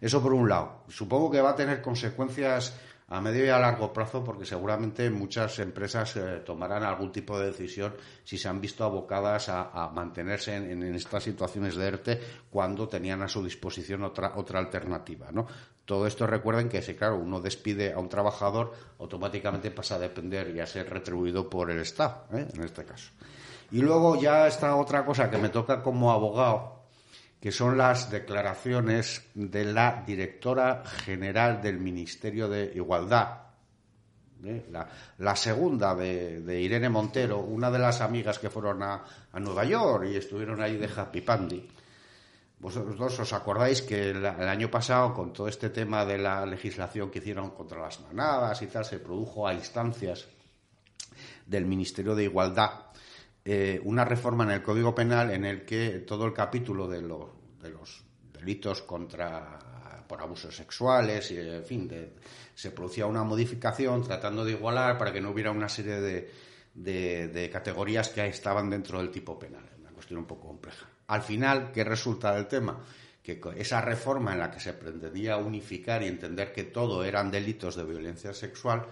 Eso 0.01 0.21
por 0.21 0.33
un 0.33 0.49
lado. 0.49 0.83
Supongo 0.87 1.31
que 1.31 1.41
va 1.41 1.51
a 1.51 1.55
tener 1.55 1.81
consecuencias 1.81 2.77
a 3.09 3.21
medio 3.21 3.45
y 3.45 3.49
a 3.49 3.57
largo 3.57 3.93
plazo 3.93 4.21
porque 4.21 4.45
seguramente 4.45 5.09
muchas 5.09 5.59
empresas 5.59 6.17
eh, 6.17 6.41
tomarán 6.45 6.83
algún 6.83 7.11
tipo 7.11 7.39
de 7.39 7.47
decisión 7.47 7.95
si 8.25 8.37
se 8.37 8.49
han 8.49 8.59
visto 8.59 8.83
abocadas 8.83 9.47
a, 9.47 9.89
mantenerse 9.93 10.55
en, 10.55 10.83
estas 10.93 11.23
situaciones 11.23 11.75
de 11.75 11.87
ERTE 11.87 12.21
cuando 12.49 12.87
tenían 12.89 13.21
a 13.21 13.29
su 13.29 13.41
disposición 13.43 14.03
otra, 14.03 14.33
otra 14.35 14.59
alternativa. 14.59 15.31
¿no? 15.31 15.47
Todo 15.85 16.05
esto 16.05 16.27
recuerden 16.27 16.67
que 16.67 16.81
si, 16.81 16.95
claro, 16.95 17.15
uno 17.15 17.39
despide 17.39 17.93
a 17.93 17.99
un 17.99 18.09
trabajador, 18.09 18.73
automáticamente 18.99 19.71
pasa 19.71 19.95
a 19.95 19.99
depender 19.99 20.53
y 20.53 20.59
a 20.59 20.67
ser 20.67 20.89
retribuido 20.89 21.49
por 21.49 21.71
el 21.71 21.79
Estado, 21.79 22.25
¿eh? 22.33 22.45
en 22.53 22.63
este 22.63 22.83
caso. 22.83 23.11
Y 23.71 23.79
luego 23.79 24.19
ya 24.19 24.47
está 24.47 24.75
otra 24.75 25.05
cosa 25.05 25.29
que 25.29 25.37
me 25.37 25.47
toca 25.47 25.81
como 25.81 26.11
abogado, 26.11 26.76
que 27.39 27.51
son 27.51 27.77
las 27.77 28.09
declaraciones 28.09 29.23
de 29.33 29.65
la 29.65 30.03
directora 30.05 30.83
general 30.85 31.61
del 31.61 31.79
Ministerio 31.79 32.49
de 32.49 32.71
Igualdad, 32.75 33.47
¿eh? 34.43 34.65
la, 35.17 35.35
segunda 35.35 35.95
de, 35.95 36.61
Irene 36.61 36.89
Montero, 36.89 37.39
una 37.39 37.69
de 37.69 37.79
las 37.79 38.01
amigas 38.01 38.39
que 38.39 38.49
fueron 38.49 38.81
a, 38.83 39.03
Nueva 39.39 39.65
York 39.65 40.07
y 40.11 40.15
estuvieron 40.15 40.61
ahí 40.61 40.77
de 40.77 40.89
Happy 40.93 41.21
Pandy. 41.21 41.67
Vosotros 42.59 42.97
dos 42.97 43.19
os 43.19 43.33
acordáis 43.33 43.83
que 43.83 44.09
el, 44.09 44.25
año 44.25 44.71
pasado, 44.71 45.13
con 45.13 45.31
todo 45.31 45.47
este 45.47 45.69
tema 45.69 46.05
de 46.05 46.17
la 46.17 46.43
legislación 46.43 47.11
que 47.11 47.19
hicieron 47.19 47.51
contra 47.51 47.79
las 47.79 48.01
manadas 48.01 48.63
y 48.63 48.67
tal, 48.67 48.83
se 48.83 48.97
produjo 48.97 49.47
a 49.47 49.53
instancias 49.53 50.27
del 51.45 51.65
Ministerio 51.65 52.15
de 52.15 52.23
Igualdad 52.23 52.86
eh, 53.49 53.79
una 53.85 54.03
reforma 54.03 54.43
en 54.43 54.51
el 54.51 54.61
Código 54.61 54.93
Penal 54.93 55.31
en 55.31 55.45
el 55.45 55.63
que 55.63 55.99
todo 55.99 56.25
el 56.25 56.33
capítulo 56.33 56.85
de, 56.85 56.97
de 56.97 57.69
los 57.69 58.03
delitos 58.33 58.81
contra 58.81 60.03
por 60.05 60.21
abusos 60.21 60.53
sexuales 60.53 61.31
y 61.31 61.37
en 61.37 61.63
fin 61.63 61.89
se 62.53 62.71
producía 62.71 63.05
una 63.05 63.23
modificación 63.23 64.03
tratando 64.03 64.43
de 64.43 64.51
igualar 64.51 64.97
para 64.97 65.13
que 65.13 65.21
no 65.21 65.29
hubiera 65.29 65.51
una 65.51 65.69
serie 65.69 66.01
de, 66.01 66.29
de, 66.73 67.49
categorías 67.49 68.09
que 68.09 68.27
estaban 68.27 68.69
dentro 68.69 68.97
del 68.97 69.11
tipo 69.11 69.39
penal. 69.39 69.63
Una 69.79 69.91
cuestión 69.91 70.19
un 70.19 70.25
poco 70.25 70.47
compleja. 70.47 70.85
Al 71.07 71.21
final 71.21 71.71
qué 71.71 71.85
resulta 71.85 72.35
del 72.35 72.47
tema 72.47 72.83
que 73.23 73.39
esa 73.55 73.79
reforma 73.79 74.33
en 74.33 74.39
la 74.39 74.51
que 74.51 74.59
se 74.59 74.73
pretendía 74.73 75.37
unificar 75.37 76.03
y 76.03 76.07
entender 76.07 76.51
que 76.51 76.65
todo 76.65 77.01
eran 77.01 77.31
delitos 77.31 77.77
de 77.77 77.85
violencia 77.85 78.33
sexual 78.33 78.87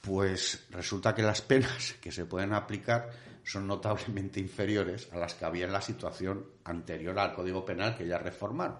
pues 0.00 0.66
resulta 0.70 1.14
que 1.14 1.22
las 1.22 1.42
penas 1.42 1.96
que 2.00 2.10
se 2.10 2.24
pueden 2.24 2.54
aplicar 2.54 3.10
son 3.48 3.66
notablemente 3.66 4.40
inferiores 4.40 5.08
a 5.12 5.18
las 5.18 5.34
que 5.34 5.46
había 5.46 5.64
en 5.64 5.72
la 5.72 5.80
situación 5.80 6.44
anterior 6.64 7.18
al 7.18 7.32
Código 7.32 7.64
Penal 7.64 7.96
que 7.96 8.06
ya 8.06 8.18
reformaron. 8.18 8.76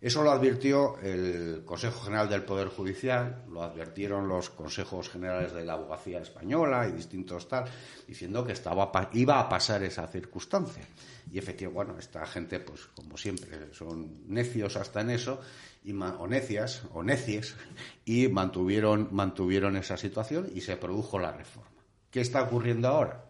Eso 0.00 0.22
lo 0.22 0.30
advirtió 0.30 0.98
el 1.00 1.64
Consejo 1.64 2.04
General 2.04 2.28
del 2.28 2.44
Poder 2.44 2.68
Judicial, 2.68 3.44
lo 3.50 3.62
advirtieron 3.62 4.28
los 4.28 4.50
consejos 4.50 5.08
generales 5.08 5.52
de 5.52 5.64
la 5.64 5.72
abogacía 5.72 6.20
española 6.20 6.86
y 6.86 6.92
distintos 6.92 7.48
tal, 7.48 7.64
diciendo 8.06 8.46
que 8.46 8.52
estaba 8.52 8.92
iba 9.14 9.40
a 9.40 9.48
pasar 9.48 9.82
esa 9.82 10.06
circunstancia. 10.06 10.84
Y 11.32 11.38
efectivamente, 11.38 11.74
bueno, 11.74 11.98
esta 11.98 12.24
gente, 12.26 12.60
pues 12.60 12.86
como 12.94 13.16
siempre, 13.16 13.72
son 13.72 14.22
necios 14.28 14.76
hasta 14.76 15.00
en 15.00 15.10
eso, 15.10 15.40
y, 15.82 15.92
o 15.92 16.26
necias, 16.28 16.82
o 16.92 17.02
necies, 17.02 17.56
y 18.04 18.28
mantuvieron, 18.28 19.08
mantuvieron 19.10 19.76
esa 19.76 19.96
situación 19.96 20.48
y 20.54 20.60
se 20.60 20.76
produjo 20.76 21.18
la 21.18 21.32
reforma. 21.32 21.70
¿Qué 22.10 22.20
está 22.20 22.42
ocurriendo 22.42 22.88
ahora? 22.88 23.25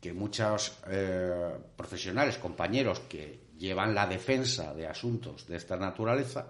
Que 0.00 0.12
muchos 0.12 0.78
eh, 0.86 1.56
profesionales, 1.76 2.38
compañeros 2.38 3.00
que 3.00 3.48
llevan 3.58 3.94
la 3.94 4.06
defensa 4.06 4.72
de 4.74 4.86
asuntos 4.86 5.46
de 5.46 5.56
esta 5.56 5.76
naturaleza, 5.76 6.46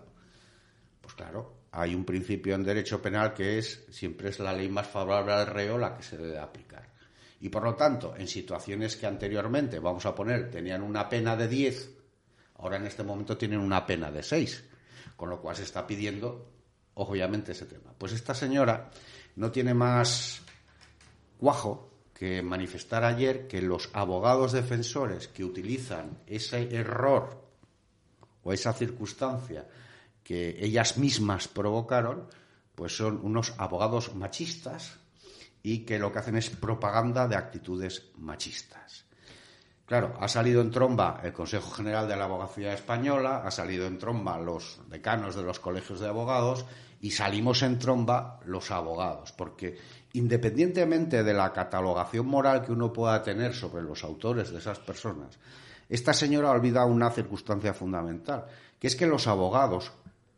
pues 1.00 1.14
claro, 1.14 1.58
hay 1.72 1.94
un 1.94 2.04
principio 2.04 2.54
en 2.54 2.64
derecho 2.64 3.00
penal 3.00 3.32
que 3.32 3.58
es 3.58 3.86
siempre 3.90 4.28
es 4.28 4.38
la 4.38 4.52
ley 4.52 4.68
más 4.68 4.86
favorable 4.86 5.32
al 5.32 5.46
reo 5.46 5.78
la 5.78 5.96
que 5.96 6.02
se 6.02 6.18
debe 6.18 6.38
aplicar. 6.38 6.88
Y 7.40 7.48
por 7.48 7.62
lo 7.62 7.74
tanto, 7.74 8.14
en 8.16 8.26
situaciones 8.26 8.96
que 8.96 9.06
anteriormente, 9.06 9.78
vamos 9.78 10.04
a 10.06 10.14
poner, 10.14 10.50
tenían 10.50 10.82
una 10.82 11.08
pena 11.08 11.36
de 11.36 11.48
10, 11.48 11.90
ahora 12.56 12.76
en 12.76 12.86
este 12.86 13.04
momento 13.04 13.38
tienen 13.38 13.60
una 13.60 13.86
pena 13.86 14.10
de 14.10 14.22
6, 14.22 14.64
con 15.16 15.30
lo 15.30 15.40
cual 15.40 15.54
se 15.54 15.62
está 15.62 15.86
pidiendo, 15.86 16.50
obviamente, 16.94 17.52
ese 17.52 17.66
tema. 17.66 17.92
Pues 17.96 18.12
esta 18.12 18.34
señora 18.34 18.90
no 19.36 19.52
tiene 19.52 19.72
más 19.72 20.42
cuajo 21.38 21.87
que 22.18 22.42
manifestar 22.42 23.04
ayer 23.04 23.46
que 23.46 23.62
los 23.62 23.90
abogados 23.92 24.50
defensores 24.50 25.28
que 25.28 25.44
utilizan 25.44 26.18
ese 26.26 26.74
error 26.74 27.46
o 28.42 28.52
esa 28.52 28.72
circunstancia 28.72 29.68
que 30.24 30.56
ellas 30.58 30.98
mismas 30.98 31.46
provocaron, 31.46 32.26
pues 32.74 32.96
son 32.96 33.20
unos 33.22 33.54
abogados 33.56 34.16
machistas 34.16 34.98
y 35.62 35.86
que 35.86 36.00
lo 36.00 36.12
que 36.12 36.18
hacen 36.18 36.36
es 36.36 36.50
propaganda 36.50 37.28
de 37.28 37.36
actitudes 37.36 38.10
machistas. 38.16 39.04
Claro, 39.86 40.16
ha 40.18 40.26
salido 40.26 40.60
en 40.60 40.72
tromba 40.72 41.20
el 41.22 41.32
Consejo 41.32 41.70
General 41.70 42.08
de 42.08 42.16
la 42.16 42.24
Abogacía 42.24 42.74
Española, 42.74 43.42
ha 43.44 43.50
salido 43.52 43.86
en 43.86 43.96
tromba 43.96 44.38
los 44.38 44.80
decanos 44.88 45.36
de 45.36 45.44
los 45.44 45.60
colegios 45.60 46.00
de 46.00 46.08
abogados 46.08 46.66
y 47.00 47.10
salimos 47.10 47.62
en 47.62 47.78
tromba 47.78 48.40
los 48.44 48.70
abogados, 48.70 49.32
porque 49.32 49.78
independientemente 50.12 51.22
de 51.22 51.34
la 51.34 51.52
catalogación 51.52 52.26
moral 52.26 52.64
que 52.64 52.72
uno 52.72 52.92
pueda 52.92 53.22
tener 53.22 53.54
sobre 53.54 53.82
los 53.82 54.02
autores 54.04 54.50
de 54.50 54.58
esas 54.58 54.78
personas, 54.78 55.38
esta 55.88 56.12
señora 56.12 56.48
ha 56.48 56.52
olvidado 56.52 56.88
una 56.88 57.10
circunstancia 57.10 57.72
fundamental, 57.72 58.46
que 58.78 58.88
es 58.88 58.96
que 58.96 59.06
los 59.06 59.26
abogados, 59.26 59.92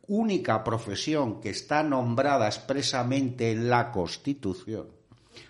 única 0.07 0.63
profesión 0.63 1.41
que 1.41 1.51
está 1.51 1.83
nombrada 1.83 2.47
expresamente 2.47 3.51
en 3.53 3.71
la 3.71 3.91
Constitución, 3.91 4.89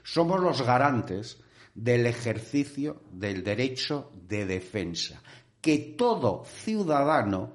somos 0.03 0.41
los 0.41 0.63
garantes 0.63 1.39
del 1.75 2.07
ejercicio 2.07 3.03
del 3.11 3.45
derecho 3.45 4.11
de 4.29 4.47
defensa 4.47 5.23
que 5.61 5.95
todo 5.97 6.45
ciudadano 6.45 7.53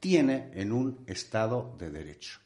tiene 0.00 0.50
en 0.54 0.72
un 0.72 1.04
Estado 1.06 1.74
de 1.78 1.90
Derecho. 1.90 2.43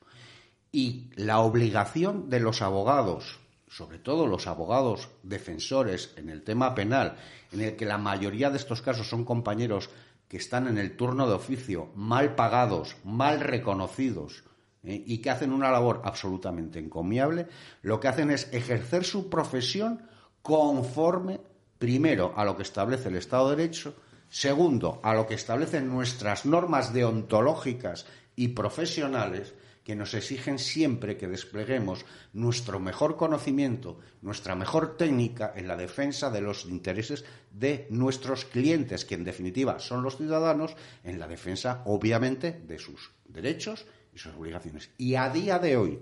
Y 0.79 1.11
la 1.16 1.41
obligación 1.41 2.31
de 2.31 2.39
los 2.39 2.62
abogados 2.62 3.41
sobre 3.70 3.99
todo 3.99 4.26
los 4.26 4.47
abogados 4.47 5.09
defensores 5.22 6.14
en 6.16 6.31
el 6.31 6.43
tema 6.43 6.74
penal, 6.74 7.16
en 7.53 7.61
el 7.61 7.76
que 7.76 7.85
la 7.85 7.99
mayoría 7.99 8.51
de 8.51 8.57
estos 8.57 8.83
casos 8.83 9.09
son 9.09 9.24
compañeros 9.24 9.91
que 10.29 10.37
están 10.37 10.68
en 10.68 10.79
el 10.79 10.97
turno 10.97 11.26
de 11.26 11.35
oficio, 11.35 11.91
mal 11.95 12.35
pagados, 12.35 12.97
mal 13.05 13.41
reconocidos, 13.41 14.45
¿eh? 14.85 15.03
y 15.07 15.18
que 15.18 15.31
hacen 15.31 15.53
una 15.53 15.70
labor 15.70 16.03
absolutamente 16.05 16.79
encomiable, 16.79 17.47
lo 17.83 18.01
que 18.01 18.09
hacen 18.09 18.31
es 18.31 18.49
ejercer 18.53 19.05
su 19.05 19.29
profesión 19.29 20.03
conforme, 20.43 21.41
primero, 21.79 22.35
a 22.37 22.45
lo 22.45 22.57
que 22.57 22.62
establece 22.62 23.09
el 23.09 23.16
Estado 23.16 23.51
de 23.51 23.57
Derecho, 23.57 23.95
segundo, 24.31 25.01
a 25.03 25.14
lo 25.14 25.26
que 25.26 25.35
establecen 25.35 25.89
nuestras 25.89 26.47
normas 26.47 26.93
deontológicas 26.93 28.07
y 28.37 28.49
profesionales, 28.49 29.55
que 29.89 29.97
nos 29.97 30.12
exigen 30.12 30.59
siempre 30.59 31.16
que 31.16 31.32
despleguemos 31.32 32.05
nuestro 32.34 32.78
mejor 32.78 33.16
conocimiento, 33.16 33.99
nuestra 34.20 34.55
mejor 34.55 34.99
técnica 34.99 35.55
en 35.57 35.66
la 35.66 35.78
defensa 35.78 36.28
de 36.28 36.43
los 36.43 36.66
intereses 36.66 37.24
de 37.51 37.86
nuestros 37.89 38.45
clientes, 38.45 39.07
que 39.07 39.14
en 39.14 39.24
definitiva 39.24 39.78
son 39.78 40.03
los 40.03 40.18
ciudadanos, 40.18 40.76
en 41.05 41.18
la 41.18 41.26
defensa, 41.26 41.80
obviamente, 41.86 42.61
de 42.66 42.78
sus 42.78 43.12
derechos 43.24 43.86
y 44.14 44.18
sus 44.18 44.34
obligaciones. 44.34 44.91
Y 44.99 45.14
a 45.14 45.30
día 45.30 45.59
de 45.59 45.78
hoy, 45.78 45.99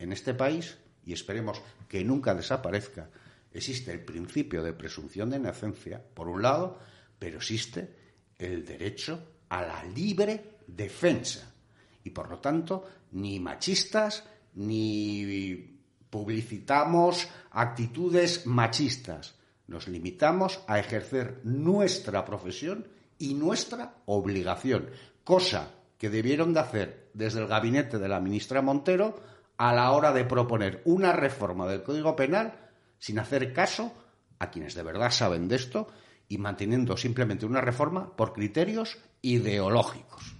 en 0.00 0.12
este 0.12 0.34
país, 0.34 0.76
y 1.06 1.12
esperemos 1.12 1.62
que 1.88 2.02
nunca 2.02 2.34
desaparezca, 2.34 3.08
existe 3.52 3.92
el 3.92 4.04
principio 4.04 4.64
de 4.64 4.72
presunción 4.72 5.30
de 5.30 5.36
inocencia, 5.36 6.02
por 6.12 6.26
un 6.26 6.42
lado, 6.42 6.80
pero 7.20 7.36
existe 7.36 7.88
el 8.36 8.64
derecho 8.64 9.44
a 9.48 9.62
la 9.62 9.84
libre 9.84 10.58
defensa. 10.66 11.54
Y 12.02 12.10
por 12.10 12.30
lo 12.30 12.38
tanto, 12.38 12.97
ni 13.12 13.40
machistas, 13.40 14.24
ni 14.54 15.78
publicitamos 16.10 17.28
actitudes 17.50 18.46
machistas. 18.46 19.34
Nos 19.66 19.88
limitamos 19.88 20.60
a 20.66 20.78
ejercer 20.78 21.40
nuestra 21.44 22.24
profesión 22.24 22.88
y 23.18 23.34
nuestra 23.34 23.96
obligación, 24.06 24.90
cosa 25.24 25.74
que 25.98 26.08
debieron 26.08 26.54
de 26.54 26.60
hacer 26.60 27.10
desde 27.12 27.40
el 27.40 27.48
gabinete 27.48 27.98
de 27.98 28.08
la 28.08 28.20
ministra 28.20 28.62
Montero 28.62 29.20
a 29.56 29.74
la 29.74 29.90
hora 29.90 30.12
de 30.12 30.24
proponer 30.24 30.82
una 30.84 31.12
reforma 31.12 31.66
del 31.66 31.82
Código 31.82 32.14
Penal 32.14 32.54
sin 32.98 33.18
hacer 33.18 33.52
caso 33.52 33.92
a 34.38 34.50
quienes 34.50 34.74
de 34.74 34.84
verdad 34.84 35.10
saben 35.10 35.48
de 35.48 35.56
esto 35.56 35.88
y 36.28 36.38
manteniendo 36.38 36.96
simplemente 36.96 37.46
una 37.46 37.60
reforma 37.60 38.16
por 38.16 38.32
criterios 38.32 38.98
ideológicos. 39.20 40.37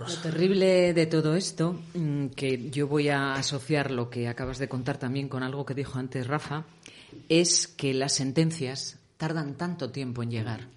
Lo 0.00 0.16
terrible 0.22 0.94
de 0.94 1.06
todo 1.06 1.34
esto, 1.34 1.78
mm, 1.94 2.28
que 2.28 2.70
yo 2.70 2.88
voy 2.88 3.08
a 3.08 3.34
asociar 3.34 3.90
lo 3.90 4.08
que 4.08 4.28
acabas 4.28 4.58
de 4.58 4.68
contar 4.68 4.98
también 4.98 5.28
con 5.28 5.42
algo 5.42 5.66
que 5.66 5.74
dijo 5.74 5.98
antes 5.98 6.26
Rafa, 6.26 6.64
es 7.28 7.68
que 7.68 7.92
las 7.92 8.14
sentencias 8.14 8.98
tardan 9.16 9.56
tanto 9.56 9.90
tiempo 9.90 10.22
en 10.22 10.30
llegar 10.30 10.68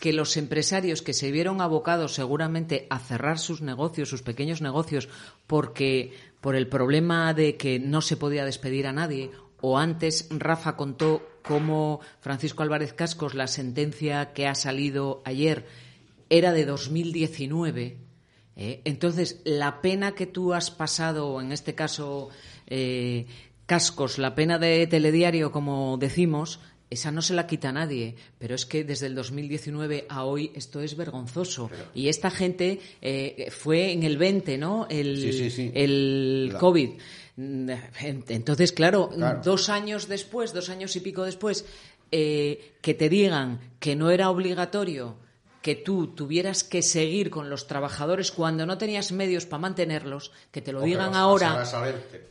que 0.00 0.12
los 0.12 0.36
empresarios 0.36 1.02
que 1.02 1.12
se 1.12 1.30
vieron 1.30 1.60
abocados 1.60 2.14
seguramente 2.14 2.86
a 2.90 2.98
cerrar 2.98 3.38
sus 3.38 3.60
negocios, 3.60 4.08
sus 4.08 4.22
pequeños 4.22 4.62
negocios, 4.62 5.08
porque 5.46 6.12
por 6.40 6.56
el 6.56 6.68
problema 6.68 7.34
de 7.34 7.56
que 7.56 7.78
no 7.78 8.00
se 8.00 8.16
podía 8.16 8.44
despedir 8.44 8.86
a 8.86 8.92
nadie, 8.92 9.30
o 9.60 9.78
antes 9.78 10.28
Rafa 10.30 10.76
contó 10.76 11.28
cómo 11.42 12.00
Francisco 12.20 12.62
Álvarez 12.62 12.94
Cascos, 12.94 13.34
la 13.34 13.46
sentencia 13.46 14.32
que 14.32 14.46
ha 14.46 14.54
salido 14.54 15.22
ayer, 15.24 15.66
era 16.30 16.52
de 16.52 16.64
2019 16.64 18.09
¿eh? 18.60 18.80
entonces, 18.84 19.40
la 19.44 19.80
pena 19.80 20.12
que 20.12 20.26
tú 20.26 20.54
has 20.54 20.70
pasado, 20.70 21.40
en 21.40 21.50
este 21.50 21.74
caso, 21.74 22.28
eh, 22.66 23.26
cascos, 23.66 24.18
la 24.18 24.34
pena 24.34 24.58
de 24.58 24.86
telediario, 24.86 25.50
como 25.50 25.96
decimos, 25.98 26.60
esa 26.90 27.10
no 27.10 27.22
se 27.22 27.34
la 27.34 27.46
quita 27.46 27.72
nadie, 27.72 28.16
pero 28.38 28.54
es 28.54 28.66
que 28.66 28.84
desde 28.84 29.06
el 29.06 29.14
2019 29.14 30.06
a 30.08 30.24
hoy 30.24 30.52
esto 30.54 30.80
es 30.80 30.96
vergonzoso. 30.96 31.70
Y 31.94 32.08
esta 32.08 32.30
gente 32.30 32.80
eh, 33.00 33.48
fue 33.50 33.92
en 33.92 34.02
el 34.02 34.18
20, 34.18 34.58
¿no? 34.58 34.86
El, 34.90 35.72
el 35.74 36.54
COVID. 36.58 36.90
Entonces, 37.36 38.72
claro, 38.72 39.08
dos 39.44 39.68
años 39.68 40.08
después, 40.08 40.52
dos 40.52 40.68
años 40.68 40.94
y 40.96 41.00
pico 41.00 41.24
después, 41.24 41.64
que 42.10 42.94
te 42.98 43.08
digan 43.08 43.60
que 43.78 43.94
no 43.94 44.10
era 44.10 44.28
obligatorio 44.28 45.16
que 45.62 45.74
tú 45.74 46.08
tuvieras 46.08 46.64
que 46.64 46.82
seguir 46.82 47.30
con 47.30 47.50
los 47.50 47.66
trabajadores 47.66 48.32
cuando 48.32 48.64
no 48.64 48.78
tenías 48.78 49.12
medios 49.12 49.44
para 49.44 49.60
mantenerlos, 49.60 50.32
que 50.50 50.62
te 50.62 50.72
lo 50.72 50.80
digan 50.80 51.14
ahora. 51.14 51.64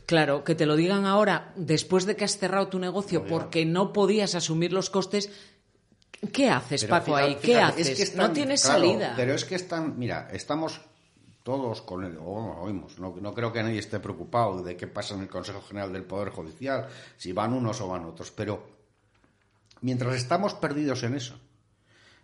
Claro, 0.06 0.42
que 0.42 0.54
te 0.54 0.66
lo 0.66 0.76
digan 0.76 1.06
ahora 1.06 1.52
después 1.54 2.06
de 2.06 2.16
que 2.16 2.24
has 2.24 2.38
cerrado 2.38 2.68
tu 2.68 2.78
negocio 2.78 3.24
porque 3.26 3.64
no 3.64 3.92
podías 3.92 4.34
asumir 4.34 4.72
los 4.72 4.90
costes. 4.90 5.30
¿Qué 6.32 6.50
haces, 6.50 6.84
Paco, 6.84 7.16
ahí? 7.16 7.36
¿Qué 7.36 7.58
haces? 7.58 8.14
no 8.16 8.32
tienes 8.32 8.62
salida. 8.62 9.14
Pero 9.16 9.32
es 9.34 9.44
que 9.44 9.54
están, 9.54 9.98
mira, 9.98 10.28
estamos 10.32 10.80
todos 11.42 11.80
con 11.82 12.04
el, 12.04 12.18
oímos, 12.18 12.98
no, 12.98 13.14
no, 13.18 13.32
creo 13.32 13.52
que 13.52 13.62
nadie 13.62 13.78
esté 13.78 13.98
preocupado 13.98 14.62
de 14.62 14.76
qué 14.76 14.86
pasa 14.86 15.14
en 15.14 15.22
el 15.22 15.28
Consejo 15.28 15.62
General 15.62 15.92
del 15.92 16.04
Poder 16.04 16.28
Judicial, 16.30 16.88
si 17.16 17.32
van 17.32 17.54
unos 17.54 17.80
o 17.80 17.88
van 17.88 18.04
otros, 18.04 18.30
pero 18.30 18.68
mientras 19.80 20.14
estamos 20.16 20.52
perdidos 20.54 21.02
en 21.02 21.14
eso, 21.14 21.40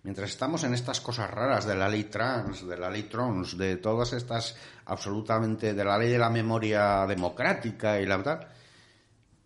mientras 0.07 0.31
estamos 0.31 0.63
en 0.63 0.73
estas 0.73 1.01
cosas 1.01 1.29
raras 1.29 1.67
de 1.67 1.75
la 1.75 1.89
ley 1.89 2.05
trans, 2.05 2.65
de 2.65 2.79
la 2.79 2.89
ley 2.89 3.03
trans, 3.11 3.59
de 3.59 3.77
todas 3.79 4.13
estas 4.13 4.55
absolutamente, 4.85 5.75
de 5.75 5.85
la 5.85 5.99
ley 5.99 6.13
de 6.13 6.19
la 6.19 6.31
memoria 6.31 7.05
democrática 7.09 8.01
y 8.01 8.07
la 8.07 8.17
verdad, 8.17 8.49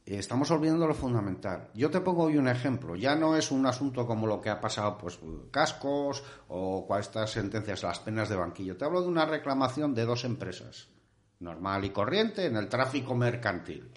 eh, 0.04 0.18
estamos 0.18 0.50
olvidando 0.50 0.86
lo 0.86 0.92
fundamental. 0.92 1.70
Yo 1.72 1.90
te 1.90 2.02
pongo 2.02 2.24
hoy 2.24 2.36
un 2.36 2.46
ejemplo. 2.46 2.94
Ya 2.94 3.16
no 3.16 3.36
es 3.36 3.50
un 3.50 3.64
asunto 3.64 4.06
como 4.06 4.26
lo 4.26 4.42
que 4.42 4.50
ha 4.50 4.60
pasado, 4.60 4.98
pues, 4.98 5.18
cascos 5.50 6.22
o 6.48 6.86
estas 7.00 7.30
sentencias, 7.30 7.82
las 7.82 8.00
penas 8.00 8.28
de 8.28 8.36
banquillo. 8.36 8.76
Te 8.76 8.84
hablo 8.84 9.00
de 9.00 9.08
una 9.08 9.24
reclamación 9.24 9.94
de 9.94 10.04
dos 10.04 10.24
empresas, 10.24 10.88
normal 11.38 11.86
y 11.86 11.90
corriente, 11.90 12.44
en 12.44 12.56
el 12.56 12.68
tráfico 12.68 13.14
mercantil, 13.14 13.90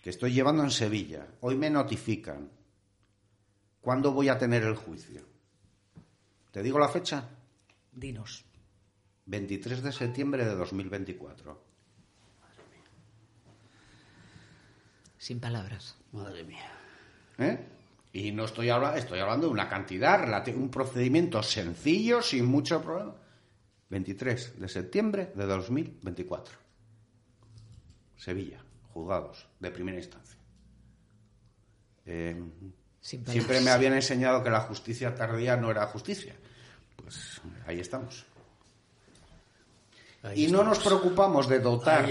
que 0.00 0.10
estoy 0.10 0.32
llevando 0.32 0.62
en 0.62 0.70
Sevilla. 0.70 1.26
Hoy 1.40 1.56
me 1.56 1.68
notifican. 1.68 2.48
¿Cuándo 3.80 4.12
voy 4.12 4.28
a 4.28 4.38
tener 4.38 4.62
el 4.62 4.76
juicio? 4.76 5.33
¿Te 6.54 6.62
digo 6.62 6.78
la 6.78 6.88
fecha? 6.88 7.28
Dinos. 7.90 8.44
23 9.26 9.82
de 9.82 9.90
septiembre 9.90 10.44
de 10.44 10.54
2024. 10.54 11.50
Madre 12.40 12.62
mía. 12.70 12.84
Sin 15.18 15.40
palabras. 15.40 15.96
Madre 16.12 16.44
mía. 16.44 16.70
¿Eh? 17.38 17.58
Y 18.12 18.30
no 18.30 18.44
estoy 18.44 18.70
hablando, 18.70 18.96
estoy 18.98 19.18
hablando 19.18 19.48
de 19.48 19.52
una 19.52 19.68
cantidad, 19.68 20.46
un 20.54 20.70
procedimiento 20.70 21.42
sencillo, 21.42 22.22
sin 22.22 22.46
mucho 22.46 22.80
problema. 22.80 23.16
23 23.90 24.60
de 24.60 24.68
septiembre 24.68 25.32
de 25.34 25.46
2024. 25.46 26.54
Sevilla, 28.16 28.64
juzgados 28.92 29.48
de 29.58 29.72
primera 29.72 29.98
instancia. 29.98 30.38
Eh, 32.06 32.40
siempre 33.00 33.60
me 33.60 33.70
habían 33.70 33.94
enseñado 33.94 34.44
que 34.44 34.50
la 34.50 34.60
justicia 34.60 35.16
tardía 35.16 35.56
no 35.56 35.72
era 35.72 35.84
justicia. 35.86 36.36
Pues 36.96 37.40
ahí 37.66 37.80
estamos. 37.80 38.24
y 40.34 40.46
no 40.46 40.64
nos 40.64 40.78
preocupamos 40.78 41.48
de 41.48 41.60
dotar 41.60 42.06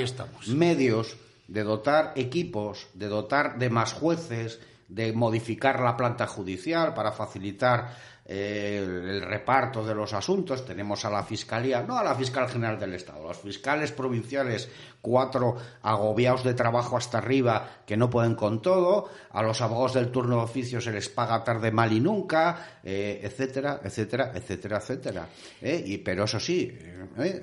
medios, 0.47 1.17
de 1.47 1.63
dotar 1.63 2.13
equipos, 2.15 2.87
de 2.93 3.07
dotar 3.07 3.57
de 3.57 3.69
más 3.69 3.93
jueces, 3.93 4.59
de 4.87 5.13
modificar 5.13 5.79
la 5.79 5.97
planta 5.97 6.27
judicial 6.27 6.93
para 6.93 7.11
facilitar 7.11 7.95
eh, 8.25 8.77
el 8.81 9.21
reparto 9.21 9.85
de 9.85 9.93
los 9.93 10.13
asuntos. 10.13 10.65
Tenemos 10.65 11.03
a 11.03 11.09
la 11.09 11.23
Fiscalía, 11.23 11.83
no 11.83 11.97
a 11.97 12.03
la 12.03 12.15
Fiscal 12.15 12.47
General 12.47 12.79
del 12.79 12.93
Estado, 12.93 13.21
los 13.21 13.37
fiscales 13.37 13.91
provinciales, 13.91 14.69
cuatro 15.01 15.57
agobiados 15.81 16.45
de 16.45 16.53
trabajo 16.53 16.95
hasta 16.95 17.17
arriba 17.17 17.83
que 17.85 17.97
no 17.97 18.09
pueden 18.09 18.35
con 18.35 18.61
todo, 18.61 19.09
a 19.31 19.43
los 19.43 19.59
abogados 19.59 19.95
del 19.95 20.09
turno 20.09 20.37
de 20.37 20.43
oficio 20.43 20.79
se 20.79 20.93
les 20.93 21.09
paga 21.09 21.43
tarde 21.43 21.71
mal 21.71 21.91
y 21.91 21.99
nunca, 21.99 22.79
eh, 22.81 23.19
etcétera, 23.21 23.81
etcétera, 23.83 24.31
etcétera, 24.33 24.77
etcétera. 24.77 25.27
Eh, 25.61 25.83
y, 25.85 25.97
pero 25.97 26.23
eso 26.23 26.39
sí, 26.39 26.71
el, 27.17 27.41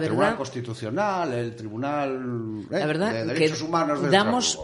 Tribunal 0.00 0.36
Constitucional, 0.36 1.32
el 1.32 1.54
Tribunal 1.54 2.68
de 2.68 3.24
Derechos 3.26 3.62
Humanos 3.62 4.10
damos 4.10 4.58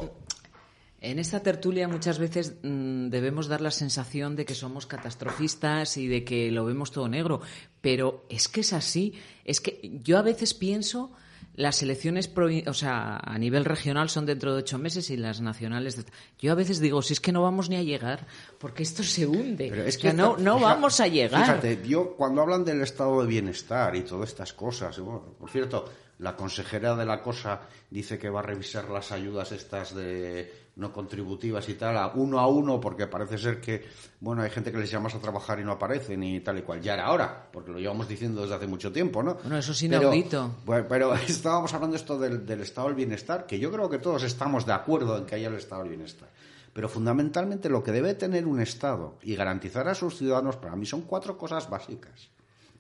en 1.05 1.19
esta 1.19 1.41
tertulia 1.41 1.87
muchas 1.87 2.19
veces 2.19 2.55
mm, 2.63 3.09
debemos 3.09 3.47
dar 3.47 3.61
la 3.61 3.71
sensación 3.71 4.37
de 4.37 4.45
que 4.45 4.55
somos 4.55 4.87
catastrofistas 4.87 5.97
y 5.97 6.09
de 6.09 6.25
que 6.25 6.51
lo 6.51 6.65
vemos 6.65 6.91
todo 6.91 7.09
negro, 7.09 7.41
pero 7.81 8.25
es 8.29 8.49
que 8.49 8.63
es 8.63 8.73
así. 8.73 9.15
Es 9.45 9.61
que 9.61 10.01
yo 10.03 10.19
a 10.19 10.23
veces 10.23 10.55
pienso 10.55 11.13
las 11.57 11.83
elecciones 11.83 12.33
o 12.67 12.75
sea, 12.75 13.19
a 13.19 13.39
nivel 13.39 13.65
regional 13.65 14.09
son 14.09 14.27
dentro 14.27 14.55
de 14.55 14.61
ocho 14.61 14.79
meses 14.79 15.11
y 15.11 15.17
las 15.17 15.41
nacionales. 15.41 16.05
Yo 16.39 16.51
a 16.51 16.57
veces 16.57 16.81
digo, 16.81 17.01
si 17.03 17.13
es 17.13 17.21
que 17.21 17.33
no 17.33 17.43
vamos 17.43 17.69
ni 17.69 17.77
a 17.77 17.83
llegar, 17.83 18.27
porque 18.59 18.83
esto 18.83 19.03
se 19.03 19.27
hunde. 19.27 19.69
Pero 19.71 19.85
es 19.85 19.99
que 19.99 20.13
no, 20.13 20.37
no 20.37 20.59
vamos 20.59 20.99
a 21.01 21.07
llegar. 21.07 21.45
Fíjate, 21.45 21.87
yo 21.87 22.17
cuando 22.17 22.43
hablan 22.43 22.65
del 22.65 22.81
estado 22.81 23.21
de 23.21 23.29
bienestar 23.29 23.95
y 23.95 24.03
todas 24.03 24.31
estas 24.31 24.53
cosas, 24.53 24.99
por 24.99 25.51
cierto, 25.51 25.85
la 26.19 26.35
consejera 26.35 26.97
de 26.97 27.07
la 27.07 27.23
cosa 27.23 27.63
dice 27.91 28.19
que 28.19 28.31
va 28.31 28.41
a 28.41 28.43
revisar 28.43 28.89
las 28.91 29.13
ayudas 29.13 29.53
estas 29.53 29.95
de 29.95 30.64
no 30.77 30.93
contributivas 30.93 31.69
y 31.69 31.75
tal, 31.75 31.97
a 31.97 32.09
uno 32.09 32.41
a 32.41 32.49
uno, 32.49 32.81
porque 32.81 33.07
parece 33.07 33.39
ser 33.39 33.61
que, 33.61 33.85
bueno, 34.21 34.43
hay 34.43 34.51
gente 34.51 34.73
que 34.73 34.79
les 34.79 34.91
llamas 34.91 35.15
a 35.15 35.21
trabajar 35.21 35.61
y 35.61 35.65
no 35.65 35.73
aparecen 35.73 36.23
y 36.23 36.41
tal 36.41 36.59
y 36.59 36.63
cual. 36.63 36.81
Ya 36.81 36.95
era 36.95 37.07
ahora, 37.07 37.49
porque 37.53 37.71
lo 37.71 37.79
llevamos 37.79 38.09
diciendo 38.09 38.43
desde 38.43 38.57
hace 38.57 38.67
mucho 38.67 38.91
tiempo, 38.91 39.23
¿no? 39.23 39.35
Bueno, 39.35 39.59
eso 39.59 39.73
es 39.73 39.83
inaudito. 39.83 40.57
Pero, 40.67 40.89
pero 40.89 41.15
estábamos 41.29 41.73
hablando 41.75 41.97
esto 41.97 42.19
del, 42.19 42.45
del, 42.45 42.61
estado 42.61 42.89
del 42.89 42.97
bienestar, 42.97 43.47
que 43.47 43.59
yo 43.59 43.71
creo 43.71 43.89
que 43.89 43.99
todos 43.99 44.25
estamos 44.25 44.67
de 44.67 44.73
acuerdo 44.73 45.17
en 45.17 45.27
que 45.27 45.37
haya 45.37 45.49
el 45.49 45.55
estado 45.55 45.83
del 45.83 45.91
bienestar. 45.91 46.29
Pero 46.75 46.89
fundamentalmente 46.89 47.69
lo 47.69 47.85
que 47.85 47.93
debe 47.93 48.15
tener 48.15 48.47
un 48.47 48.61
Estado 48.61 49.17
y 49.23 49.37
garantizar 49.37 49.87
a 49.89 49.95
sus 49.95 50.19
ciudadanos, 50.19 50.57
para 50.57 50.75
mí, 50.75 50.85
son 50.85 51.03
cuatro 51.03 51.39
cosas 51.39 51.71
básicas. 51.71 52.31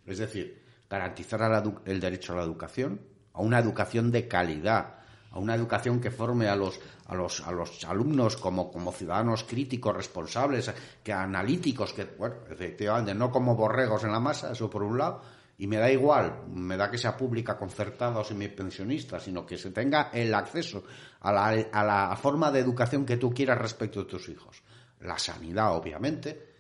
Es 0.04 0.18
decir, 0.18 0.60
garantizar 0.90 1.62
el 1.84 2.00
derecho 2.00 2.32
a 2.32 2.36
la 2.36 2.42
educación, 2.42 3.00
a 3.32 3.40
una 3.40 3.60
educación 3.60 4.10
de 4.10 4.26
calidad, 4.26 4.96
a 5.34 5.38
una 5.40 5.54
educación 5.56 6.00
que 6.00 6.12
forme 6.12 6.46
a 6.48 6.54
los, 6.54 6.78
a 7.06 7.14
los, 7.16 7.40
a 7.46 7.50
los 7.50 7.82
alumnos 7.84 8.36
como, 8.36 8.70
como 8.70 8.92
ciudadanos 8.92 9.42
críticos, 9.42 9.94
responsables, 9.96 10.72
que 11.02 11.12
analíticos, 11.12 11.92
que, 11.92 12.04
bueno, 12.04 12.36
efectivamente, 12.48 13.14
no 13.14 13.30
como 13.32 13.56
borregos 13.56 14.04
en 14.04 14.12
la 14.12 14.20
masa, 14.20 14.52
eso 14.52 14.70
por 14.70 14.84
un 14.84 14.96
lado, 14.96 15.20
y 15.58 15.66
me 15.66 15.76
da 15.78 15.90
igual, 15.90 16.44
me 16.52 16.76
da 16.76 16.88
que 16.90 16.98
sea 16.98 17.16
pública, 17.16 17.56
concertada 17.58 18.20
o 18.20 18.24
semipensionista, 18.24 19.18
sino 19.18 19.44
que 19.44 19.58
se 19.58 19.70
tenga 19.72 20.10
el 20.12 20.32
acceso 20.34 20.84
a 21.20 21.32
la, 21.32 21.46
a 21.72 21.84
la 21.84 22.16
forma 22.16 22.52
de 22.52 22.60
educación 22.60 23.04
que 23.04 23.16
tú 23.16 23.32
quieras 23.34 23.58
respecto 23.58 24.04
de 24.04 24.10
tus 24.10 24.28
hijos. 24.28 24.62
La 25.00 25.18
sanidad, 25.18 25.74
obviamente, 25.76 26.54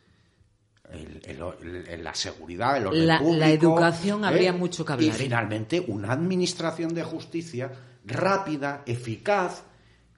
el- 0.90 1.22
el- 1.24 1.86
el- 1.88 2.04
la 2.04 2.14
seguridad, 2.14 2.76
el 2.76 2.86
orden 2.88 3.06
La- 3.06 3.14
la 3.14 3.20
público, 3.20 3.44
educación 3.46 4.24
habría 4.24 4.52
mucho 4.52 4.84
que 4.84 4.92
hablar, 4.92 5.06
Y 5.06 5.10
¿eh? 5.10 5.14
finalmente, 5.14 5.80
una 5.86 6.12
administración 6.12 6.92
de 6.94 7.02
justicia 7.02 7.72
rápida, 8.04 8.82
eficaz, 8.86 9.62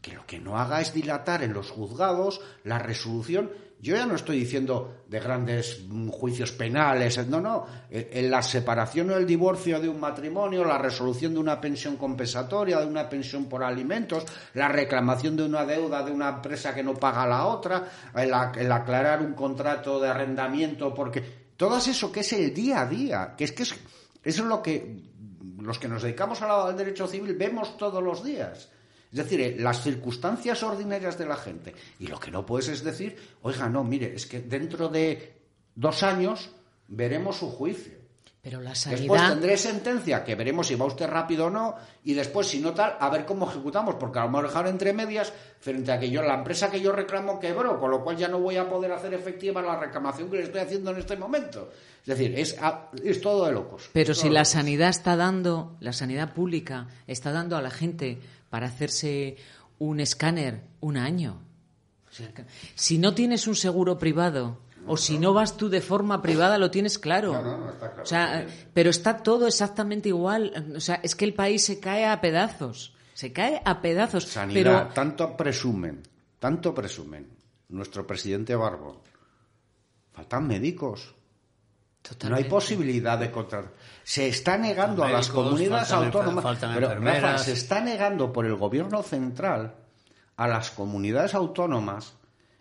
que 0.01 0.15
lo 0.15 0.27
que 0.27 0.39
no 0.39 0.59
haga 0.59 0.81
es 0.81 0.93
dilatar 0.93 1.43
en 1.43 1.53
los 1.53 1.71
juzgados 1.71 2.41
la 2.65 2.79
resolución. 2.79 3.51
Yo 3.81 3.95
ya 3.95 4.07
no 4.07 4.15
estoy 4.15 4.39
diciendo 4.39 5.03
de 5.07 5.21
grandes 5.21 5.85
mm, 5.87 6.09
juicios 6.09 6.53
penales, 6.53 7.27
no, 7.29 7.41
no. 7.41 7.67
En 7.91 8.25
en 8.25 8.31
la 8.31 8.43
separación 8.43 9.11
o 9.11 9.17
el 9.17 9.27
divorcio 9.27 9.81
de 9.81 9.89
un 9.89 10.01
matrimonio, 10.01 10.65
la 10.65 10.79
resolución 10.79 11.35
de 11.35 11.41
una 11.41 11.61
pensión 11.61 11.97
compensatoria, 11.97 12.79
de 12.81 12.87
una 12.87 13.09
pensión 13.09 13.47
por 13.47 13.63
alimentos, 13.63 14.25
la 14.55 14.69
reclamación 14.69 15.37
de 15.37 15.45
una 15.45 15.67
deuda 15.67 16.03
de 16.05 16.13
una 16.13 16.29
empresa 16.29 16.75
que 16.75 16.83
no 16.83 16.95
paga 16.95 17.27
la 17.27 17.47
otra, 17.47 17.89
el, 18.15 18.33
el 18.59 18.73
aclarar 18.73 19.21
un 19.21 19.35
contrato 19.35 20.01
de 20.01 20.09
arrendamiento, 20.09 20.95
porque 20.95 21.47
todo 21.57 21.77
eso 21.79 22.13
que 22.13 22.21
es 22.21 22.33
el 22.33 22.55
día 22.55 22.83
a 22.83 22.87
día, 22.87 23.35
que 23.37 23.45
es 23.45 23.53
que 23.53 23.65
es, 23.65 23.75
eso 24.23 24.43
es 24.43 24.49
lo 24.49 24.63
que 24.63 25.16
los 25.67 25.79
que 25.79 25.89
nos 25.89 26.03
dedicamos 26.03 26.41
al, 26.43 26.77
derecho 26.77 27.07
civil 27.07 27.35
vemos 27.35 27.77
todos 27.77 28.03
los 28.03 28.25
días. 28.25 28.71
Es 29.11 29.19
decir, 29.19 29.41
eh, 29.41 29.57
las 29.59 29.83
circunstancias 29.83 30.63
ordinarias 30.63 31.19
de 31.19 31.27
la 31.27 31.37
gente. 31.37 31.75
Y 31.99 32.07
lo 32.07 32.19
que 32.19 32.31
no 32.31 32.47
puedes 32.47 32.69
es 32.69 32.85
decir, 32.85 33.17
oiga, 33.43 33.69
no, 33.69 33.85
mire, 33.85 34.15
es 34.15 34.27
que 34.27 34.41
dentro 34.41 34.89
de 34.89 35.41
dos 35.75 36.03
años 36.03 36.51
veremos 36.89 37.37
su 37.37 37.51
juicio. 37.51 38.06
Pero 38.47 38.61
la 38.61 38.71
Después 38.71 39.01
sanidad... 39.01 39.31
tendré 39.31 39.57
sentencia 39.57 40.23
que 40.23 40.37
veremos 40.37 40.69
si 40.69 40.77
va 40.77 40.87
usted 40.87 41.09
rápido 41.09 41.47
o 41.47 41.51
no 41.51 41.75
y 42.05 42.15
después 42.15 42.47
si 42.47 42.61
no 42.61 42.73
tal 42.75 42.97
a 43.01 43.11
ver 43.11 43.27
cómo 43.27 43.51
ejecutamos 43.51 43.97
porque 43.97 44.21
a 44.21 44.27
lo 44.27 44.41
mejor 44.41 44.69
entre 44.69 44.93
medias 44.93 45.33
frente 45.59 45.91
a 45.91 45.99
que 45.99 46.09
yo 46.09 46.23
la 46.23 46.35
empresa 46.35 46.71
que 46.71 46.81
yo 46.81 46.93
reclamo 46.93 47.41
quebró 47.41 47.81
con 47.81 47.91
lo 47.91 48.05
cual 48.05 48.17
ya 48.17 48.29
no 48.29 48.39
voy 48.39 48.57
a 48.57 48.69
poder 48.69 48.93
hacer 48.93 49.13
efectiva 49.15 49.61
la 49.63 49.75
reclamación 49.81 50.31
que 50.31 50.37
le 50.37 50.45
estoy 50.45 50.61
haciendo 50.61 50.93
en 50.93 50.99
este 50.99 51.17
momento 51.17 51.73
es 52.03 52.07
decir 52.07 52.39
es, 52.39 52.57
es 53.03 53.21
todo 53.21 53.47
de 53.47 53.53
locos 53.53 53.91
Pero 53.93 54.15
si 54.15 54.29
la 54.29 54.43
locos. 54.43 54.49
sanidad 54.51 54.91
está 54.91 55.17
dando, 55.17 55.77
la 55.81 55.93
sanidad 55.93 56.33
pública 56.33 56.87
está 57.09 57.33
dando 57.33 57.57
a 57.57 57.63
la 57.63 57.71
gente 57.71 58.21
para 58.49 58.69
hacerse 58.69 59.39
un 59.81 59.99
escáner 59.99 60.61
un 60.79 60.99
año. 60.99 61.43
Si 62.77 62.99
no 62.99 63.13
tienes 63.13 63.49
un 63.49 63.57
seguro 63.57 63.99
privado 63.99 64.59
o 64.87 64.97
si 64.97 65.19
no 65.19 65.33
vas 65.33 65.57
tú 65.57 65.69
de 65.69 65.81
forma 65.81 66.23
privada, 66.23 66.59
lo 66.59 66.71
tienes 66.71 66.99
claro. 66.99 67.33
No, 67.33 67.43
no, 67.43 67.59
no, 67.59 67.71
está 67.71 67.89
claro, 67.91 68.03
O 68.03 68.07
sea, 68.07 68.47
pero 68.73 68.91
está 68.91 69.19
todo 69.19 69.47
exactamente 69.47 70.09
igual. 70.09 70.73
O 70.77 70.81
sea, 70.81 71.01
es 71.03 71.15
que 71.15 71.25
el 71.25 71.35
país 71.35 71.65
se 71.65 71.81
cae 71.81 72.07
a 72.07 72.21
pedazos. 72.21 72.95
Se 73.15 73.33
cae 73.33 73.63
a 73.65 73.81
pedazos. 73.81 74.25
sanidad 74.25 74.89
pero 74.89 74.95
tanto 74.95 75.37
presumen 75.37 76.03
tanto 76.39 76.75
presumen 76.75 77.27
nuestro 77.69 78.07
presidente 78.07 78.55
Barbo 78.55 79.03
faltan 80.13 80.47
médicos 80.47 81.15
No 82.29 82.37
hay 82.37 82.45
posibilidad 82.45 83.19
de 83.19 83.31
contratar. 83.31 83.73
Se 84.05 84.29
está 84.29 84.57
negando 84.57 85.03
a 85.03 85.11
las 85.11 85.29
comunidades 85.29 85.89
faltan 85.89 86.05
autónomas. 86.05 86.45
faltan 86.45 86.75
pero. 86.75 86.95
Rafa, 87.01 87.39
se 87.39 87.53
está 87.53 87.81
negando 87.81 88.33
por 88.33 88.45
el 88.47 88.55
gobierno 88.55 89.03
central 89.03 89.75
a 90.37 90.47
las 90.47 90.71
comunidades 90.71 91.35
autónomas 91.35 92.15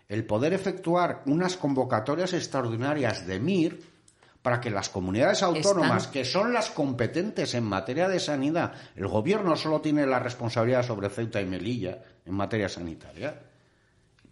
el 0.08 0.24
poder 0.24 0.52
efectuar 0.52 1.22
unas 1.26 1.56
convocatorias 1.56 2.32
extraordinarias 2.32 3.26
de 3.26 3.40
MIR 3.40 3.80
para 4.42 4.60
que 4.60 4.70
las 4.70 4.88
comunidades 4.88 5.42
autónomas, 5.42 6.04
Están- 6.04 6.12
que 6.12 6.24
son 6.24 6.52
las 6.52 6.70
competentes 6.70 7.54
en 7.54 7.64
materia 7.64 8.08
de 8.08 8.20
sanidad, 8.20 8.72
el 8.94 9.08
gobierno 9.08 9.56
solo 9.56 9.80
tiene 9.80 10.06
la 10.06 10.20
responsabilidad 10.20 10.84
sobre 10.84 11.10
Ceuta 11.10 11.40
y 11.40 11.46
Melilla 11.46 11.98
en 12.24 12.34
materia 12.34 12.68
sanitaria, 12.68 13.40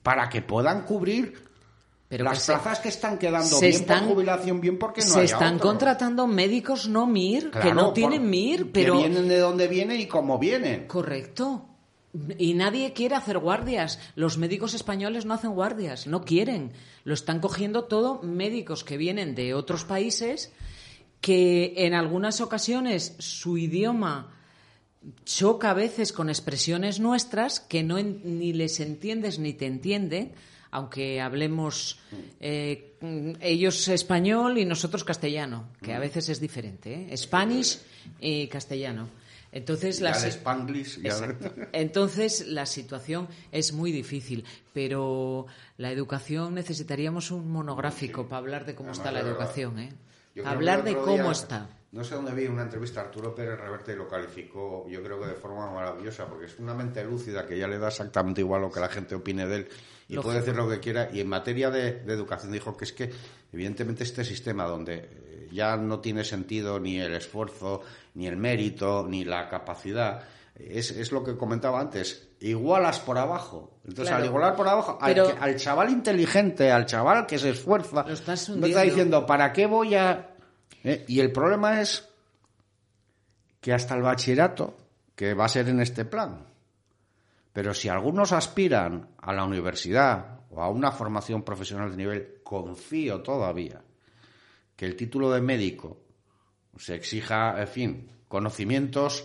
para 0.02 0.28
que 0.28 0.42
puedan 0.42 0.82
cubrir 0.82 1.42
Pero 2.08 2.24
las 2.24 2.34
que 2.34 2.40
se- 2.40 2.52
plazas 2.52 2.78
que 2.78 2.90
están 2.90 3.18
quedando 3.18 3.58
bien 3.58 3.72
están- 3.72 4.04
por 4.04 4.14
jubilación, 4.14 4.60
bien 4.60 4.78
porque 4.78 5.00
no 5.00 5.06
se 5.08 5.20
haya 5.20 5.34
están 5.34 5.56
otro. 5.56 5.68
contratando 5.70 6.26
médicos 6.28 6.86
no 6.86 7.06
MIR, 7.08 7.50
que 7.50 7.74
no 7.74 7.86
por- 7.86 7.94
tienen 7.94 8.30
MIR, 8.30 8.70
pero... 8.70 8.92
Que 8.94 8.98
vienen 9.08 9.26
de 9.26 9.38
donde 9.38 9.66
vienen 9.66 9.98
y 9.98 10.06
cómo 10.06 10.38
vienen. 10.38 10.86
Correcto. 10.86 11.70
Y 12.38 12.54
nadie 12.54 12.92
quiere 12.92 13.16
hacer 13.16 13.38
guardias. 13.38 13.98
Los 14.14 14.38
médicos 14.38 14.74
españoles 14.74 15.26
no 15.26 15.34
hacen 15.34 15.52
guardias, 15.52 16.06
no 16.06 16.24
quieren. 16.24 16.72
Lo 17.02 17.14
están 17.14 17.40
cogiendo 17.40 17.84
todo 17.84 18.22
médicos 18.22 18.84
que 18.84 18.96
vienen 18.96 19.34
de 19.34 19.54
otros 19.54 19.84
países 19.84 20.52
que 21.20 21.72
en 21.78 21.94
algunas 21.94 22.40
ocasiones 22.40 23.16
su 23.18 23.56
idioma 23.56 24.30
choca 25.24 25.70
a 25.70 25.74
veces 25.74 26.12
con 26.12 26.28
expresiones 26.28 27.00
nuestras 27.00 27.60
que 27.60 27.82
no 27.82 28.00
ni 28.00 28.52
les 28.52 28.78
entiendes 28.80 29.38
ni 29.38 29.54
te 29.54 29.66
entienden, 29.66 30.32
aunque 30.70 31.20
hablemos 31.20 31.98
eh, 32.40 32.96
mm, 33.00 33.32
ellos 33.40 33.88
español 33.88 34.58
y 34.58 34.64
nosotros 34.64 35.02
castellano, 35.02 35.68
que 35.80 35.94
a 35.94 35.98
veces 35.98 36.28
es 36.28 36.40
diferente, 36.40 37.06
¿eh? 37.10 37.16
Spanish 37.16 37.78
y 38.20 38.46
castellano. 38.48 39.08
Entonces 39.56 40.00
Ya 40.00 40.10
las 40.10 40.24
el 40.24 40.30
Spanglish, 40.30 41.00
ya- 41.00 41.10
Exacto. 41.10 41.52
Entonces 41.72 42.46
la 42.48 42.66
situación 42.66 43.28
es 43.52 43.72
muy 43.72 43.92
difícil, 43.92 44.44
pero 44.72 45.46
la 45.78 45.92
educación 45.92 46.54
necesitaríamos 46.54 47.30
un 47.30 47.50
monográfico 47.50 48.26
para 48.26 48.38
hablar 48.38 48.66
de 48.66 48.74
cómo 48.74 48.90
está 48.90 49.12
la 49.12 49.20
educación, 49.20 49.78
¿eh? 49.78 49.92
Hablar 50.44 50.82
de 50.82 50.96
cómo 50.96 51.12
día, 51.22 51.30
está. 51.30 51.68
No 51.92 52.02
sé 52.02 52.16
dónde 52.16 52.34
vi 52.34 52.46
una 52.48 52.62
entrevista 52.62 53.00
a 53.00 53.04
Arturo 53.04 53.32
Pérez 53.32 53.56
Reverte 53.56 53.92
y 53.92 53.96
lo 53.96 54.08
calificó, 54.08 54.84
yo 54.88 55.00
creo 55.00 55.20
que 55.20 55.28
de 55.28 55.34
forma 55.34 55.70
maravillosa, 55.70 56.26
porque 56.26 56.46
es 56.46 56.58
una 56.58 56.74
mente 56.74 57.04
lúcida 57.04 57.46
que 57.46 57.56
ya 57.56 57.68
le 57.68 57.78
da 57.78 57.86
exactamente 57.86 58.40
igual 58.40 58.62
lo 58.62 58.72
que 58.72 58.80
la 58.80 58.88
gente 58.88 59.14
opine 59.14 59.46
de 59.46 59.56
él 59.58 59.68
y 60.08 60.16
puede 60.18 60.40
decir 60.40 60.56
lo 60.56 60.68
que 60.68 60.80
quiera. 60.80 61.08
Y 61.12 61.20
en 61.20 61.28
materia 61.28 61.70
de, 61.70 62.00
de 62.00 62.12
educación 62.12 62.50
dijo 62.50 62.76
que 62.76 62.84
es 62.86 62.92
que, 62.92 63.12
evidentemente, 63.52 64.02
este 64.02 64.24
sistema 64.24 64.64
donde 64.64 65.08
ya 65.54 65.76
no 65.76 66.00
tiene 66.00 66.24
sentido 66.24 66.78
ni 66.80 66.98
el 67.00 67.14
esfuerzo, 67.14 67.80
ni 68.14 68.26
el 68.26 68.36
mérito, 68.36 69.06
ni 69.08 69.24
la 69.24 69.48
capacidad. 69.48 70.22
Es, 70.54 70.90
es 70.90 71.10
lo 71.10 71.24
que 71.24 71.36
comentaba 71.36 71.80
antes, 71.80 72.28
igualas 72.40 73.00
por 73.00 73.18
abajo. 73.18 73.78
Entonces, 73.84 74.08
Claro. 74.08 74.22
al 74.22 74.28
igualar 74.28 74.54
por 74.56 74.68
abajo, 74.68 74.98
al, 75.00 75.14
Pero- 75.14 75.26
que- 75.28 75.38
al 75.40 75.56
chaval 75.56 75.90
inteligente, 75.90 76.70
al 76.70 76.86
chaval 76.86 77.26
que 77.26 77.38
se 77.38 77.50
esfuerza, 77.50 78.04
estás 78.08 78.48
no 78.50 78.66
está 78.66 78.82
diciendo, 78.82 79.26
¿para 79.26 79.52
qué 79.52 79.66
voy 79.66 79.94
a...? 79.94 80.30
¿Eh? 80.84 81.04
Y 81.08 81.20
el 81.20 81.32
problema 81.32 81.80
es 81.80 82.08
que 83.60 83.72
hasta 83.72 83.94
el 83.94 84.02
bachillerato, 84.02 84.76
que 85.16 85.34
va 85.34 85.46
a 85.46 85.48
ser 85.48 85.68
en 85.68 85.80
este 85.80 86.04
plan, 86.04 86.46
pero 87.52 87.72
si 87.74 87.88
algunos 87.88 88.32
aspiran 88.32 89.08
a 89.18 89.32
la 89.32 89.44
universidad 89.44 90.40
o 90.50 90.62
a 90.62 90.68
una 90.68 90.92
formación 90.92 91.42
profesional 91.42 91.90
de 91.90 91.96
nivel, 91.96 92.34
confío 92.44 93.22
todavía 93.22 93.80
que 94.76 94.86
el 94.86 94.96
título 94.96 95.30
de 95.30 95.40
médico 95.40 95.98
se 96.76 96.94
exija, 96.94 97.60
en 97.60 97.68
fin, 97.68 98.10
conocimientos 98.28 99.24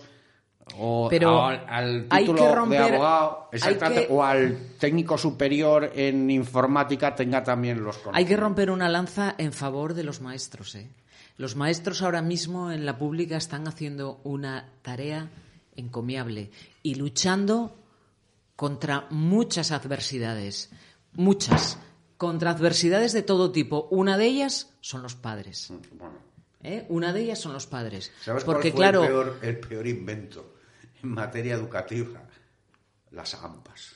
o 0.78 1.08
Pero 1.10 1.44
al, 1.46 2.06
título 2.08 2.54
romper- 2.54 2.68
de 2.68 2.78
abogado 2.94 3.48
hay 3.50 3.56
exactamente, 3.58 4.06
que- 4.06 4.12
o 4.12 4.22
al 4.22 4.56
técnico 4.78 5.18
superior 5.18 5.90
en 5.94 6.30
informática 6.30 7.14
tenga 7.14 7.42
también 7.42 7.78
los 7.82 7.96
conocimientos. 7.96 8.18
Hay 8.18 8.24
que 8.26 8.36
romper 8.40 8.70
una 8.70 8.88
lanza 8.88 9.34
en 9.38 9.52
favor 9.52 9.94
de 9.94 10.04
los 10.04 10.20
maestros, 10.20 10.76
¿eh? 10.76 10.88
Los 11.38 11.56
maestros 11.56 12.02
ahora 12.02 12.22
mismo 12.22 12.70
en 12.70 12.86
la 12.86 12.98
pública 12.98 13.36
están 13.36 13.66
haciendo 13.66 14.20
una 14.24 14.68
tarea 14.82 15.28
encomiable 15.74 16.50
y 16.82 16.94
luchando 16.96 17.76
contra 18.54 19.06
muchas 19.10 19.72
adversidades, 19.72 20.70
muchas, 21.14 21.78
contra 22.20 22.50
adversidades 22.50 23.14
de 23.14 23.22
todo 23.22 23.50
tipo. 23.50 23.88
Una 23.90 24.18
de 24.18 24.26
ellas 24.26 24.68
son 24.82 25.02
los 25.02 25.14
padres. 25.14 25.72
Bueno, 25.92 26.18
¿eh? 26.62 26.84
Una 26.90 27.14
de 27.14 27.22
ellas 27.22 27.38
son 27.38 27.54
los 27.54 27.66
padres. 27.66 28.12
¿Sabes 28.22 28.44
Porque 28.44 28.72
cuál 28.72 28.94
fue 28.94 29.00
claro, 29.00 29.02
el, 29.04 29.08
peor, 29.08 29.38
el 29.40 29.58
peor 29.58 29.86
invento 29.86 30.56
en 31.02 31.12
materia 31.12 31.54
educativa? 31.54 32.20
Las 33.12 33.32
AMPAs. 33.32 33.94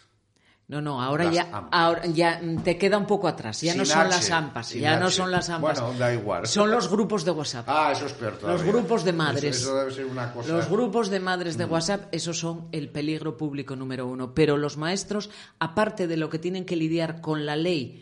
no, 0.68 0.80
no, 0.80 1.02
ahora 1.02 1.24
Las 1.24 1.34
ya, 1.34 1.42
AMPAs. 1.42 1.68
ahora 1.70 2.06
ya 2.06 2.40
mm, 2.42 2.62
te 2.62 2.78
queda 2.78 2.96
un 2.96 3.06
poco 3.06 3.28
atrás. 3.28 3.60
Ya 3.60 3.74
no 3.74 3.84
son 3.84 4.00
H, 4.00 4.08
las 4.08 4.30
AMPAs, 4.30 4.70
ya 4.72 4.98
no 4.98 5.10
son 5.10 5.30
las 5.30 5.50
AMPAs. 5.50 5.82
Bueno, 5.82 5.98
da 5.98 6.14
igual. 6.14 6.46
Son 6.46 6.70
los 6.70 6.88
grupos 6.88 7.26
de 7.26 7.30
WhatsApp. 7.30 7.66
Ah, 7.68 7.92
eso 7.92 8.06
es 8.06 8.14
peor 8.14 8.38
todavía. 8.38 8.64
Los 8.64 8.72
grupos 8.74 9.04
de 9.04 9.12
madres. 9.12 9.56
Eso, 9.58 9.76
debe 9.76 9.92
ser 9.92 10.06
una 10.06 10.32
cosa... 10.32 10.50
Mm. 10.50 10.56
Los 10.56 10.70
grupos 10.70 11.10
de 11.10 11.20
madres 11.20 11.58
de 11.58 11.66
WhatsApp, 11.66 12.06
esos 12.10 12.38
son 12.38 12.68
el 12.72 12.88
peligro 12.88 13.36
público 13.36 13.76
número 13.76 14.06
uno. 14.06 14.32
Pero 14.32 14.56
los 14.56 14.78
maestros, 14.78 15.28
aparte 15.58 16.06
de 16.06 16.16
lo 16.16 16.30
que 16.30 16.38
tienen 16.38 16.64
que 16.64 16.76
lidiar 16.76 17.20
con 17.20 17.44
la 17.44 17.56
ley 17.56 18.00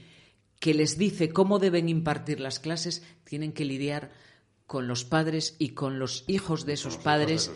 que 0.62 0.74
les 0.74 0.96
dice 0.96 1.30
cómo 1.30 1.58
deben 1.58 1.88
impartir 1.88 2.38
las 2.38 2.60
clases, 2.60 3.02
tienen 3.24 3.52
que 3.52 3.64
lidiar 3.64 4.12
con 4.68 4.86
los 4.86 5.04
padres 5.04 5.56
y 5.58 5.70
con 5.70 5.98
los 5.98 6.22
hijos 6.28 6.64
de 6.64 6.74
esos 6.74 6.98
de 6.98 7.02
padres. 7.02 7.50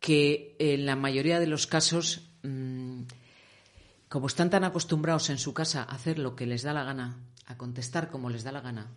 que 0.00 0.56
en 0.58 0.84
la 0.84 0.96
mayoría 0.96 1.38
de 1.38 1.46
los 1.46 1.68
casos, 1.68 2.28
mm, 2.42 3.02
como 4.08 4.26
están 4.26 4.50
tan 4.50 4.64
acostumbrados 4.64 5.30
en 5.30 5.38
su 5.38 5.54
casa 5.54 5.84
a 5.84 5.94
hacer 5.94 6.18
lo 6.18 6.34
que 6.34 6.46
les 6.46 6.64
da 6.64 6.72
la 6.72 6.82
gana, 6.82 7.20
a 7.46 7.56
contestar 7.56 8.10
como 8.10 8.28
les 8.30 8.42
da 8.42 8.50
la 8.50 8.62
gana, 8.62 8.90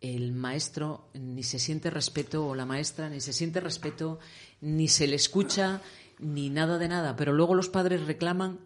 el 0.00 0.32
maestro 0.32 1.10
ni 1.12 1.42
se 1.42 1.58
siente 1.58 1.90
respeto 1.90 2.46
o 2.46 2.54
la 2.54 2.64
maestra 2.64 3.10
ni 3.10 3.20
se 3.20 3.34
siente 3.34 3.60
respeto, 3.60 4.20
ni 4.62 4.88
se 4.88 5.06
le 5.06 5.16
escucha, 5.16 5.82
ni 6.18 6.48
nada 6.48 6.78
de 6.78 6.88
nada. 6.88 7.14
Pero 7.14 7.34
luego 7.34 7.54
los 7.54 7.68
padres 7.68 8.06
reclaman 8.06 8.58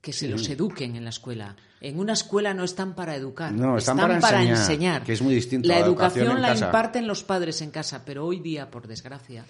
que 0.00 0.12
se 0.12 0.28
los 0.28 0.48
eduquen 0.48 0.96
en 0.96 1.04
la 1.04 1.10
escuela. 1.10 1.56
En 1.80 1.98
una 1.98 2.12
escuela 2.14 2.54
no 2.54 2.64
están 2.64 2.94
para 2.94 3.14
educar, 3.14 3.52
No, 3.52 3.76
están 3.78 3.96
para, 3.96 4.18
para 4.20 4.40
enseñar, 4.42 4.58
enseñar. 4.60 5.02
que 5.04 5.12
es 5.12 5.22
muy 5.22 5.34
distinto 5.34 5.68
La 5.68 5.78
educación 5.78 6.40
la 6.40 6.48
casa. 6.48 6.66
imparten 6.66 7.06
los 7.06 7.22
padres 7.22 7.60
en 7.62 7.70
casa, 7.70 8.02
pero 8.04 8.26
hoy 8.26 8.40
día, 8.40 8.70
por 8.70 8.86
desgracia, 8.86 9.44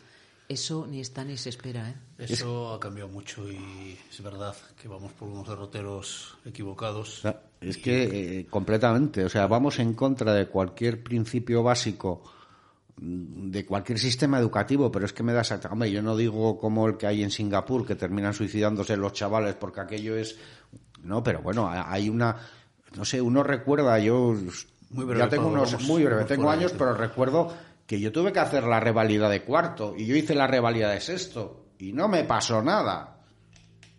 eso 0.48 0.86
ni 0.88 1.00
está 1.00 1.24
ni 1.24 1.36
se 1.36 1.48
espera. 1.50 1.90
¿eh? 1.90 1.94
Eso 2.18 2.72
ha 2.74 2.80
cambiado 2.80 3.08
mucho 3.08 3.48
y 3.50 3.96
es 4.10 4.22
verdad 4.22 4.54
que 4.80 4.88
vamos 4.88 5.12
por 5.12 5.28
unos 5.28 5.48
derroteros 5.48 6.36
equivocados. 6.44 7.22
Es 7.60 7.78
que 7.78 8.40
eh, 8.40 8.46
completamente, 8.48 9.24
o 9.24 9.28
sea, 9.28 9.46
vamos 9.46 9.78
en 9.78 9.94
contra 9.94 10.34
de 10.34 10.46
cualquier 10.48 11.02
principio 11.02 11.62
básico 11.62 12.22
de 13.02 13.64
cualquier 13.64 13.98
sistema 13.98 14.38
educativo, 14.38 14.92
pero 14.92 15.06
es 15.06 15.12
que 15.14 15.22
me 15.22 15.32
da 15.32 15.40
esa... 15.40 15.58
Hombre, 15.70 15.90
yo 15.90 16.02
no 16.02 16.14
digo 16.16 16.58
como 16.58 16.86
el 16.86 16.98
que 16.98 17.06
hay 17.06 17.22
en 17.22 17.30
Singapur, 17.30 17.86
que 17.86 17.94
terminan 17.94 18.34
suicidándose 18.34 18.94
los 18.98 19.14
chavales 19.14 19.54
porque 19.54 19.80
aquello 19.80 20.16
es... 20.16 20.36
No, 21.02 21.22
pero 21.22 21.40
bueno, 21.40 21.66
ha- 21.66 21.90
hay 21.90 22.10
una... 22.10 22.36
No 22.94 23.04
sé, 23.06 23.22
uno 23.22 23.42
recuerda, 23.42 23.98
yo 24.00 24.34
Muy 24.90 25.04
breve, 25.06 25.20
ya 25.20 25.28
tengo 25.30 25.48
unos... 25.48 25.72
vamos- 25.72 25.88
muy 25.88 26.04
breve, 26.04 26.24
tengo 26.24 26.50
años, 26.50 26.72
pero 26.76 26.92
recuerdo 26.92 27.54
que 27.86 27.98
yo 27.98 28.12
tuve 28.12 28.32
que 28.34 28.40
hacer 28.40 28.64
la 28.64 28.80
revalida 28.80 29.30
de 29.30 29.42
cuarto 29.44 29.94
y 29.96 30.04
yo 30.06 30.14
hice 30.14 30.34
la 30.34 30.46
revalida 30.46 30.90
de 30.90 31.00
sexto 31.00 31.68
y 31.78 31.94
no 31.94 32.06
me 32.06 32.24
pasó 32.24 32.60
nada. 32.62 33.16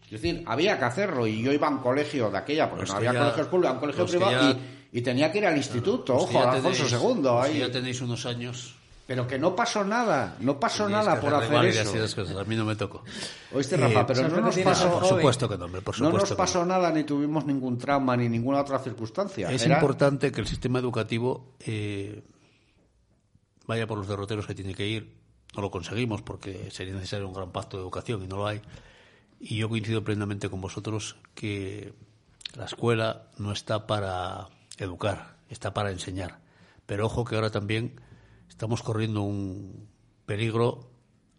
Es 0.05 0.11
decir, 0.21 0.43
había 0.45 0.77
que 0.77 0.85
hacerlo 0.85 1.25
y 1.25 1.41
yo 1.41 1.51
iba 1.51 1.67
a 1.67 1.71
un 1.71 1.79
colegio 1.79 2.29
de 2.29 2.37
aquella, 2.37 2.69
porque 2.69 2.83
Los 2.83 2.91
no 2.91 2.97
había 2.97 3.13
ya- 3.13 3.19
colegios 3.21 3.47
públicos, 3.47 3.71
a 3.71 3.73
un 3.73 3.79
colegio 3.79 4.05
privado 4.05 4.31
ya- 4.31 4.59
y, 4.91 4.99
y 4.99 5.01
tenía 5.01 5.31
que 5.31 5.39
ir 5.39 5.45
al 5.47 5.57
instituto, 5.57 6.13
que 6.27 6.37
ojo, 6.37 6.47
Alfonso 6.47 6.85
II. 7.15 7.27
ahí. 7.41 7.59
ya 7.59 7.71
tenéis 7.71 7.99
unos 8.01 8.25
años. 8.27 8.75
Pero 9.12 9.28
que 9.28 9.38
no 9.38 9.53
pasó 9.53 9.84
nada, 9.84 10.38
no 10.39 10.57
pasó 10.57 10.86
tenéis 10.86 11.05
nada 11.05 11.20
por 11.20 11.34
hacer 11.34 11.66
eso. 11.66 12.16
cosas. 12.16 12.38
A 12.38 12.45
mí 12.45 12.55
no 12.55 12.64
me 12.64 12.78
tocó. 12.78 13.03
Oíste, 13.53 13.76
Eh, 13.76 13.80
Rafa, 13.80 14.05
pero 14.07 14.20
¿sabes 14.22 14.34
no 14.34 14.41
nos 14.41 14.57
pasó, 14.59 14.99
Por 14.99 15.05
supuesto 15.05 15.49
que 15.49 15.57
no, 15.57 15.66
hombre, 15.66 15.82
por 15.82 15.93
no 15.99 16.05
supuesto 16.05 16.20
nos 16.22 16.30
que 16.30 16.36
pasó 16.36 16.66
nada 16.66 16.89
ni 16.91 17.03
tuvimos 17.03 17.45
ningún 17.45 17.78
trauma 17.78 18.16
ni 18.16 18.30
ninguna 18.30 18.62
otra 18.62 18.80
circunstancia. 18.80 19.51
Es 19.51 19.66
Era- 19.66 19.76
importante 19.76 20.32
que 20.32 20.39
el 20.39 20.47
sistema 20.47 20.80
educativo 20.80 21.55
eh, 21.59 22.24
vaya 23.68 23.86
por 23.86 23.97
los 23.97 24.07
derroteros 24.07 24.47
que 24.47 24.55
tiene 24.55 24.74
que 24.76 24.88
ir. 24.88 25.14
No 25.55 25.62
lo 25.62 25.72
conseguimos 25.72 26.22
porque 26.22 26.72
sería 26.72 26.93
necesario 26.93 27.28
un 27.28 27.34
gran 27.34 27.51
pacto 27.51 27.76
de 27.76 27.84
educación 27.84 28.24
y 28.24 28.28
no 28.28 28.38
lo 28.38 28.47
hay. 28.47 28.62
Y 29.41 29.57
yo 29.57 29.68
coincido 29.68 30.05
plenamente 30.05 30.49
con 30.49 30.62
vosotros 30.62 31.18
que 31.36 31.93
la 32.55 32.64
escuela 32.64 33.24
no 33.38 33.51
está 33.51 33.88
para 33.88 34.47
educar, 34.78 35.36
está 35.49 35.74
para 35.74 35.91
enseñar. 35.91 36.39
Pero 36.86 37.07
ojo 37.07 37.26
que 37.26 37.36
ahora 37.36 37.49
también 37.49 37.99
estamos 38.51 38.83
corriendo 38.83 39.21
un 39.21 39.87
peligro 40.25 40.91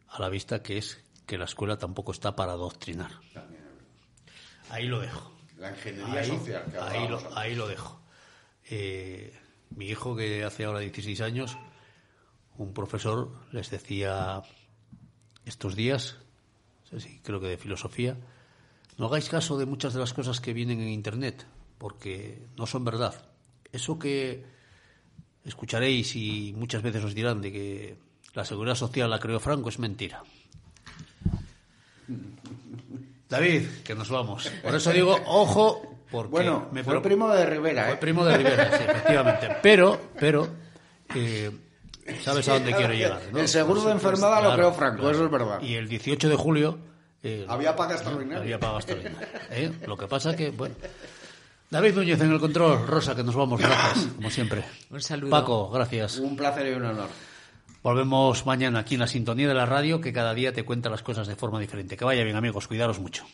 a 0.09 0.19
la 0.19 0.31
vista 0.31 0.63
que 0.63 0.79
es 0.79 1.05
que 1.27 1.37
la 1.37 1.45
escuela 1.45 1.77
tampoco 1.77 2.11
está 2.11 2.35
para 2.35 2.53
adoctrinar. 2.53 3.11
Ahí 4.71 4.87
lo 4.87 4.99
dejo. 5.01 5.31
La 5.59 5.71
ingeniería 5.71 6.21
Ahí, 6.21 6.27
social. 6.27 6.65
que 6.71 6.79
ahí 6.79 7.09
lo, 7.09 7.37
ahí 7.39 7.55
lo 7.55 7.69
dejo. 7.69 8.01
Eh, 8.71 9.39
mi 9.77 9.87
hijo, 9.89 10.17
que 10.17 10.43
hace 10.43 10.65
ahora 10.65 10.81
16 10.81 11.21
años, 11.21 11.59
un 12.57 12.73
profesor 12.73 13.31
les 13.53 13.71
decía 13.71 14.43
estos 15.45 15.77
días, 15.77 16.17
creo 17.23 17.41
que 17.41 17.49
de 17.49 17.59
filosofía, 17.59 18.17
no 18.97 19.07
hagáis 19.07 19.29
caso 19.29 19.59
de 19.59 19.67
muchas 19.67 19.93
de 19.93 20.01
las 20.01 20.15
cosas 20.15 20.41
que 20.41 20.55
vienen 20.55 20.81
en 20.81 20.89
Internet, 20.89 21.47
porque 21.77 22.43
no 22.57 22.67
son 22.67 22.85
verdad. 22.87 23.15
Eso 23.71 23.99
que 23.99 24.47
escucharéis 25.45 26.15
y 26.17 26.55
muchas 26.57 26.83
veces 26.83 27.03
os 27.05 27.15
dirán 27.15 27.41
de 27.41 27.53
que 27.53 27.97
la 28.35 28.45
seguridad 28.45 28.75
social 28.75 29.11
la 29.11 29.19
creó 29.19 29.41
Franco 29.41 29.69
es 29.69 29.79
mentira. 29.79 30.23
David, 33.29 33.63
que 33.85 33.95
nos 33.95 34.11
vamos. 34.11 34.51
Por 34.63 34.75
eso 34.75 34.91
digo, 34.93 35.19
ojo, 35.27 35.97
porque 36.11 36.31
Bueno, 36.31 36.69
me 36.73 36.85
fue 36.85 37.01
primo 37.01 37.29
de 37.33 37.47
Rivera, 37.47 37.85
fue 37.87 37.95
¿eh? 37.95 37.99
primo 37.99 38.25
de 38.25 38.37
Rivera, 38.37 38.77
sí, 38.77 38.85
efectivamente. 38.87 39.49
Pero, 39.63 39.99
pero, 40.21 40.49
eh, 41.15 41.51
sabes 42.21 42.47
a 42.49 42.55
dónde 42.55 42.75
quiero 42.75 42.93
llegar. 42.93 43.21
¿no? 43.33 43.39
El 43.39 43.49
seguro 43.49 43.83
de 43.85 43.93
enfermedad 43.93 44.43
lo 44.43 44.53
creó 44.55 44.73
Franco, 44.73 45.11
eso 45.11 45.25
es 45.25 45.31
verdad. 45.31 45.63
Y 45.63 45.75
el 45.75 45.89
18 45.89 46.29
de 46.29 46.37
julio. 46.37 46.79
eh, 47.23 47.47
Había 47.49 47.75
paga 47.75 47.95
extraordinaria. 47.95 48.43
Había 48.43 48.61
paga 48.61 48.77
extraordinaria. 48.77 49.29
¿eh? 49.51 49.73
Lo 49.87 49.97
que 49.97 50.07
pasa 50.07 50.37
que, 50.37 50.51
bueno. 50.51 50.75
David 51.73 51.95
Núñez 51.95 52.21
en 52.21 52.31
el 52.31 52.39
control, 52.39 52.87
Rosa, 52.87 53.17
que 53.17 53.25
nos 53.25 53.35
vamos, 53.35 53.59
gracias, 53.59 54.09
como 54.17 54.29
siempre. 54.29 54.63
Un 54.91 55.01
saludo. 55.01 55.31
Paco, 55.31 55.71
gracias. 55.71 56.19
Un 56.19 56.37
placer 56.37 56.67
y 56.67 56.75
un 56.75 56.85
honor. 56.85 57.09
Volvemos 57.83 58.45
mañana 58.45 58.81
aquí 58.81 58.97
en 58.97 59.01
la 59.01 59.07
sintonía 59.07 59.49
de 59.49 59.55
la 59.55 59.65
radio, 59.65 59.99
que 59.99 60.13
cada 60.13 60.35
día 60.35 60.53
te 60.53 60.67
cuenta 60.67 60.91
las 60.91 61.03
cosas 61.03 61.27
de 61.27 61.35
forma 61.35 61.59
diferente. 61.61 61.97
Que 61.97 62.05
vaya 62.05 62.25
bien, 62.25 62.37
amigos, 62.37 62.69
cuidaros 62.69 63.01
mucho. 63.01 63.25